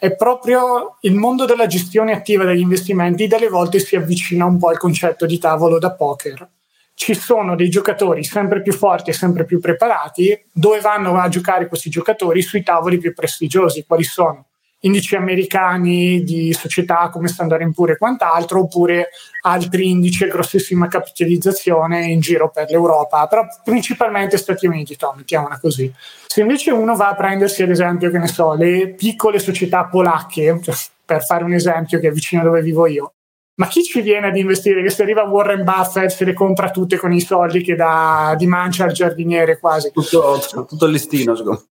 è 0.00 0.16
proprio 0.16 0.96
il 1.00 1.14
mondo 1.14 1.44
della 1.44 1.66
gestione 1.66 2.12
attiva 2.12 2.44
degli 2.44 2.60
investimenti 2.60 3.26
delle 3.26 3.50
volte 3.50 3.78
si 3.80 3.96
avvicina 3.96 4.46
un 4.46 4.56
po' 4.56 4.68
al 4.68 4.78
concetto 4.78 5.26
di 5.26 5.38
tavolo 5.38 5.78
da 5.78 5.92
poker. 5.92 6.48
Ci 6.94 7.12
sono 7.12 7.54
dei 7.54 7.68
giocatori 7.68 8.24
sempre 8.24 8.62
più 8.62 8.72
forti 8.72 9.10
e 9.10 9.12
sempre 9.12 9.44
più 9.44 9.60
preparati, 9.60 10.46
dove 10.50 10.80
vanno 10.80 11.18
a 11.18 11.28
giocare 11.28 11.68
questi 11.68 11.90
giocatori 11.90 12.40
sui 12.40 12.62
tavoli 12.62 12.96
più 12.96 13.12
prestigiosi, 13.12 13.84
quali 13.86 14.02
sono? 14.02 14.46
Indici 14.80 15.16
americani 15.16 16.22
di 16.22 16.52
società 16.52 17.08
come 17.10 17.28
Standard 17.28 17.72
Poor's 17.72 17.94
e 17.94 17.98
quant'altro, 17.98 18.60
oppure 18.60 19.08
altri 19.42 19.90
indici 19.90 20.24
a 20.24 20.28
grossissima 20.28 20.88
capitalizzazione 20.88 22.06
in 22.06 22.20
giro 22.20 22.50
per 22.50 22.70
l'Europa, 22.70 23.26
però 23.26 23.46
principalmente 23.64 24.36
Stati 24.36 24.66
Uniti, 24.66 24.96
to, 24.96 25.12
mettiamola 25.16 25.58
così. 25.58 25.92
Se 26.26 26.40
invece 26.40 26.70
uno 26.70 26.94
va 26.96 27.08
a 27.08 27.14
prendersi 27.14 27.62
ad 27.62 27.70
esempio, 27.70 28.10
che 28.10 28.18
ne 28.18 28.28
so, 28.28 28.54
le 28.54 28.94
piccole 28.94 29.38
società 29.38 29.86
polacche, 29.86 30.60
per 31.04 31.24
fare 31.24 31.44
un 31.44 31.52
esempio 31.52 31.98
che 31.98 32.08
è 32.08 32.12
vicino 32.12 32.42
a 32.42 32.44
dove 32.44 32.62
vivo 32.62 32.86
io, 32.86 33.14
ma 33.60 33.66
chi 33.66 33.82
ci 33.82 34.00
viene 34.00 34.28
ad 34.28 34.36
investire? 34.36 34.82
Che 34.82 34.88
se 34.88 35.02
arriva 35.02 35.24
Warren 35.24 35.64
Buffett 35.64 36.08
se 36.08 36.24
le 36.24 36.32
compra 36.32 36.70
tutte 36.70 36.96
con 36.96 37.12
i 37.12 37.20
soldi 37.20 37.62
che 37.62 37.74
dà 37.74 38.34
di 38.38 38.46
mancia 38.46 38.84
al 38.84 38.92
giardiniere 38.92 39.58
quasi. 39.58 39.90
Tutto, 39.92 40.40
tutto 40.66 40.86
il 40.86 40.92
listino, 40.92 41.34
secondo 41.36 41.60
me. 41.60 41.69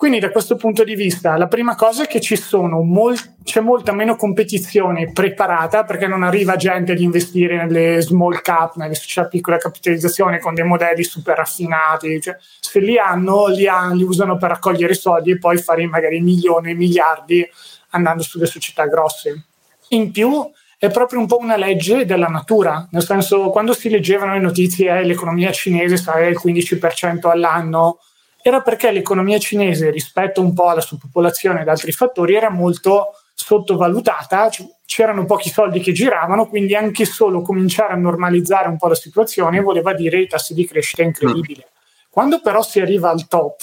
Quindi 0.00 0.18
da 0.18 0.30
questo 0.30 0.56
punto 0.56 0.82
di 0.82 0.94
vista 0.94 1.36
la 1.36 1.46
prima 1.46 1.74
cosa 1.74 2.04
è 2.04 2.06
che 2.06 2.22
mol- 2.70 3.34
c'è 3.44 3.60
molta 3.60 3.92
meno 3.92 4.16
competizione 4.16 5.12
preparata 5.12 5.84
perché 5.84 6.06
non 6.06 6.22
arriva 6.22 6.56
gente 6.56 6.92
ad 6.92 7.00
investire 7.00 7.56
nelle 7.56 8.00
small 8.00 8.40
cap, 8.40 8.76
nelle 8.76 8.94
società 8.94 9.28
piccola 9.28 9.58
capitalizzazione 9.58 10.38
con 10.38 10.54
dei 10.54 10.64
modelli 10.64 11.02
super 11.02 11.36
raffinati. 11.36 12.18
Cioè, 12.18 12.34
se 12.60 12.80
li 12.80 12.96
hanno, 12.96 13.48
li, 13.48 13.68
ha- 13.68 13.92
li 13.92 14.02
usano 14.02 14.38
per 14.38 14.48
raccogliere 14.48 14.94
soldi 14.94 15.32
e 15.32 15.38
poi 15.38 15.58
fare 15.58 15.86
magari 15.86 16.18
milioni 16.20 16.74
miliardi 16.74 17.46
andando 17.90 18.22
sulle 18.22 18.46
società 18.46 18.86
grosse. 18.86 19.48
In 19.88 20.12
più 20.12 20.50
è 20.78 20.90
proprio 20.90 21.20
un 21.20 21.26
po' 21.26 21.36
una 21.36 21.56
legge 21.56 22.06
della 22.06 22.28
natura, 22.28 22.88
nel 22.92 23.04
senso 23.04 23.50
quando 23.50 23.74
si 23.74 23.90
leggevano 23.90 24.32
le 24.32 24.40
notizie 24.40 25.00
eh, 25.00 25.04
l'economia 25.04 25.52
cinese 25.52 25.98
sale 25.98 26.28
il 26.28 26.40
15% 26.42 27.28
all'anno 27.28 27.98
era 28.42 28.60
perché 28.62 28.90
l'economia 28.90 29.38
cinese 29.38 29.90
rispetto 29.90 30.40
un 30.40 30.54
po' 30.54 30.68
alla 30.68 30.80
sua 30.80 30.98
popolazione 30.98 31.60
ed 31.60 31.68
altri 31.68 31.92
fattori 31.92 32.34
era 32.34 32.50
molto 32.50 33.08
sottovalutata, 33.34 34.50
c'erano 34.84 35.24
pochi 35.24 35.50
soldi 35.50 35.80
che 35.80 35.92
giravano, 35.92 36.46
quindi 36.46 36.74
anche 36.74 37.04
solo 37.04 37.42
cominciare 37.42 37.92
a 37.92 37.96
normalizzare 37.96 38.68
un 38.68 38.76
po' 38.76 38.88
la 38.88 38.94
situazione 38.94 39.60
voleva 39.60 39.94
dire 39.94 40.20
i 40.20 40.26
tassi 40.26 40.54
di 40.54 40.66
crescita 40.66 41.02
incredibili. 41.02 41.64
Quando 42.10 42.40
però 42.40 42.62
si 42.62 42.80
arriva 42.80 43.10
al 43.10 43.28
top, 43.28 43.60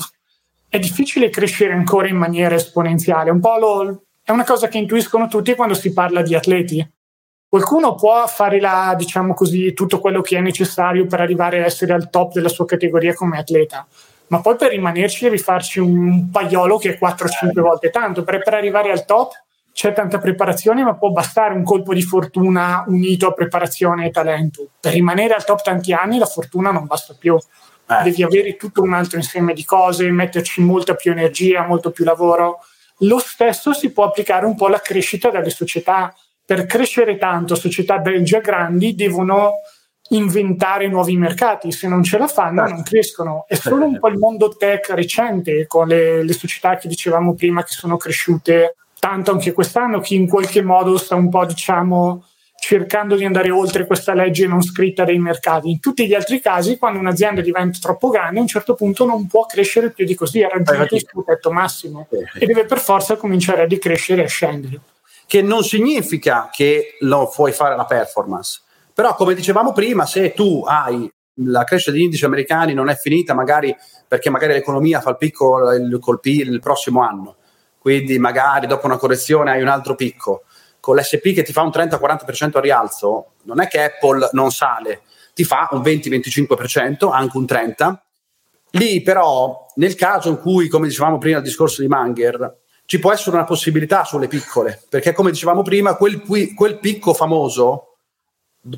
è 0.69 0.79
difficile 0.79 1.29
crescere 1.29 1.73
ancora 1.73 2.07
in 2.07 2.17
maniera 2.17 2.55
esponenziale. 2.55 3.29
Un 3.29 3.39
po' 3.39 3.57
lo, 3.57 4.03
è 4.23 4.31
una 4.31 4.45
cosa 4.45 4.67
che 4.67 4.77
intuiscono 4.77 5.27
tutti 5.27 5.55
quando 5.55 5.73
si 5.73 5.93
parla 5.93 6.21
di 6.21 6.35
atleti. 6.35 6.91
Qualcuno 7.49 7.95
può 7.95 8.27
fare 8.27 8.59
la, 8.59 8.93
diciamo 8.97 9.33
così, 9.33 9.73
tutto 9.73 9.99
quello 9.99 10.21
che 10.21 10.37
è 10.37 10.41
necessario 10.41 11.05
per 11.05 11.21
arrivare 11.21 11.61
a 11.61 11.65
essere 11.65 11.93
al 11.93 12.09
top 12.09 12.33
della 12.33 12.49
sua 12.49 12.65
categoria 12.65 13.13
come 13.13 13.37
atleta, 13.37 13.87
ma 14.27 14.41
poi 14.41 14.55
per 14.55 14.71
rimanerci 14.71 15.23
devi 15.23 15.37
farci 15.37 15.79
un 15.79 16.29
paiolo 16.31 16.77
che 16.77 16.97
è 16.97 16.99
4-5 17.01 17.59
volte 17.59 17.89
tanto. 17.89 18.23
Per, 18.23 18.41
per 18.43 18.53
arrivare 18.53 18.91
al 18.91 19.05
top 19.05 19.31
c'è 19.71 19.93
tanta 19.93 20.17
preparazione, 20.17 20.83
ma 20.83 20.95
può 20.95 21.11
bastare 21.11 21.53
un 21.53 21.63
colpo 21.63 21.93
di 21.93 22.01
fortuna 22.01 22.83
unito 22.87 23.27
a 23.27 23.33
preparazione 23.33 24.07
e 24.07 24.11
talento. 24.11 24.69
Per 24.79 24.91
rimanere 24.91 25.33
al 25.33 25.45
top 25.45 25.61
tanti 25.61 25.93
anni 25.93 26.17
la 26.17 26.25
fortuna 26.25 26.71
non 26.71 26.85
basta 26.85 27.15
più. 27.17 27.35
Eh. 27.35 28.03
Devi 28.03 28.23
avere 28.23 28.57
tutto 28.57 28.81
un 28.81 28.93
altro 28.93 29.17
insieme 29.17 29.53
di 29.53 29.63
cose, 29.63 30.09
metterci 30.11 30.61
molta 30.61 30.95
più 30.95 31.11
energia, 31.11 31.65
molto 31.65 31.91
più 31.91 32.03
lavoro. 32.03 32.59
Lo 33.01 33.19
stesso 33.19 33.71
si 33.73 33.91
può 33.91 34.05
applicare 34.05 34.45
un 34.45 34.55
po' 34.55 34.65
alla 34.65 34.81
crescita 34.81 35.29
delle 35.29 35.51
società 35.51 36.13
per 36.43 36.65
crescere 36.65 37.17
tanto, 37.17 37.55
società 37.55 38.01
già 38.23 38.39
grandi 38.39 38.95
devono 38.95 39.55
inventare 40.09 40.87
nuovi 40.87 41.17
mercati, 41.17 41.71
se 41.71 41.87
non 41.87 42.03
ce 42.03 42.17
la 42.17 42.27
fanno 42.27 42.67
non 42.67 42.83
crescono. 42.83 43.45
È 43.47 43.55
solo 43.55 43.85
un 43.85 43.99
po' 43.99 44.07
il 44.07 44.17
mondo 44.17 44.55
tech 44.55 44.89
recente, 44.89 45.67
con 45.67 45.87
le, 45.87 46.23
le 46.23 46.33
società 46.33 46.77
che 46.77 46.87
dicevamo 46.87 47.33
prima 47.33 47.63
che 47.63 47.71
sono 47.71 47.97
cresciute 47.97 48.75
tanto 48.99 49.31
anche 49.31 49.53
quest'anno, 49.53 49.99
che 49.99 50.15
in 50.15 50.27
qualche 50.27 50.61
modo 50.61 50.97
sta 50.97 51.15
un 51.15 51.29
po' 51.29 51.45
diciamo 51.45 52.23
cercando 52.59 53.15
di 53.15 53.23
andare 53.23 53.51
oltre 53.51 53.85
questa 53.85 54.13
legge 54.13 54.47
non 54.47 54.63
scritta 54.63 55.05
dei 55.05 55.19
mercati. 55.19 55.69
In 55.69 55.79
tutti 55.79 56.07
gli 56.07 56.13
altri 56.13 56.41
casi, 56.41 56.77
quando 56.77 56.99
un'azienda 56.99 57.41
diventa 57.41 57.77
troppo 57.79 58.09
grande, 58.09 58.39
a 58.39 58.41
un 58.41 58.47
certo 58.47 58.73
punto 58.73 59.05
non 59.05 59.27
può 59.27 59.45
crescere 59.45 59.91
più 59.91 60.05
di 60.05 60.15
così, 60.15 60.41
ha 60.41 60.49
raggiunto 60.49 60.95
il 60.95 61.05
suo 61.07 61.23
tetto 61.23 61.51
massimo 61.51 62.07
e 62.37 62.45
deve 62.45 62.65
per 62.65 62.79
forza 62.79 63.15
cominciare 63.15 63.61
a 63.61 63.67
decrescere 63.67 64.21
e 64.21 64.25
a 64.25 64.27
scendere 64.27 64.79
che 65.27 65.41
non 65.41 65.63
significa 65.63 66.49
che 66.51 66.95
lo 67.01 67.29
puoi 67.33 67.51
fare 67.51 67.75
la 67.75 67.85
performance. 67.85 68.61
Però, 68.97 69.13
come 69.13 69.35
dicevamo 69.35 69.73
prima, 69.73 70.07
se 70.07 70.33
tu 70.33 70.63
hai 70.65 71.07
la 71.43 71.63
crescita 71.65 71.91
degli 71.91 72.01
indici 72.01 72.25
americani 72.25 72.73
non 72.73 72.89
è 72.89 72.95
finita, 72.95 73.35
magari 73.35 73.75
perché 74.07 74.31
magari 74.31 74.53
l'economia 74.53 75.01
fa 75.01 75.11
il 75.11 75.17
picco 75.17 75.71
il, 75.71 75.99
col 76.01 76.19
PIL 76.19 76.51
il 76.51 76.59
prossimo 76.59 77.03
anno, 77.03 77.35
quindi 77.77 78.17
magari 78.17 78.65
dopo 78.65 78.87
una 78.87 78.97
correzione 78.97 79.51
hai 79.51 79.61
un 79.61 79.67
altro 79.67 79.93
picco. 79.93 80.45
Con 80.79 80.95
l'SP 80.95 81.31
che 81.35 81.43
ti 81.43 81.53
fa 81.53 81.61
un 81.61 81.69
30-40% 81.69 82.57
a 82.57 82.59
rialzo, 82.59 83.33
non 83.43 83.61
è 83.61 83.67
che 83.67 83.83
Apple 83.83 84.29
non 84.31 84.49
sale, 84.49 85.01
ti 85.35 85.43
fa 85.43 85.67
un 85.73 85.81
20-25%, 85.81 87.11
anche 87.11 87.37
un 87.37 87.43
30%. 87.43 87.95
Lì 88.71 89.03
però, 89.03 89.67
nel 89.75 89.93
caso 89.93 90.29
in 90.29 90.39
cui, 90.39 90.67
come 90.69 90.87
dicevamo 90.87 91.19
prima 91.19 91.37
al 91.37 91.43
discorso 91.43 91.83
di 91.83 91.87
Manger, 91.87 92.61
ci 92.85 92.97
può 92.97 93.11
essere 93.11 93.35
una 93.35 93.45
possibilità 93.45 94.05
sulle 94.05 94.27
piccole, 94.27 94.81
perché 94.89 95.13
come 95.13 95.29
dicevamo 95.29 95.61
prima, 95.61 95.95
quel, 95.95 96.23
quel 96.23 96.79
picco 96.79 97.13
famoso 97.13 97.91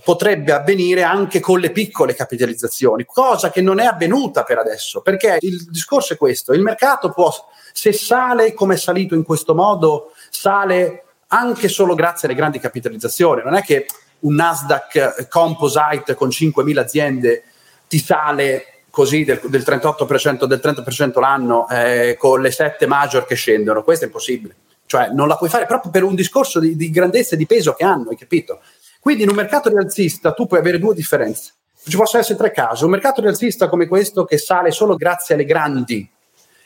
potrebbe 0.04 0.52
avvenire 0.52 1.04
anche 1.04 1.40
con 1.40 1.60
le 1.60 1.72
piccole 1.72 2.14
capitalizzazioni, 2.14 3.06
cosa 3.06 3.50
che 3.50 3.62
non 3.62 3.80
è 3.80 3.86
avvenuta 3.86 4.44
per 4.44 4.58
adesso, 4.58 5.02
perché 5.02 5.38
il 5.42 5.66
discorso 5.70 6.14
è 6.14 6.18
questo, 6.18 6.54
il 6.54 6.62
mercato 6.62 7.12
può, 7.12 7.32
se 7.74 7.92
sale 7.94 8.54
come 8.54 8.76
è 8.76 8.78
salito 8.78 9.16
in 9.16 9.24
questo 9.24 9.56
modo, 9.56 10.12
sale 10.30 11.04
anche 11.28 11.68
solo 11.68 11.96
grazie 11.96 12.28
alle 12.28 12.38
grandi 12.38 12.60
capitalizzazioni, 12.60 13.42
non 13.44 13.56
è 13.56 13.62
che 13.62 13.86
un 14.20 14.36
Nasdaq 14.36 15.28
Composite 15.28 16.16
con 16.16 16.30
5.000 16.30 16.78
aziende 16.78 17.44
ti 17.88 18.00
sale 18.00 18.84
così 18.90 19.24
del, 19.24 19.40
del 19.46 19.62
38%, 19.62 20.46
del 20.46 20.60
30% 20.62 21.20
l'anno 21.20 21.68
eh, 21.70 22.16
con 22.18 22.42
le 22.42 22.52
sette 22.52 22.88
major 22.88 23.26
che 23.26 23.36
scendono, 23.36 23.84
questo 23.84 24.06
è 24.06 24.08
impossibile. 24.08 24.56
Cioè 24.86 25.10
non 25.14 25.28
la 25.28 25.38
puoi 25.38 25.50
fare 25.50 25.68
proprio 25.68 25.92
per 25.92 26.04
un 26.04 26.16
discorso 26.16 26.60
di, 26.60 26.76
di 26.76 26.90
grandezza 26.90 27.36
e 27.36 27.38
di 27.38 27.46
peso 27.46 27.74
che 27.74 27.84
hanno, 27.84 28.10
hai 28.10 28.18
capito? 28.18 28.60
Quindi 29.00 29.24
in 29.24 29.30
un 29.30 29.36
mercato 29.36 29.70
rialzista 29.70 30.34
tu 30.34 30.46
puoi 30.46 30.60
avere 30.60 30.80
due 30.80 30.94
differenze. 30.94 31.54
Ci 31.88 31.96
possono 31.96 32.22
essere 32.22 32.38
tre 32.38 32.52
casi. 32.52 32.84
Un 32.84 32.92
mercato 32.92 33.22
rialzista 33.22 33.70
come 33.70 33.88
questo 33.88 34.26
che 34.26 34.38
sale 34.38 34.72
solo 34.72 34.96
grazie 34.96 35.36
alle 35.36 35.46
grandi 35.46 36.10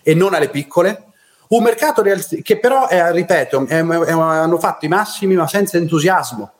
e 0.01 0.13
non 0.13 0.34
alle 0.34 0.49
piccole. 0.49 1.05
Un 1.49 1.61
mercato 1.61 2.01
rialzista 2.01 2.41
che 2.41 2.59
però, 2.59 2.88
è, 2.88 3.11
ripeto, 3.11 3.67
è, 3.67 3.86
è, 3.86 4.11
hanno 4.11 4.57
fatto 4.57 4.86
i 4.86 4.88
massimi 4.89 5.36
ma 5.36 5.47
senza 5.47 5.77
entusiasmo 5.77 6.51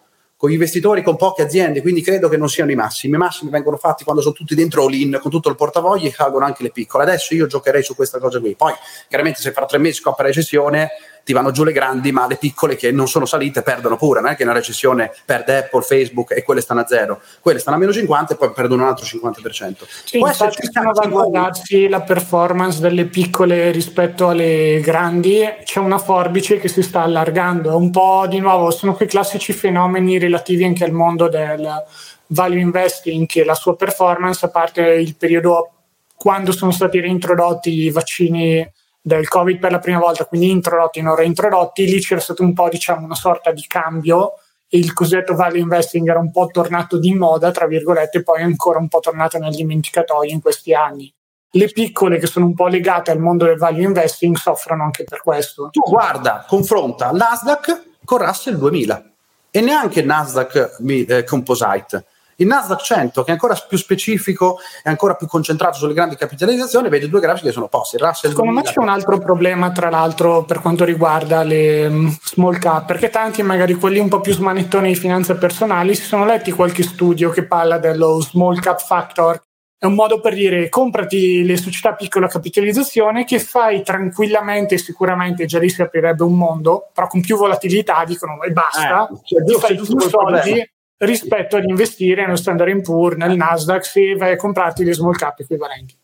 con 0.44 0.52
gli 0.52 0.56
investitori 0.56 1.02
con 1.04 1.16
poche 1.16 1.42
aziende, 1.42 1.82
quindi 1.82 2.02
credo 2.02 2.28
che 2.28 2.36
non 2.36 2.50
siano 2.50 2.70
i 2.70 2.76
massimi. 2.76 3.16
I 3.16 3.18
massimi 3.18 3.50
vengono 3.50 3.78
fatti 3.78 4.04
quando 4.04 4.22
sono 4.22 4.34
tutti 4.34 4.56
dentro 4.56 4.84
all-in 4.84 5.18
con 5.22 5.32
tutto 5.32 5.48
il 5.48 5.56
portavoglio 5.56 6.08
e 6.08 6.12
calcolano 6.12 6.48
anche 6.48 6.64
le 6.64 6.72
piccole. 6.72 7.06
Adesso 7.06 7.34
io 7.34 7.48
giocherei 7.48 7.82
su 7.82 7.96
questa 7.96 8.20
cosa 8.20 8.42
qui. 8.42 8.54
Poi, 8.54 8.74
chiaramente, 9.08 9.40
se 9.40 9.54
fra 9.54 9.64
tre 9.64 9.78
mesi 9.78 10.02
scopre 10.02 10.26
recessione, 10.26 10.90
ti 11.24 11.34
vanno 11.34 11.52
giù 11.52 11.64
le 11.64 11.72
grandi, 11.72 12.12
ma 12.12 12.28
le 12.28 12.36
piccole 12.36 12.76
che 12.76 12.92
non 12.92 13.08
sono 13.08 13.26
salite 13.26 13.62
perdono 13.62 13.96
pure. 13.96 14.22
Non 14.22 14.32
è 14.32 14.36
che 14.36 14.44
una 14.44 14.54
recessione 14.54 15.12
perde 15.26 15.58
Apple, 15.58 15.82
Facebook 15.82 16.32
e 16.32 16.44
quelle 16.44 16.62
stanno 16.62 16.82
a 16.82 16.88
zero, 16.88 17.22
quelle 17.40 17.60
stanno 17.60 17.78
a 17.78 17.80
meno 17.80 17.94
50 17.94 18.34
e 18.34 18.38
poi 18.38 18.52
perdono 18.52 18.84
un 18.84 18.90
altro 18.90 19.06
50%. 19.06 19.84
Sì, 20.04 20.18
Può 20.18 20.28
infatti 20.28 20.66
stanno 20.66 20.92
a 20.92 21.08
guardarsi 21.08 21.88
la 21.88 22.02
performance 22.02 22.82
delle 22.82 23.06
piccole 23.06 23.72
rispetto 23.72 24.30
alle 24.30 24.80
grandi, 24.82 25.42
c'è 25.64 25.80
una 25.80 25.98
forbice 25.98 26.60
che 26.60 26.68
si 26.68 26.82
sta 26.82 27.02
allargando. 27.02 27.76
Un 27.78 27.90
po' 27.90 28.26
di 28.28 28.40
nuovo, 28.40 28.72
sono 28.72 28.94
quei 28.94 29.08
classici 29.08 29.54
fenomeni 29.54 30.20
relativi 30.20 30.66
anche 30.66 30.84
al 30.84 30.92
mondo 30.92 31.30
del 31.30 31.84
value 32.28 32.60
investing, 32.60 33.26
che 33.26 33.46
la 33.46 33.56
sua 33.56 33.76
performance, 33.76 34.46
a 34.46 34.50
parte 34.50 34.82
il 34.82 35.16
periodo 35.16 35.70
quando 36.16 36.52
sono 36.52 36.72
stati 36.72 37.00
reintrodotti 37.00 37.70
i 37.70 37.92
vaccini 37.92 38.72
del 39.06 39.28
Covid 39.28 39.60
per 39.60 39.72
la 39.72 39.80
prima 39.80 40.00
volta, 40.00 40.26
quindi 40.26 40.50
introdotti 40.50 41.00
e 41.00 41.02
non 41.02 41.16
reintrodotti, 41.16 41.86
lì 41.86 42.00
c'era 42.00 42.22
stato 42.22 42.42
un 42.42 42.54
po' 42.54 42.70
diciamo 42.70 43.04
una 43.04 43.16
sorta 43.16 43.52
di 43.52 43.66
cambio 43.68 44.36
e 44.70 44.78
il 44.78 44.94
cosiddetto 44.94 45.36
value 45.36 45.60
investing 45.60 46.08
era 46.08 46.20
un 46.20 46.32
po' 46.32 46.48
tornato 46.48 46.98
di 46.98 47.14
moda, 47.14 47.52
tra 47.52 47.68
virgolette, 47.68 48.20
e 48.20 48.24
poi 48.24 48.42
ancora 48.42 48.80
un 48.80 48.88
po' 48.88 49.00
tornato 49.02 49.38
nel 49.38 49.54
dimenticatoio 49.54 50.32
in 50.32 50.42
questi 50.42 50.74
anni. 50.74 51.14
Le 51.52 51.68
piccole 51.68 52.18
che 52.18 52.28
sono 52.28 52.46
un 52.46 52.56
po' 52.56 52.68
legate 52.68 53.12
al 53.12 53.20
mondo 53.20 53.46
del 53.46 53.58
value 53.58 53.84
investing 53.84 54.38
soffrono 54.38 54.84
anche 54.84 55.04
per 55.04 55.22
questo. 55.22 55.68
Tu 55.70 55.82
guarda, 55.82 56.46
confronta 56.48 57.12
Nasdaq 57.12 57.84
con 58.06 58.20
Russell 58.20 58.56
2000 58.56 59.12
e 59.52 59.62
neanche 59.62 60.02
Nasdaq 60.02 60.78
eh, 60.88 61.24
Composite 61.26 62.06
il 62.44 62.50
Nasdaq 62.50 62.82
100, 62.82 63.24
che 63.24 63.30
è 63.30 63.34
ancora 63.34 63.56
più 63.68 63.78
specifico 63.78 64.60
e 64.84 64.90
ancora 64.90 65.16
più 65.16 65.28
concentrato 65.28 65.78
sulle 65.78 65.94
grandi 65.94 66.16
capitalizzazioni, 66.16 66.90
vede 66.90 67.10
due 67.10 67.20
grafici 67.20 67.46
che 67.46 67.52
sono 67.52 67.66
opposti. 67.66 67.98
Secondo 68.14 68.52
me 68.52 68.62
c'è 68.62 68.80
un 68.80 68.90
altro 68.90 69.18
problema, 69.18 69.72
tra 69.72 69.90
l'altro, 69.90 70.44
per 70.44 70.60
quanto 70.60 70.84
riguarda 70.84 71.44
le 71.44 71.86
um, 71.88 72.18
small 72.24 72.60
cap, 72.60 72.86
perché 72.86 73.10
tanti, 73.10 73.42
magari 73.42 73.74
quelli 73.74 74.00
un 74.00 74.10
po' 74.10 74.22
più 74.22 74.34
smanettoni 74.34 74.90
di 74.90 74.96
finanza 74.96 75.36
personali, 75.36 75.96
si 75.96 76.04
sono 76.04 76.26
letti 76.26 76.52
qualche 76.52 76.84
studio 76.84 77.30
che 77.30 77.46
parla 77.46 77.78
dello 77.78 78.22
small 78.22 78.60
cap 78.60 78.80
factor. 78.80 79.42
È 79.78 79.86
un 79.86 79.96
modo 79.96 80.22
per 80.22 80.34
dire 80.34 80.70
comprati 80.70 81.44
le 81.44 81.58
società 81.58 81.90
a 81.90 81.96
piccola 81.96 82.28
capitalizzazione 82.28 83.26
che 83.26 83.40
fai 83.40 83.84
tranquillamente, 83.84 84.78
sicuramente 84.78 85.46
già 85.46 85.60
lì 85.60 85.68
si 85.68 85.82
aprirebbe 85.82 86.24
un 86.24 86.38
mondo, 86.38 86.90
però 86.94 87.08
con 87.08 87.20
più 87.20 87.36
volatilità 87.36 88.06
dicono 88.06 88.42
e 88.44 88.52
basta, 88.52 89.10
eh, 89.10 89.18
cioè, 89.26 89.60
fai 89.60 89.76
più 89.76 89.84
soldi 89.84 90.73
rispetto 91.06 91.58
ad 91.58 91.66
investire 91.68 92.24
nello 92.24 92.36
Standard 92.36 92.82
Poor's, 92.82 93.18
nel 93.18 93.36
Nasdaq, 93.36 93.86
se 93.86 94.16
vai 94.16 94.34
a 94.34 94.36
comprarti 94.36 94.84
le 94.84 94.94
small 94.94 95.16
cap 95.16 95.40
equivalenti. 95.40 95.98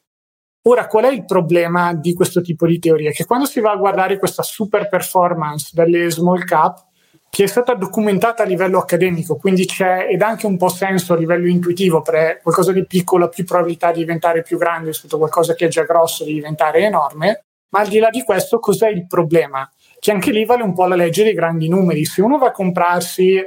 Ora, 0.63 0.87
qual 0.87 1.05
è 1.05 1.11
il 1.11 1.25
problema 1.25 1.93
di 1.93 2.13
questo 2.13 2.41
tipo 2.41 2.67
di 2.67 2.79
teoria? 2.79 3.11
Che 3.11 3.25
quando 3.25 3.45
si 3.45 3.59
va 3.59 3.71
a 3.71 3.77
guardare 3.77 4.19
questa 4.19 4.43
super 4.43 4.89
performance 4.89 5.71
delle 5.73 6.11
small 6.11 6.43
cap, 6.43 6.85
che 7.29 7.43
è 7.43 7.47
stata 7.47 7.75
documentata 7.75 8.43
a 8.43 8.45
livello 8.45 8.79
accademico, 8.79 9.35
quindi 9.35 9.65
c'è 9.65 10.07
ed 10.09 10.21
anche 10.21 10.47
un 10.47 10.57
po' 10.57 10.69
senso 10.69 11.13
a 11.13 11.17
livello 11.17 11.47
intuitivo, 11.47 12.01
per 12.01 12.41
qualcosa 12.41 12.71
di 12.71 12.85
piccolo 12.85 13.25
ha 13.25 13.29
più 13.29 13.45
probabilità 13.45 13.91
di 13.91 13.99
diventare 13.99 14.41
più 14.41 14.57
grande 14.57 14.87
rispetto 14.87 15.15
a 15.15 15.19
qualcosa 15.19 15.53
che 15.53 15.65
è 15.65 15.69
già 15.69 15.83
grosso 15.83 16.23
di 16.23 16.33
diventare 16.33 16.79
enorme, 16.79 17.45
ma 17.69 17.79
al 17.79 17.87
di 17.87 17.99
là 17.99 18.09
di 18.09 18.23
questo 18.23 18.59
cos'è 18.59 18.89
il 18.89 19.07
problema? 19.07 19.69
Che 19.99 20.11
anche 20.11 20.31
lì 20.31 20.43
vale 20.43 20.63
un 20.63 20.73
po' 20.73 20.85
la 20.85 20.95
legge 20.95 21.23
dei 21.23 21.33
grandi 21.33 21.69
numeri. 21.69 22.03
Se 22.03 22.21
uno 22.21 22.37
va 22.37 22.47
a 22.47 22.51
comprarsi 22.51 23.39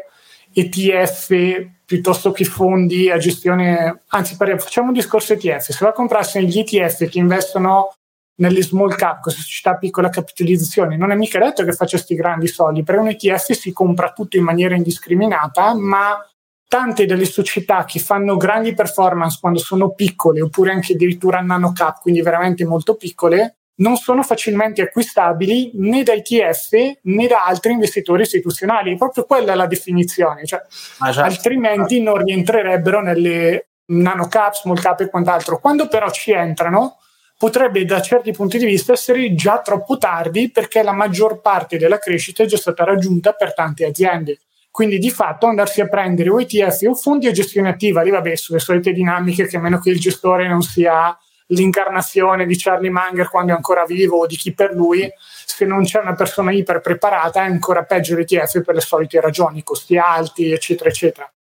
ETF 0.52 1.70
piuttosto 1.84 2.32
che 2.32 2.44
fondi 2.44 3.10
a 3.10 3.18
gestione, 3.18 4.02
anzi 4.08 4.34
facciamo 4.36 4.88
un 4.88 4.94
discorso 4.94 5.34
ETF, 5.34 5.70
se 5.70 5.84
va 5.84 5.90
a 5.90 5.92
comprarsi 5.92 6.46
gli 6.46 6.58
ETF 6.58 7.08
che 7.08 7.18
investono 7.18 7.94
nelle 8.36 8.62
small 8.62 8.94
cap, 8.94 9.20
queste 9.20 9.42
società 9.42 9.72
a 9.72 9.78
piccola 9.78 10.08
capitalizzazione, 10.08 10.96
non 10.96 11.10
è 11.10 11.14
mica 11.14 11.38
detto 11.38 11.64
che 11.64 11.72
faccia 11.72 11.96
questi 11.96 12.14
grandi 12.14 12.46
soldi, 12.46 12.82
per 12.82 12.98
un 12.98 13.08
ETF 13.08 13.52
si 13.52 13.72
compra 13.72 14.12
tutto 14.12 14.36
in 14.36 14.44
maniera 14.44 14.74
indiscriminata, 14.74 15.74
ma 15.74 16.18
tante 16.66 17.04
delle 17.04 17.26
società 17.26 17.84
che 17.84 17.98
fanno 17.98 18.38
grandi 18.38 18.72
performance 18.72 19.36
quando 19.38 19.58
sono 19.58 19.90
piccole 19.90 20.40
oppure 20.40 20.72
anche 20.72 20.94
addirittura 20.94 21.40
nano 21.40 21.72
cap, 21.72 22.00
quindi 22.00 22.22
veramente 22.22 22.64
molto 22.64 22.94
piccole, 22.94 23.58
non 23.76 23.96
sono 23.96 24.22
facilmente 24.22 24.82
acquistabili 24.82 25.72
né 25.74 26.02
da 26.02 26.12
ETF 26.12 26.98
né 27.02 27.26
da 27.26 27.44
altri 27.44 27.72
investitori 27.72 28.22
istituzionali. 28.22 28.96
Proprio 28.96 29.24
quella 29.24 29.52
è 29.52 29.56
la 29.56 29.66
definizione, 29.66 30.44
cioè, 30.44 30.62
certo. 30.68 31.20
altrimenti 31.20 32.00
non 32.00 32.22
rientrerebbero 32.22 33.00
nelle, 33.00 33.68
nano 33.86 34.28
cap, 34.28 34.54
small 34.54 34.80
cap 34.80 35.00
e 35.00 35.08
quant'altro. 35.08 35.58
Quando 35.58 35.88
però 35.88 36.10
ci 36.10 36.32
entrano, 36.32 36.98
potrebbe 37.36 37.84
da 37.84 38.00
certi 38.00 38.30
punti 38.32 38.58
di 38.58 38.66
vista 38.66 38.92
essere 38.92 39.34
già 39.34 39.60
troppo 39.60 39.98
tardi 39.98 40.50
perché 40.50 40.82
la 40.82 40.92
maggior 40.92 41.40
parte 41.40 41.76
della 41.76 41.98
crescita 41.98 42.44
è 42.44 42.46
già 42.46 42.56
stata 42.56 42.84
raggiunta 42.84 43.32
per 43.32 43.54
tante 43.54 43.84
aziende. 43.84 44.38
Quindi 44.70 44.98
di 44.98 45.10
fatto 45.10 45.46
andarsi 45.46 45.80
a 45.80 45.88
prendere 45.88 46.30
o 46.30 46.40
ETF 46.40 46.80
o 46.88 46.94
fondi 46.94 47.26
a 47.26 47.32
gestione 47.32 47.68
attiva, 47.68 48.00
lì 48.02 48.10
vabbè, 48.10 48.36
sulle 48.36 48.58
solite 48.58 48.92
dinamiche 48.92 49.46
che 49.46 49.56
a 49.56 49.60
meno 49.60 49.78
che 49.78 49.90
il 49.90 50.00
gestore 50.00 50.48
non 50.48 50.62
sia 50.62 51.16
l'incarnazione 51.52 52.46
di 52.46 52.56
Charlie 52.56 52.90
Munger 52.90 53.28
quando 53.28 53.52
è 53.52 53.54
ancora 53.54 53.84
vivo 53.84 54.18
o 54.18 54.26
di 54.26 54.36
chi 54.36 54.52
per 54.52 54.72
lui, 54.72 55.10
se 55.46 55.64
non 55.64 55.84
c'è 55.84 56.00
una 56.00 56.14
persona 56.14 56.52
iper 56.52 56.80
preparata 56.80 57.42
è 57.42 57.46
ancora 57.46 57.84
peggio 57.84 58.16
l'ETF 58.16 58.62
per 58.62 58.74
le 58.74 58.80
solite 58.80 59.20
ragioni, 59.20 59.62
costi 59.62 59.96
alti, 59.96 60.50
eccetera, 60.50 60.88
eccetera. 60.88 61.32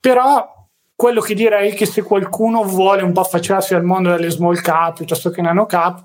Però 0.00 0.52
quello 0.94 1.20
che 1.20 1.34
direi 1.34 1.72
è 1.72 1.74
che 1.74 1.86
se 1.86 2.02
qualcuno 2.02 2.62
vuole 2.62 3.02
un 3.02 3.12
po' 3.12 3.22
affacciarsi 3.22 3.74
al 3.74 3.84
mondo 3.84 4.10
delle 4.10 4.30
small 4.30 4.60
cap 4.60 4.96
piuttosto 4.96 5.30
che 5.30 5.42
nano 5.42 5.66
cap, 5.66 6.04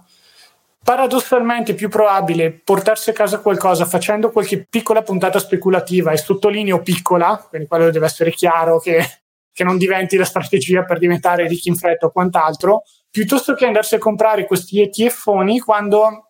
paradossalmente 0.83 1.73
è 1.73 1.75
più 1.75 1.89
probabile 1.89 2.51
portarsi 2.51 3.09
a 3.09 3.13
casa 3.13 3.39
qualcosa 3.39 3.85
facendo 3.85 4.31
qualche 4.31 4.65
piccola 4.67 5.01
puntata 5.01 5.37
speculativa 5.37 6.11
e 6.11 6.17
sottolineo 6.17 6.81
piccola, 6.81 7.45
quindi 7.47 7.67
quello 7.67 7.91
deve 7.91 8.05
essere 8.05 8.31
chiaro 8.31 8.79
che, 8.79 9.05
che 9.51 9.63
non 9.63 9.77
diventi 9.77 10.15
la 10.17 10.25
strategia 10.25 10.83
per 10.83 10.97
diventare 10.97 11.47
ricchi 11.47 11.69
in 11.69 11.75
fretta 11.75 12.07
o 12.07 12.11
quant'altro, 12.11 12.83
piuttosto 13.11 13.53
che 13.53 13.65
andarsi 13.65 13.95
a 13.95 13.99
comprare 13.99 14.45
questi 14.45 14.81
ETFoni 14.81 15.59
quando 15.59 16.29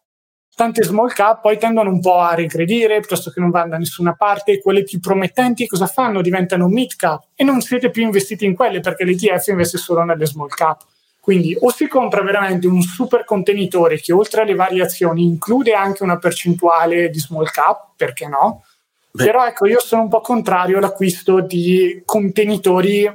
tante 0.55 0.83
small 0.83 1.13
cap 1.13 1.39
poi 1.39 1.57
tendono 1.57 1.89
un 1.89 2.01
po' 2.01 2.19
a 2.19 2.33
regredire 2.33 2.99
piuttosto 2.99 3.31
che 3.31 3.39
non 3.39 3.49
vanno 3.49 3.69
da 3.69 3.77
nessuna 3.77 4.13
parte, 4.13 4.59
quelle 4.59 4.83
più 4.83 4.99
promettenti 4.99 5.65
cosa 5.67 5.87
fanno? 5.87 6.21
Diventano 6.21 6.67
mid 6.67 6.95
cap 6.97 7.27
e 7.33 7.45
non 7.45 7.61
siete 7.61 7.89
più 7.89 8.03
investiti 8.03 8.43
in 8.45 8.55
quelle 8.55 8.81
perché 8.81 9.05
l'ETF 9.05 9.47
investe 9.47 9.77
solo 9.77 10.03
nelle 10.03 10.25
small 10.25 10.49
cap. 10.49 10.81
Quindi 11.21 11.55
o 11.59 11.69
si 11.71 11.87
compra 11.87 12.21
veramente 12.23 12.67
un 12.67 12.81
super 12.81 13.23
contenitore 13.23 13.99
che 13.99 14.11
oltre 14.11 14.41
alle 14.41 14.55
variazioni 14.55 15.23
include 15.23 15.73
anche 15.73 16.03
una 16.03 16.17
percentuale 16.17 17.09
di 17.09 17.19
small 17.19 17.45
cap, 17.51 17.91
perché 17.95 18.27
no? 18.27 18.63
Beh. 19.11 19.25
Però 19.25 19.45
ecco, 19.45 19.65
io 19.65 19.79
sono 19.79 20.03
un 20.03 20.09
po' 20.09 20.21
contrario 20.21 20.77
all'acquisto 20.77 21.39
di 21.39 22.01
contenitori 22.05 23.09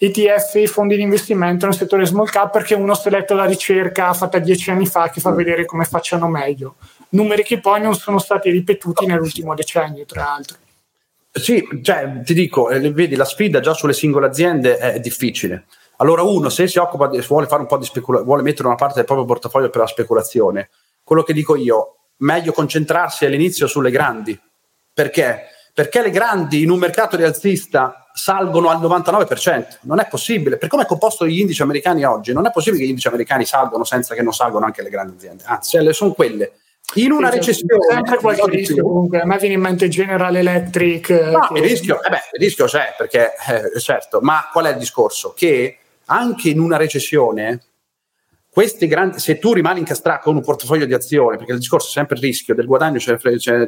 ETF, 0.00 0.64
fondi 0.66 0.94
di 0.94 1.02
investimento 1.02 1.66
nel 1.66 1.74
settore 1.74 2.06
small 2.06 2.26
cap 2.26 2.52
perché 2.52 2.74
uno 2.74 2.94
si 2.94 3.08
è 3.08 3.10
letto 3.10 3.34
la 3.34 3.46
ricerca 3.46 4.14
fatta 4.14 4.38
dieci 4.38 4.70
anni 4.70 4.86
fa 4.86 5.10
che 5.10 5.20
fa 5.20 5.32
mm. 5.32 5.36
vedere 5.36 5.64
come 5.64 5.84
facciano 5.84 6.28
meglio. 6.28 6.76
Numeri 7.10 7.42
che 7.42 7.58
poi 7.58 7.80
non 7.80 7.94
sono 7.94 8.18
stati 8.18 8.50
ripetuti 8.50 9.06
nell'ultimo 9.06 9.54
decennio, 9.54 10.04
tra 10.04 10.22
l'altro. 10.22 10.56
Sì, 11.32 11.66
cioè, 11.82 12.20
ti 12.24 12.32
dico, 12.32 12.70
eh, 12.70 12.92
vedi, 12.92 13.16
la 13.16 13.24
sfida 13.24 13.60
già 13.60 13.74
sulle 13.74 13.92
singole 13.92 14.26
aziende 14.26 14.76
è 14.76 15.00
difficile. 15.00 15.66
Allora, 15.96 16.22
uno, 16.22 16.48
se 16.48 16.68
si 16.68 16.78
occupa 16.78 17.08
di, 17.08 17.18
vuole 17.26 17.46
fare 17.46 17.62
un 17.62 17.66
po' 17.66 17.76
di 17.76 17.84
speculazione, 17.84 18.24
vuole 18.24 18.42
mettere 18.42 18.68
una 18.68 18.76
parte 18.76 18.96
del 18.96 19.04
proprio 19.04 19.26
portafoglio 19.26 19.68
per 19.68 19.80
la 19.80 19.86
speculazione, 19.86 20.70
quello 21.02 21.22
che 21.24 21.32
dico 21.32 21.56
io, 21.56 21.96
meglio 22.18 22.52
concentrarsi 22.52 23.24
all'inizio 23.24 23.66
sulle 23.66 23.90
grandi. 23.90 24.38
Perché? 24.92 25.46
Perché 25.78 26.02
le 26.02 26.10
grandi 26.10 26.62
in 26.62 26.70
un 26.70 26.78
mercato 26.80 27.16
rialzista 27.16 28.08
salgono 28.12 28.68
al 28.68 28.80
99%. 28.80 29.76
Non 29.82 30.00
è 30.00 30.08
possibile. 30.08 30.56
Per 30.56 30.68
come 30.68 30.82
è 30.82 30.86
composto 30.86 31.24
gli 31.24 31.38
indici 31.38 31.62
americani 31.62 32.02
oggi, 32.02 32.32
non 32.32 32.46
è 32.46 32.50
possibile 32.50 32.80
che 32.80 32.86
gli 32.86 32.90
indici 32.90 33.06
americani 33.06 33.44
salgono 33.44 33.84
senza 33.84 34.16
che 34.16 34.22
non 34.22 34.32
salgano 34.32 34.64
anche 34.64 34.82
le 34.82 34.90
grandi 34.90 35.14
aziende. 35.14 35.44
Anzi, 35.46 35.92
sono 35.92 36.14
quelle. 36.14 36.50
In 36.94 37.12
una 37.12 37.30
recessione. 37.30 37.78
Sempre 37.88 38.16
qualche 38.16 38.50
rischio 38.50 38.82
comunque. 38.82 39.20
A 39.20 39.24
me 39.24 39.38
viene 39.38 39.54
in 39.54 39.60
mente 39.60 39.86
General 39.86 40.34
Electric. 40.34 41.10
No, 41.10 41.46
che... 41.46 41.60
il, 41.60 41.62
rischio, 41.62 42.02
eh 42.02 42.10
beh, 42.10 42.22
il 42.32 42.40
rischio 42.40 42.64
c'è, 42.64 42.96
perché 42.98 43.34
eh, 43.46 43.78
certo, 43.78 44.18
ma 44.20 44.48
qual 44.52 44.64
è 44.64 44.70
il 44.70 44.78
discorso? 44.78 45.32
Che 45.32 45.78
anche 46.06 46.48
in 46.48 46.58
una 46.58 46.76
recessione 46.76 47.60
grandi, 48.86 49.18
se 49.20 49.38
tu 49.38 49.52
rimani 49.52 49.80
incastrato 49.80 50.24
con 50.24 50.36
un 50.36 50.42
portafoglio 50.42 50.84
di 50.84 50.94
azioni, 50.94 51.36
perché 51.36 51.52
il 51.52 51.58
discorso 51.58 51.88
è 51.88 51.90
sempre 51.92 52.16
il 52.16 52.22
rischio, 52.22 52.54
del 52.54 52.66
guadagno 52.66 52.98
ci, 52.98 53.14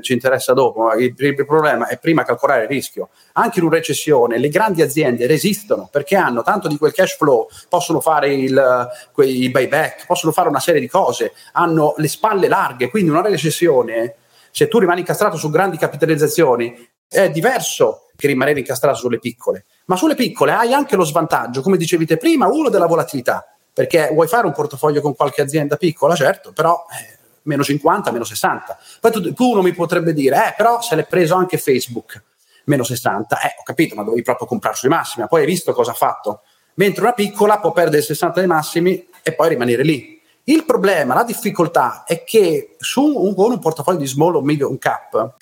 ci 0.01 0.12
interessa 0.12 0.53
dopo, 0.53 0.93
il, 0.95 1.14
il, 1.16 1.47
problema 1.47 1.86
è 1.86 1.99
prima 1.99 2.24
calcolare 2.24 2.62
il 2.62 2.68
rischio. 2.68 3.11
Anche 3.34 3.61
in 3.61 3.66
una 3.66 3.76
recessione 3.76 4.38
le 4.38 4.49
grandi 4.49 4.82
aziende 4.82 5.26
resistono 5.26 5.88
perché 5.91 6.16
hanno 6.16 6.43
tanto 6.43 6.66
di 6.66 6.76
quel 6.76 6.93
cash 6.93 7.16
flow, 7.16 7.47
possono 7.68 8.01
fare 8.01 8.34
il, 8.34 8.88
quei 9.12 9.49
buyback, 9.51 10.07
possono 10.07 10.32
fare 10.32 10.49
una 10.49 10.61
serie 10.61 10.80
di 10.80 10.88
cose, 10.88 11.34
hanno 11.53 11.95
le 11.99 12.09
spalle 12.09 12.49
larghe, 12.49 12.91
quindi 12.91 13.11
in 13.11 13.16
una 13.16 13.28
recessione, 13.28 14.16
se 14.51 14.66
tu 14.66 14.78
rimani 14.78 15.01
incastrato 15.01 15.36
su 15.36 15.51
grandi 15.51 15.76
capitalizzazioni, 15.76 16.88
è 17.09 17.30
diverso 17.30 18.07
che 18.16 18.26
rimanere 18.26 18.59
incastrato 18.59 18.97
sulle 18.97 19.18
piccole. 19.18 19.66
Ma 19.86 19.97
sulle 19.97 20.14
piccole 20.14 20.53
hai 20.53 20.72
anche 20.72 20.97
lo 20.97 21.05
svantaggio, 21.05 21.62
come 21.62 21.76
dicevi 21.76 22.07
te 22.07 22.16
prima, 22.16 22.49
uno 22.49 22.68
della 22.68 22.86
volatilità 22.86 23.45
perché 23.73 24.11
vuoi 24.12 24.27
fare 24.27 24.47
un 24.47 24.53
portafoglio 24.53 25.01
con 25.01 25.14
qualche 25.14 25.43
azienda 25.43 25.77
piccola, 25.77 26.14
certo, 26.14 26.53
però 26.53 26.85
eh, 26.91 27.18
meno 27.43 27.62
50, 27.62 28.11
meno 28.11 28.25
60. 28.25 28.79
Poi 29.01 29.11
tu, 29.11 29.33
tu, 29.33 29.51
uno 29.51 29.62
mi 29.62 29.73
potrebbe 29.73 30.12
dire, 30.12 30.37
eh, 30.37 30.55
però 30.57 30.81
se 30.81 30.97
l'è 30.97 31.07
preso 31.07 31.35
anche 31.35 31.59
Facebook, 31.59 32.23
meno 32.64 32.83
60. 32.83 33.41
Eh, 33.41 33.55
ho 33.59 33.62
capito, 33.62 33.95
ma 33.95 34.03
dovevi 34.03 34.23
proprio 34.23 34.47
comprare 34.47 34.77
sui 34.77 34.89
massimi, 34.89 35.23
ma 35.23 35.29
poi 35.29 35.41
hai 35.41 35.47
visto 35.47 35.73
cosa 35.73 35.93
ha 35.93 35.95
fatto. 35.95 36.43
Mentre 36.75 37.03
una 37.03 37.12
piccola 37.12 37.59
può 37.59 37.73
perdere 37.73 38.03
60 38.03 38.41
dei 38.41 38.49
massimi 38.49 39.09
e 39.23 39.33
poi 39.35 39.49
rimanere 39.51 39.83
lì. 39.83 40.18
Il 40.45 40.64
problema, 40.64 41.14
la 41.14 41.23
difficoltà 41.23 42.05
è 42.05 42.25
che 42.25 42.77
su 42.79 43.05
un, 43.05 43.35
con 43.35 43.53
un 43.53 43.59
portafoglio 43.59 43.99
di 43.99 44.07
small 44.07 44.37
o 44.37 44.41
medium 44.41 44.79
cap 44.79 45.37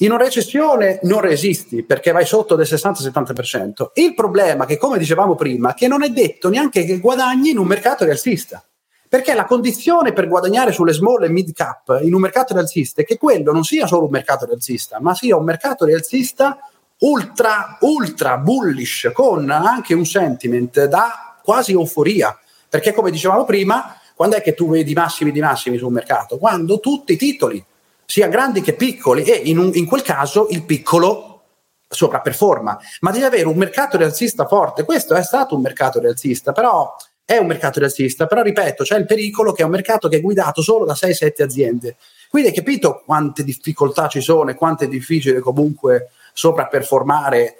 in 0.00 0.12
una 0.12 0.22
recessione 0.22 1.00
non 1.02 1.20
resisti 1.20 1.82
perché 1.82 2.12
vai 2.12 2.24
sotto 2.24 2.54
del 2.54 2.66
60-70%. 2.66 3.90
Il 3.94 4.14
problema 4.14 4.64
è 4.64 4.66
che, 4.66 4.76
come 4.76 4.98
dicevamo 4.98 5.34
prima, 5.34 5.74
che 5.74 5.88
non 5.88 6.04
è 6.04 6.10
detto 6.10 6.48
neanche 6.48 6.84
che 6.84 7.00
guadagni 7.00 7.50
in 7.50 7.58
un 7.58 7.66
mercato 7.66 8.04
rialzista. 8.04 8.62
Perché 9.08 9.34
la 9.34 9.46
condizione 9.46 10.12
per 10.12 10.28
guadagnare 10.28 10.70
sulle 10.70 10.92
small 10.92 11.24
e 11.24 11.30
mid 11.30 11.52
cap 11.52 11.98
in 12.02 12.14
un 12.14 12.20
mercato 12.20 12.52
rialzista 12.52 13.00
è 13.00 13.04
che 13.04 13.16
quello 13.16 13.52
non 13.52 13.64
sia 13.64 13.86
solo 13.86 14.04
un 14.04 14.10
mercato 14.10 14.44
rialzista, 14.44 15.00
ma 15.00 15.14
sia 15.14 15.34
un 15.34 15.44
mercato 15.44 15.86
rialzista 15.86 16.58
ultra, 16.98 17.78
ultra 17.80 18.36
bullish, 18.36 19.10
con 19.12 19.50
anche 19.50 19.94
un 19.94 20.04
sentiment 20.04 20.84
da 20.84 21.38
quasi 21.42 21.72
euforia. 21.72 22.38
Perché, 22.68 22.92
come 22.92 23.10
dicevamo 23.10 23.44
prima, 23.44 23.96
quando 24.14 24.36
è 24.36 24.42
che 24.42 24.54
tu 24.54 24.68
vedi 24.68 24.92
massimi 24.92 25.32
di 25.32 25.40
massimi 25.40 25.78
sul 25.78 25.90
mercato? 25.90 26.38
Quando 26.38 26.78
tutti 26.78 27.14
i 27.14 27.16
titoli 27.16 27.64
sia 28.10 28.26
grandi 28.28 28.62
che 28.62 28.72
piccoli 28.72 29.22
e 29.24 29.34
in, 29.34 29.58
un, 29.58 29.70
in 29.74 29.84
quel 29.84 30.00
caso 30.00 30.46
il 30.48 30.64
piccolo 30.64 31.42
sopravperforma, 31.86 32.78
ma 33.00 33.10
devi 33.10 33.24
avere 33.24 33.46
un 33.46 33.56
mercato 33.58 33.98
rialzista 33.98 34.46
forte. 34.46 34.84
Questo 34.84 35.14
è 35.14 35.22
stato 35.22 35.54
un 35.54 35.60
mercato 35.60 36.00
rialzista, 36.00 36.52
però 36.52 36.96
è 37.22 37.36
un 37.36 37.46
mercato 37.46 37.80
rialzista, 37.80 38.26
però 38.26 38.40
ripeto, 38.40 38.82
c'è 38.82 38.96
il 38.96 39.04
pericolo 39.04 39.52
che 39.52 39.60
è 39.60 39.66
un 39.66 39.72
mercato 39.72 40.08
che 40.08 40.16
è 40.16 40.20
guidato 40.22 40.62
solo 40.62 40.86
da 40.86 40.94
6-7 40.94 41.42
aziende. 41.42 41.96
Quindi 42.30 42.48
hai 42.48 42.54
capito 42.54 43.02
quante 43.04 43.44
difficoltà 43.44 44.08
ci 44.08 44.22
sono 44.22 44.48
e 44.48 44.54
quanto 44.54 44.84
è 44.84 44.88
difficile 44.88 45.40
comunque 45.40 46.08
sopravperformare 46.32 47.56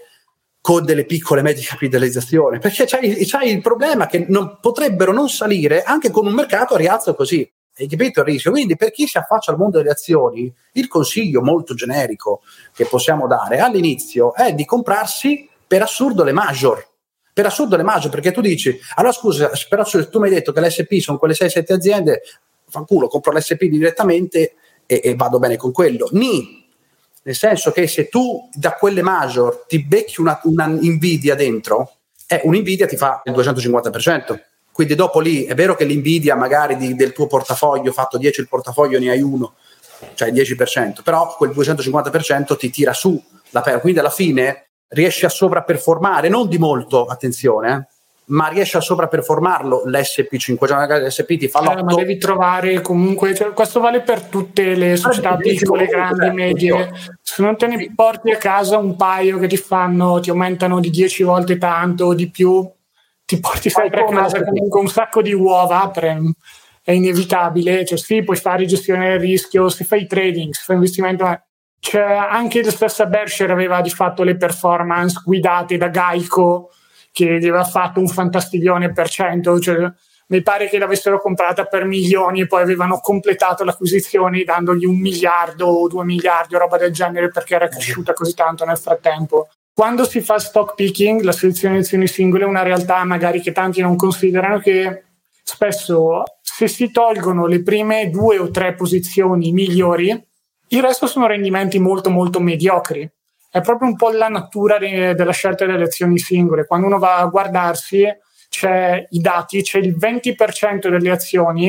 con 0.62 0.82
delle 0.82 1.04
piccole 1.04 1.42
medie 1.42 1.64
capitalizzazioni, 1.64 2.58
perché 2.58 2.86
c'hai 2.86 3.50
il 3.50 3.60
problema 3.60 4.06
che 4.06 4.24
non, 4.28 4.56
potrebbero 4.62 5.12
non 5.12 5.28
salire 5.28 5.82
anche 5.82 6.10
con 6.10 6.26
un 6.26 6.32
mercato 6.32 6.72
a 6.72 6.78
rialzo 6.78 7.14
così. 7.14 7.46
Capito 7.86 8.20
il 8.20 8.26
rischio? 8.26 8.50
Quindi 8.50 8.76
per 8.76 8.90
chi 8.90 9.06
si 9.06 9.18
affaccia 9.18 9.52
al 9.52 9.58
mondo 9.58 9.78
delle 9.78 9.90
azioni, 9.90 10.52
il 10.72 10.88
consiglio 10.88 11.42
molto 11.42 11.74
generico 11.74 12.40
che 12.74 12.86
possiamo 12.86 13.26
dare 13.26 13.58
all'inizio 13.58 14.34
è 14.34 14.52
di 14.52 14.64
comprarsi 14.64 15.48
per 15.66 15.82
assurdo 15.82 16.24
le 16.24 16.32
major. 16.32 16.86
Per 17.32 17.46
assurdo 17.46 17.76
le 17.76 17.84
major, 17.84 18.10
perché 18.10 18.32
tu 18.32 18.40
dici, 18.40 18.76
allora 18.96 19.12
scusa, 19.12 19.50
però 19.68 19.84
tu 19.84 20.18
mi 20.18 20.26
hai 20.26 20.34
detto 20.34 20.50
che 20.50 20.60
l'SP 20.60 20.94
sono 20.98 21.18
quelle 21.18 21.34
6-7 21.34 21.72
aziende, 21.72 22.22
fanculo, 22.68 23.06
compro 23.06 23.32
l'SP 23.32 23.64
direttamente 23.66 24.54
e, 24.86 25.00
e 25.04 25.14
vado 25.14 25.38
bene 25.38 25.56
con 25.56 25.70
quello. 25.70 26.08
Ni, 26.12 26.66
nel 27.22 27.36
senso 27.36 27.70
che 27.70 27.86
se 27.86 28.08
tu 28.08 28.48
da 28.52 28.72
quelle 28.72 29.02
major 29.02 29.66
ti 29.68 29.84
becchi 29.84 30.20
una, 30.20 30.40
una 30.44 30.66
Nvidia 30.66 31.36
dentro, 31.36 31.92
eh, 32.26 32.40
un'Nvidia 32.42 32.86
ti 32.86 32.96
fa 32.96 33.22
il 33.24 33.32
250%. 33.32 34.40
Quindi 34.78 34.94
dopo 34.94 35.18
lì 35.18 35.42
è 35.42 35.56
vero 35.56 35.74
che 35.74 35.82
l'invidia 35.82 36.36
magari 36.36 36.76
di, 36.76 36.94
del 36.94 37.12
tuo 37.12 37.26
portafoglio, 37.26 37.90
fatto 37.90 38.16
10 38.16 38.42
il 38.42 38.46
portafoglio, 38.46 39.00
ne 39.00 39.10
hai 39.10 39.20
uno, 39.20 39.54
cioè 40.14 40.28
il 40.28 40.34
10%, 40.34 41.02
però 41.02 41.34
quel 41.36 41.50
250% 41.50 42.56
ti 42.56 42.70
tira 42.70 42.92
su 42.92 43.20
la 43.50 43.60
perdita. 43.60 43.80
Quindi 43.80 43.98
alla 43.98 44.08
fine 44.08 44.68
riesci 44.86 45.24
a 45.24 45.30
sovrapperformare, 45.30 46.28
non 46.28 46.46
di 46.46 46.58
molto, 46.58 47.06
attenzione, 47.06 47.72
eh, 47.72 47.94
ma 48.26 48.46
riesci 48.46 48.76
a 48.76 48.80
sovrapperformarlo 48.80 49.82
l'SP5, 49.86 50.68
cioè 50.68 51.00
l'SP 51.00 51.36
ti 51.36 51.48
fa 51.48 51.60
l'8. 51.60 51.78
Eh, 51.78 51.82
ma 51.82 51.94
devi 51.96 52.16
trovare 52.16 52.80
comunque, 52.80 53.34
cioè, 53.34 53.52
questo 53.52 53.80
vale 53.80 54.02
per 54.02 54.22
tutte 54.26 54.76
le 54.76 54.94
società 54.94 55.30
ah, 55.30 55.36
piccole, 55.38 55.86
grandi, 55.86 56.20
certo, 56.20 56.34
medie. 56.34 56.92
Se 57.20 57.42
non 57.42 57.56
te 57.56 57.66
ne 57.66 57.92
porti 57.96 58.30
a 58.30 58.36
casa 58.36 58.78
un 58.78 58.94
paio 58.94 59.40
che 59.40 59.48
ti 59.48 59.56
fanno, 59.56 60.20
ti 60.20 60.30
aumentano 60.30 60.78
di 60.78 60.90
10 60.90 61.24
volte 61.24 61.58
tanto 61.58 62.04
o 62.04 62.14
di 62.14 62.30
più, 62.30 62.64
ti 63.28 63.40
porti 63.40 63.68
sempre 63.68 64.00
a 64.00 64.06
casa 64.06 64.42
comunque 64.42 64.80
un 64.80 64.88
sacco 64.88 65.20
di 65.20 65.34
uova, 65.34 65.90
per, 65.92 66.18
è 66.82 66.92
inevitabile, 66.92 67.84
cioè 67.84 67.98
sì, 67.98 68.22
puoi 68.22 68.38
fare 68.38 68.64
gestione 68.64 69.10
del 69.10 69.20
rischio, 69.20 69.68
se 69.68 69.84
fai 69.84 70.06
trading, 70.06 70.54
se 70.54 70.62
fai 70.64 70.76
investimento, 70.76 71.24
ma 71.24 71.38
cioè, 71.78 72.00
anche 72.00 72.62
la 72.62 72.70
stessa 72.70 73.04
Berkshire 73.04 73.52
aveva 73.52 73.82
di 73.82 73.90
fatto 73.90 74.22
le 74.22 74.38
performance 74.38 75.20
guidate 75.22 75.76
da 75.76 75.90
Geico, 75.90 76.70
che 77.12 77.38
gli 77.38 77.46
aveva 77.48 77.64
fatto 77.64 78.00
un 78.00 78.08
fantastiglione 78.08 78.92
per 78.92 79.10
cento, 79.10 79.60
cioè 79.60 79.92
mi 80.28 80.40
pare 80.40 80.70
che 80.70 80.78
l'avessero 80.78 81.20
comprata 81.20 81.66
per 81.66 81.84
milioni 81.84 82.40
e 82.40 82.46
poi 82.46 82.62
avevano 82.62 82.98
completato 82.98 83.62
l'acquisizione 83.62 84.42
dandogli 84.42 84.86
un 84.86 84.98
miliardo 84.98 85.66
o 85.66 85.86
due 85.86 86.04
miliardi 86.04 86.54
o 86.54 86.58
roba 86.58 86.78
del 86.78 86.92
genere 86.92 87.28
perché 87.28 87.56
era 87.56 87.68
cresciuta 87.68 88.14
così 88.14 88.32
tanto 88.32 88.64
nel 88.64 88.78
frattempo. 88.78 89.48
Quando 89.78 90.04
si 90.04 90.20
fa 90.20 90.40
stock 90.40 90.74
picking, 90.74 91.20
la 91.20 91.30
selezione 91.30 91.76
di 91.76 91.82
azioni 91.82 92.08
singole 92.08 92.42
è 92.42 92.48
una 92.48 92.64
realtà 92.64 93.04
magari 93.04 93.40
che 93.40 93.52
tanti 93.52 93.80
non 93.80 93.94
considerano 93.94 94.58
che 94.58 95.04
spesso 95.44 96.24
se 96.42 96.66
si 96.66 96.90
tolgono 96.90 97.46
le 97.46 97.62
prime 97.62 98.10
due 98.10 98.40
o 98.40 98.50
tre 98.50 98.74
posizioni 98.74 99.52
migliori, 99.52 100.08
il 100.70 100.82
resto 100.82 101.06
sono 101.06 101.28
rendimenti 101.28 101.78
molto 101.78 102.10
molto 102.10 102.40
mediocri. 102.40 103.08
È 103.48 103.60
proprio 103.60 103.88
un 103.88 103.94
po' 103.94 104.10
la 104.10 104.26
natura 104.26 104.78
de- 104.78 105.14
della 105.14 105.30
scelta 105.30 105.64
delle 105.64 105.84
azioni 105.84 106.18
singole. 106.18 106.66
Quando 106.66 106.88
uno 106.88 106.98
va 106.98 107.18
a 107.18 107.26
guardarsi, 107.26 108.04
c'è 108.48 109.06
i 109.10 109.20
dati, 109.20 109.62
c'è 109.62 109.78
il 109.78 109.96
20% 109.96 110.88
delle 110.88 111.10
azioni 111.10 111.68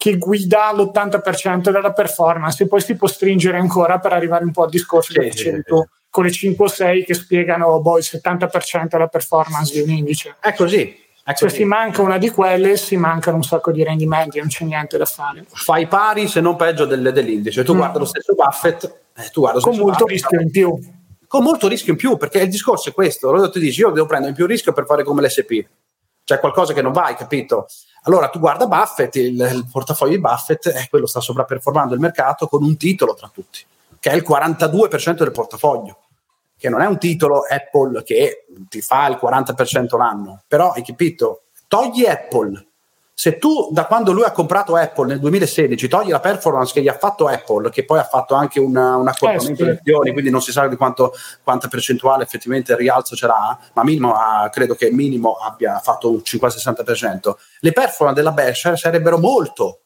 che 0.00 0.16
guida 0.16 0.72
l'80% 0.72 1.70
della 1.70 1.92
performance 1.92 2.62
e 2.62 2.66
poi 2.66 2.80
si 2.80 2.96
può 2.96 3.06
stringere 3.06 3.58
ancora 3.58 3.98
per 3.98 4.14
arrivare 4.14 4.44
un 4.44 4.50
po' 4.50 4.62
al 4.62 4.70
discorso 4.70 5.12
sì, 5.12 5.18
dicevi 5.20 5.62
tu 5.62 5.84
con 6.08 6.24
le 6.24 6.30
5 6.30 6.64
o 6.64 6.68
6 6.68 7.04
che 7.04 7.12
spiegano 7.12 7.78
boh, 7.82 7.98
il 7.98 8.04
70% 8.10 8.86
della 8.88 9.08
performance 9.08 9.74
di 9.74 9.80
un 9.82 9.90
indice. 9.90 10.36
È 10.40 10.54
così. 10.54 10.96
È 11.22 11.34
Se 11.34 11.50
si 11.50 11.64
manca 11.64 12.00
una 12.00 12.16
di 12.16 12.30
quelle, 12.30 12.78
si 12.78 12.96
mancano 12.96 13.36
un 13.36 13.42
sacco 13.42 13.72
di 13.72 13.84
rendimenti, 13.84 14.38
non 14.38 14.48
c'è 14.48 14.64
niente 14.64 14.96
da 14.96 15.04
fare. 15.04 15.44
Fai 15.46 15.86
pari, 15.86 16.28
se 16.28 16.40
non 16.40 16.56
peggio, 16.56 16.86
del, 16.86 17.12
dell'indice. 17.12 17.62
Tu 17.62 17.74
mm. 17.74 17.76
guarda 17.76 17.98
lo 17.98 18.06
stesso 18.06 18.34
Buffett, 18.34 18.84
eh, 19.18 19.28
tu 19.30 19.40
guarda 19.40 19.60
con 19.60 19.76
molto 19.76 20.04
Buffett, 20.04 20.08
rischio 20.08 20.40
in 20.40 20.50
più. 20.50 20.78
Con 21.26 21.42
molto 21.42 21.68
rischio 21.68 21.92
in 21.92 21.98
più, 21.98 22.16
perché 22.16 22.40
il 22.40 22.48
discorso 22.48 22.88
è 22.88 22.94
questo. 22.94 23.28
Allora 23.28 23.50
ti 23.50 23.60
dici, 23.60 23.80
io 23.80 23.90
devo 23.90 24.06
prendere 24.06 24.32
più 24.32 24.46
rischio 24.46 24.72
per 24.72 24.86
fare 24.86 25.04
come 25.04 25.20
l'SP 25.20 25.62
c'è 26.30 26.38
qualcosa 26.38 26.72
che 26.72 26.80
non 26.80 26.92
va, 26.92 27.06
hai 27.06 27.16
capito? 27.16 27.66
Allora 28.04 28.28
tu 28.28 28.38
guarda 28.38 28.68
Buffett, 28.68 29.16
il, 29.16 29.34
il 29.34 29.66
portafoglio 29.68 30.12
di 30.12 30.20
Buffett, 30.20 30.66
eh, 30.66 30.86
quello 30.88 31.06
sta 31.06 31.18
sopravperformando 31.18 31.92
il 31.92 31.98
mercato 31.98 32.46
con 32.46 32.62
un 32.62 32.76
titolo 32.76 33.14
tra 33.14 33.28
tutti, 33.32 33.64
che 33.98 34.10
è 34.10 34.14
il 34.14 34.24
42% 34.26 35.14
del 35.14 35.32
portafoglio, 35.32 35.98
che 36.56 36.68
non 36.68 36.82
è 36.82 36.86
un 36.86 36.98
titolo 36.98 37.40
Apple 37.40 38.04
che 38.04 38.46
ti 38.68 38.80
fa 38.80 39.08
il 39.08 39.18
40% 39.20 39.96
l'anno, 39.96 40.42
però 40.46 40.70
hai 40.70 40.84
capito? 40.84 41.46
Togli 41.66 42.06
Apple 42.06 42.66
se 43.20 43.36
tu 43.36 43.68
da 43.70 43.84
quando 43.84 44.12
lui 44.12 44.22
ha 44.22 44.32
comprato 44.32 44.76
Apple 44.76 45.08
nel 45.08 45.18
2016 45.20 45.88
togli 45.88 46.08
la 46.08 46.20
performance 46.20 46.72
che 46.72 46.80
gli 46.80 46.88
ha 46.88 46.96
fatto 46.96 47.26
Apple, 47.26 47.68
che 47.68 47.84
poi 47.84 47.98
ha 47.98 48.04
fatto 48.04 48.32
anche 48.32 48.58
una, 48.58 48.96
un 48.96 49.06
accorpamento 49.08 49.62
di 49.62 49.72
azioni, 49.72 50.12
quindi 50.12 50.30
non 50.30 50.40
si 50.40 50.52
sa 50.52 50.66
di 50.68 50.76
quanto, 50.76 51.12
quanta 51.42 51.68
percentuale 51.68 52.22
effettivamente 52.22 52.72
il 52.72 52.78
rialzo 52.78 53.14
ce 53.14 53.26
l'ha, 53.26 53.58
ma 53.74 53.84
minimo 53.84 54.14
ha, 54.14 54.48
credo 54.48 54.74
che 54.74 54.90
minimo 54.90 55.34
abbia 55.34 55.78
fatto 55.80 56.10
un 56.10 56.22
50-60%, 56.24 57.32
le 57.60 57.72
performance 57.72 58.18
della 58.18 58.32
Berkshire 58.32 58.78
sarebbero 58.78 59.18
molto, 59.18 59.80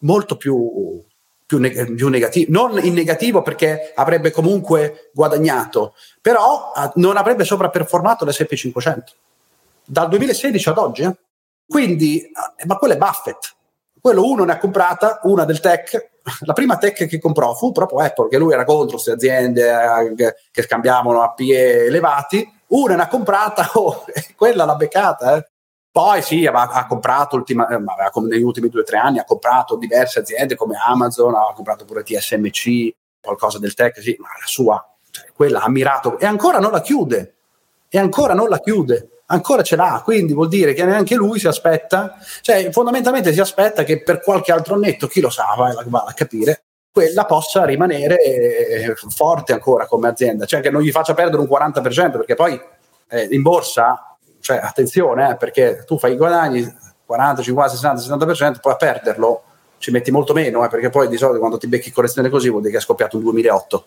molto 0.00 0.36
più, 0.36 1.02
più, 1.46 1.58
neg- 1.58 1.94
più 1.94 2.08
negativo, 2.10 2.52
non 2.52 2.84
in 2.84 2.92
negativo 2.92 3.40
perché 3.40 3.92
avrebbe 3.94 4.30
comunque 4.30 5.08
guadagnato, 5.14 5.94
però 6.20 6.70
non 6.96 7.16
avrebbe 7.16 7.44
sopravperformato 7.44 8.26
l'SP 8.26 8.52
500 8.52 9.12
dal 9.86 10.10
2016 10.10 10.68
ad 10.68 10.76
oggi. 10.76 11.02
Eh? 11.02 11.16
Quindi, 11.66 12.20
eh, 12.20 12.66
ma 12.66 12.76
quello 12.76 12.94
è 12.94 12.98
Buffett. 12.98 13.54
Quello 14.00 14.28
uno 14.28 14.44
ne 14.44 14.52
ha 14.52 14.58
comprata, 14.58 15.20
una 15.22 15.44
del 15.44 15.60
tech. 15.60 16.12
La 16.40 16.52
prima 16.52 16.76
tech 16.78 17.06
che 17.06 17.18
comprò 17.18 17.54
fu 17.54 17.72
proprio 17.72 18.00
Apple, 18.00 18.28
che 18.28 18.38
lui 18.38 18.52
era 18.52 18.64
contro 18.64 18.92
queste 18.92 19.12
aziende 19.12 20.14
eh, 20.16 20.34
che 20.50 20.62
scambiavano 20.62 21.22
a 21.22 21.32
PE 21.32 21.86
elevati. 21.86 22.46
Una 22.68 22.96
ne 22.96 23.02
ha 23.02 23.08
comprata, 23.08 23.70
oh, 23.74 24.04
quella 24.36 24.64
l'ha 24.64 24.74
beccata. 24.74 25.36
Eh. 25.36 25.48
Poi 25.90 26.22
sì, 26.22 26.44
ha, 26.46 26.52
ha 26.52 26.86
comprato 26.86 27.36
ultima, 27.36 27.66
eh, 27.68 27.78
negli 28.22 28.42
ultimi 28.42 28.68
due 28.68 28.80
o 28.80 28.84
tre 28.84 28.98
anni, 28.98 29.18
ha 29.18 29.24
comprato 29.24 29.76
diverse 29.76 30.18
aziende 30.18 30.56
come 30.56 30.76
Amazon, 30.76 31.34
ha 31.34 31.52
comprato 31.54 31.84
pure 31.84 32.02
TSMC, 32.02 32.94
qualcosa 33.22 33.58
del 33.58 33.74
tech, 33.74 34.02
sì, 34.02 34.16
ma 34.18 34.28
la 34.28 34.46
sua, 34.46 34.96
cioè, 35.10 35.26
quella 35.34 35.62
ha 35.62 35.70
mirato 35.70 36.18
e 36.18 36.26
ancora 36.26 36.58
non 36.58 36.72
la 36.72 36.80
chiude. 36.80 37.34
E 37.88 37.98
ancora 37.98 38.34
non 38.34 38.48
la 38.48 38.58
chiude 38.58 39.13
ancora 39.26 39.62
ce 39.62 39.76
l'ha, 39.76 40.02
quindi 40.04 40.32
vuol 40.32 40.48
dire 40.48 40.72
che 40.74 40.84
neanche 40.84 41.14
lui 41.14 41.38
si 41.38 41.46
aspetta, 41.46 42.16
cioè 42.40 42.70
fondamentalmente 42.70 43.32
si 43.32 43.40
aspetta 43.40 43.84
che 43.84 44.02
per 44.02 44.20
qualche 44.20 44.52
altro 44.52 44.78
netto, 44.78 45.06
chi 45.06 45.20
lo 45.20 45.30
sa, 45.30 45.54
va, 45.56 45.74
va 45.86 46.04
a 46.06 46.12
capire, 46.12 46.64
quella 46.94 47.24
possa 47.24 47.64
rimanere 47.64 48.20
eh, 48.22 48.94
forte 49.08 49.52
ancora 49.52 49.86
come 49.86 50.08
azienda, 50.08 50.44
cioè 50.44 50.60
che 50.60 50.70
non 50.70 50.82
gli 50.82 50.92
faccia 50.92 51.14
perdere 51.14 51.42
un 51.42 51.48
40%, 51.50 52.12
perché 52.12 52.34
poi 52.34 52.60
eh, 53.08 53.28
in 53.30 53.42
borsa, 53.42 54.16
cioè 54.40 54.58
attenzione, 54.62 55.30
eh, 55.30 55.36
perché 55.36 55.82
tu 55.86 55.98
fai 55.98 56.12
i 56.12 56.16
guadagni 56.16 56.72
40, 57.04 57.42
50, 57.42 57.74
60, 57.74 58.26
70%, 58.26 58.60
poi 58.60 58.72
a 58.72 58.76
perderlo 58.76 59.42
ci 59.78 59.90
metti 59.90 60.10
molto 60.10 60.32
meno, 60.32 60.64
eh, 60.64 60.68
perché 60.68 60.88
poi 60.90 61.08
di 61.08 61.16
solito 61.16 61.38
quando 61.40 61.58
ti 61.58 61.66
becchi 61.66 61.90
correzione 61.90 62.28
così 62.28 62.48
vuol 62.48 62.60
dire 62.62 62.74
che 62.74 62.78
è 62.78 62.82
scoppiato 62.82 63.16
un 63.16 63.24
2008. 63.24 63.86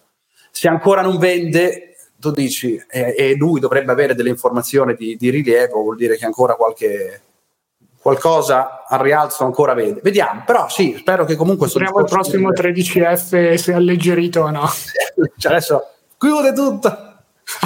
Se 0.51 0.67
ancora 0.67 1.01
non 1.01 1.17
vende, 1.17 1.95
tu 2.19 2.31
dici 2.31 2.81
e, 2.89 3.13
e, 3.17 3.35
lui 3.35 3.59
dovrebbe 3.59 3.91
avere 3.91 4.15
delle 4.15 4.29
informazioni 4.29 4.95
di, 4.95 5.15
di, 5.17 5.29
rilievo, 5.29 5.81
vuol 5.81 5.95
dire 5.95 6.17
che 6.17 6.25
ancora 6.25 6.55
qualche 6.55 7.21
qualcosa 8.07 8.85
al 8.87 8.99
rialzo 8.99 9.43
ancora 9.43 9.73
vede. 9.73 9.99
Vediamo, 10.01 10.43
però 10.45 10.69
sì, 10.69 10.95
spero 10.97 11.25
che 11.25 11.35
comunque... 11.35 11.67
Speriamo 11.67 11.99
il 11.99 12.05
prossimo 12.05 12.51
13F 12.51 13.55
sia 13.55 13.75
alleggerito 13.75 14.41
o 14.41 14.49
no. 14.49 14.65
cioè 15.37 15.51
adesso 15.51 15.89
chiude 16.17 16.53
tutto. 16.53 17.15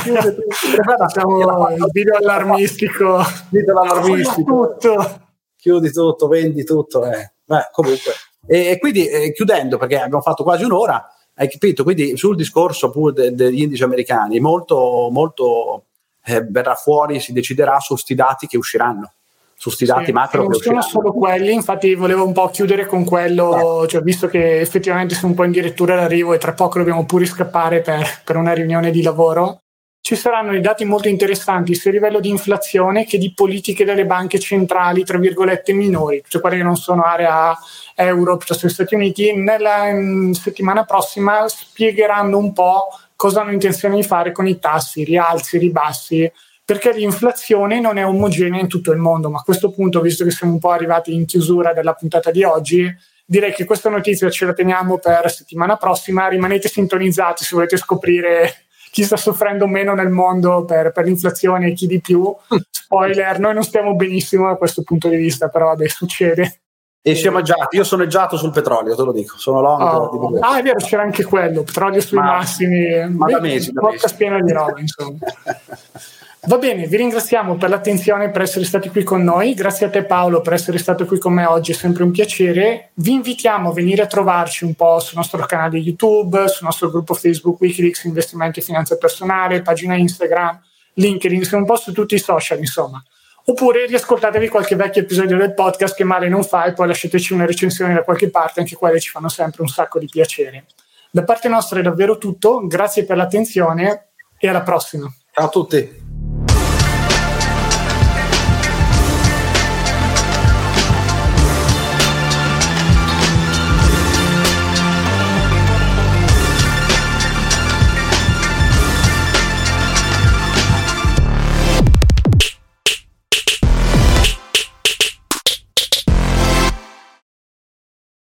Chiude 0.02 0.36
tutto. 0.36 0.84
Facciamo 0.98 1.70
il 1.70 1.90
video 1.92 2.16
allarmistico. 2.16 3.22
Video 3.50 3.80
allarmistico. 3.82 4.78
Tutto. 4.80 5.22
Chiudi 5.58 5.92
tutto, 5.92 6.28
vendi 6.28 6.64
tutto. 6.64 7.06
Eh. 7.06 7.34
Beh, 7.44 7.70
comunque. 7.72 8.14
E, 8.48 8.72
e 8.72 8.80
quindi 8.80 9.08
eh, 9.08 9.32
chiudendo, 9.34 9.78
perché 9.78 10.00
abbiamo 10.00 10.22
fatto 10.22 10.42
quasi 10.42 10.64
un'ora, 10.64 11.08
hai 11.36 11.50
capito? 11.50 11.84
Quindi 11.84 12.18
sul 12.18 12.36
discorso 12.36 12.90
pure 12.90 13.14
de, 13.14 13.36
degli 13.36 13.62
indici 13.62 13.84
americani, 13.84 14.40
molto, 14.40 15.10
molto 15.12 15.86
eh, 16.26 16.46
verrà 16.48 16.76
fuori, 16.76 17.20
si 17.20 17.34
deciderà 17.34 17.80
su 17.80 17.94
questi 17.94 18.16
dati 18.16 18.48
che 18.48 18.58
usciranno 18.58 19.14
su 19.62 19.68
questi 19.68 19.86
dati 19.86 20.06
sì, 20.06 20.12
macro. 20.12 20.42
Non 20.42 20.54
sono 20.56 20.82
solo 20.82 21.14
quelli, 21.14 21.54
infatti 21.54 21.94
volevo 21.94 22.26
un 22.26 22.34
po' 22.34 22.50
chiudere 22.50 22.88
con 22.88 23.06
quello, 23.06 23.86
cioè, 23.88 24.02
visto 24.02 24.28
che 24.28 24.60
effettivamente 24.60 25.14
siamo 25.14 25.30
un 25.30 25.36
po' 25.36 25.44
addirittura 25.44 25.96
d'arrivo 25.96 26.34
e 26.34 26.40
tra 26.40 26.54
poco 26.54 26.80
dobbiamo 26.80 27.06
pure 27.06 27.28
scappare 27.28 27.82
per, 27.82 28.24
per, 28.26 28.38
una 28.38 28.54
riunione 28.54 28.90
di 28.90 29.04
lavoro. 29.04 29.62
Ci 30.04 30.16
saranno 30.16 30.50
dei 30.50 30.62
dati 30.62 30.84
molto 30.84 31.10
interessanti 31.10 31.76
sia 31.76 31.92
a 31.92 31.94
livello 31.94 32.20
di 32.20 32.28
inflazione 32.28 33.06
che 33.06 33.20
di 33.20 33.34
politiche 33.36 33.86
delle 33.86 34.08
banche 34.08 34.40
centrali, 34.40 35.04
tra 35.04 35.20
virgolette, 35.20 35.74
minori, 35.74 36.24
cioè 36.28 36.42
quelle 36.42 36.58
che 36.58 36.64
non 36.64 36.76
sono 36.76 37.04
area 37.04 37.56
euro 37.94 38.36
piuttosto 38.38 38.66
che 38.66 38.74
Stati 38.74 38.96
Uniti, 38.96 39.36
nella 39.36 39.90
in, 39.90 40.34
settimana 40.34 40.86
prossima 40.86 41.48
spiegheranno 41.48 42.36
un 42.36 42.52
po' 42.52 42.88
cosa 43.16 43.42
hanno 43.42 43.52
intenzione 43.52 43.96
di 43.96 44.04
fare 44.04 44.32
con 44.32 44.48
i 44.48 44.58
tassi, 44.58 45.04
rialzi, 45.04 45.60
ribassi, 45.60 46.32
perché 46.66 46.94
l'inflazione 46.94 47.80
non 47.80 47.98
è 47.98 48.06
omogenea 48.06 48.60
in 48.60 48.68
tutto 48.68 48.92
il 48.92 48.98
mondo, 48.98 49.30
ma 49.30 49.38
a 49.38 49.44
questo 49.44 49.70
punto, 49.70 50.02
visto 50.02 50.24
che 50.24 50.32
siamo 50.32 50.54
un 50.54 50.60
po' 50.60 50.72
arrivati 50.72 51.14
in 51.14 51.26
chiusura 51.26 51.74
della 51.74 51.94
puntata 51.94 52.32
di 52.32 52.44
oggi, 52.44 52.92
direi 53.24 53.54
che 53.54 53.66
questa 53.66 53.90
notizia 53.90 54.32
ce 54.32 54.46
la 54.46 54.54
teniamo 54.54 54.98
per 54.98 55.30
settimana 55.30 55.78
prossima, 55.78 56.28
rimanete 56.28 56.68
sintonizzati 56.68 57.44
se 57.44 57.54
volete 57.54 57.78
scoprire 57.78 58.66
chi 58.92 59.04
sta 59.04 59.16
soffrendo 59.16 59.68
meno 59.68 59.94
nel 59.94 60.10
mondo 60.10 60.66
per, 60.66 60.92
per 60.92 61.06
l'inflazione 61.06 61.68
e 61.68 61.74
chi 61.74 61.88
di 61.88 62.02
più. 62.02 62.36
Spoiler, 62.70 63.40
noi 63.40 63.54
non 63.54 63.64
stiamo 63.64 63.96
benissimo 63.96 64.48
da 64.48 64.56
questo 64.56 64.84
punto 64.84 65.08
di 65.08 65.16
vista, 65.16 65.48
però 65.48 65.68
vabbè, 65.68 65.88
succede. 65.88 66.62
E 67.04 67.16
siamo 67.16 67.44
sciamaggiati, 67.44 67.78
io 67.78 67.84
sono 67.84 68.04
eggiato 68.04 68.38
sul 68.38 68.52
petrolio, 68.52 68.94
te 68.94 69.02
lo 69.02 69.12
dico, 69.12 69.38
sono 69.38 69.62
long. 69.62 69.82
Oh. 69.82 70.40
Ah, 70.40 70.60
è 70.60 70.62
vero, 70.62 70.78
c'era 70.78 71.02
anche 71.02 71.24
quello, 71.24 71.64
petrolio 71.64 72.00
sui 72.00 72.18
ma, 72.18 72.26
massimi. 72.26 73.10
Ma 73.10 73.26
da 73.28 73.40
mesi, 73.40 73.72
da 73.72 73.90
mesi. 73.90 74.16
piena 74.16 74.40
di 74.40 74.52
roba, 74.52 74.80
insomma. 74.80 75.18
Va 76.48 76.58
bene, 76.58 76.88
vi 76.88 76.98
ringraziamo 76.98 77.56
per 77.56 77.70
l'attenzione 77.70 78.32
per 78.32 78.42
essere 78.42 78.66
stati 78.66 78.90
qui 78.90 79.04
con 79.04 79.22
noi. 79.24 79.54
Grazie 79.54 79.86
a 79.86 79.90
te 79.92 80.04
Paolo 80.04 80.42
per 80.42 80.54
essere 80.54 80.80
stato 80.80 81.06
qui 81.06 81.20
con 81.20 81.34
me 81.34 81.46
oggi, 81.46 81.72
è 81.72 81.76
sempre 81.76 82.02
un 82.02 82.10
piacere. 82.10 82.90
Vi 82.96 83.12
invitiamo 83.12 83.70
a 83.70 83.74
venire 83.74 84.02
a 84.02 84.08
trovarci 84.08 84.64
un 84.64 84.74
po' 84.74 85.00
sul 85.00 85.18
nostro 85.18 85.46
canale 85.46 85.78
YouTube, 85.78 86.48
sul 86.48 86.66
nostro 86.66 86.90
gruppo 86.90 87.14
Facebook 87.14 87.62
Wikileaks 87.62 88.06
Investimenti 88.06 88.60
e 88.60 88.64
Finanza 88.64 88.98
Personale, 88.98 89.62
pagina 89.62 89.96
Instagram, 89.96 90.60
LinkedIn, 90.96 91.44
un 91.52 91.66
po' 91.66 91.76
su 91.76 91.92
tutti 91.92 92.16
i 92.16 92.20
social, 92.20 92.58
insomma 92.58 93.04
oppure 93.44 93.86
riascoltatevi 93.86 94.48
qualche 94.50 94.76
vecchio 94.76 95.02
episodio 95.02 95.38
del 95.38 95.54
podcast 95.54 95.96
che 95.96 96.04
male 96.04 96.30
non 96.30 96.44
fa 96.44 96.66
e 96.66 96.74
poi 96.74 96.88
lasciateci 96.88 97.34
una 97.34 97.46
recensione 97.46 97.94
da 97.94 98.04
qualche 98.04 98.30
parte, 98.30 98.60
anche 98.60 98.76
quelle 98.76 99.00
ci 99.00 99.10
fanno 99.10 99.30
sempre 99.30 99.62
un 99.62 99.68
sacco 99.68 100.00
di 100.00 100.08
piacere. 100.08 100.66
Da 101.10 101.24
parte 101.24 101.50
nostra 101.50 101.80
è 101.80 101.84
davvero 101.84 102.18
tutto, 102.18 102.66
grazie 102.68 103.04
per 103.04 103.18
l'attenzione 103.18 104.10
e 104.38 104.48
alla 104.48 104.62
prossima. 104.62 105.12
Ciao 105.32 105.46
a 105.46 105.50
tutti. 105.50 106.11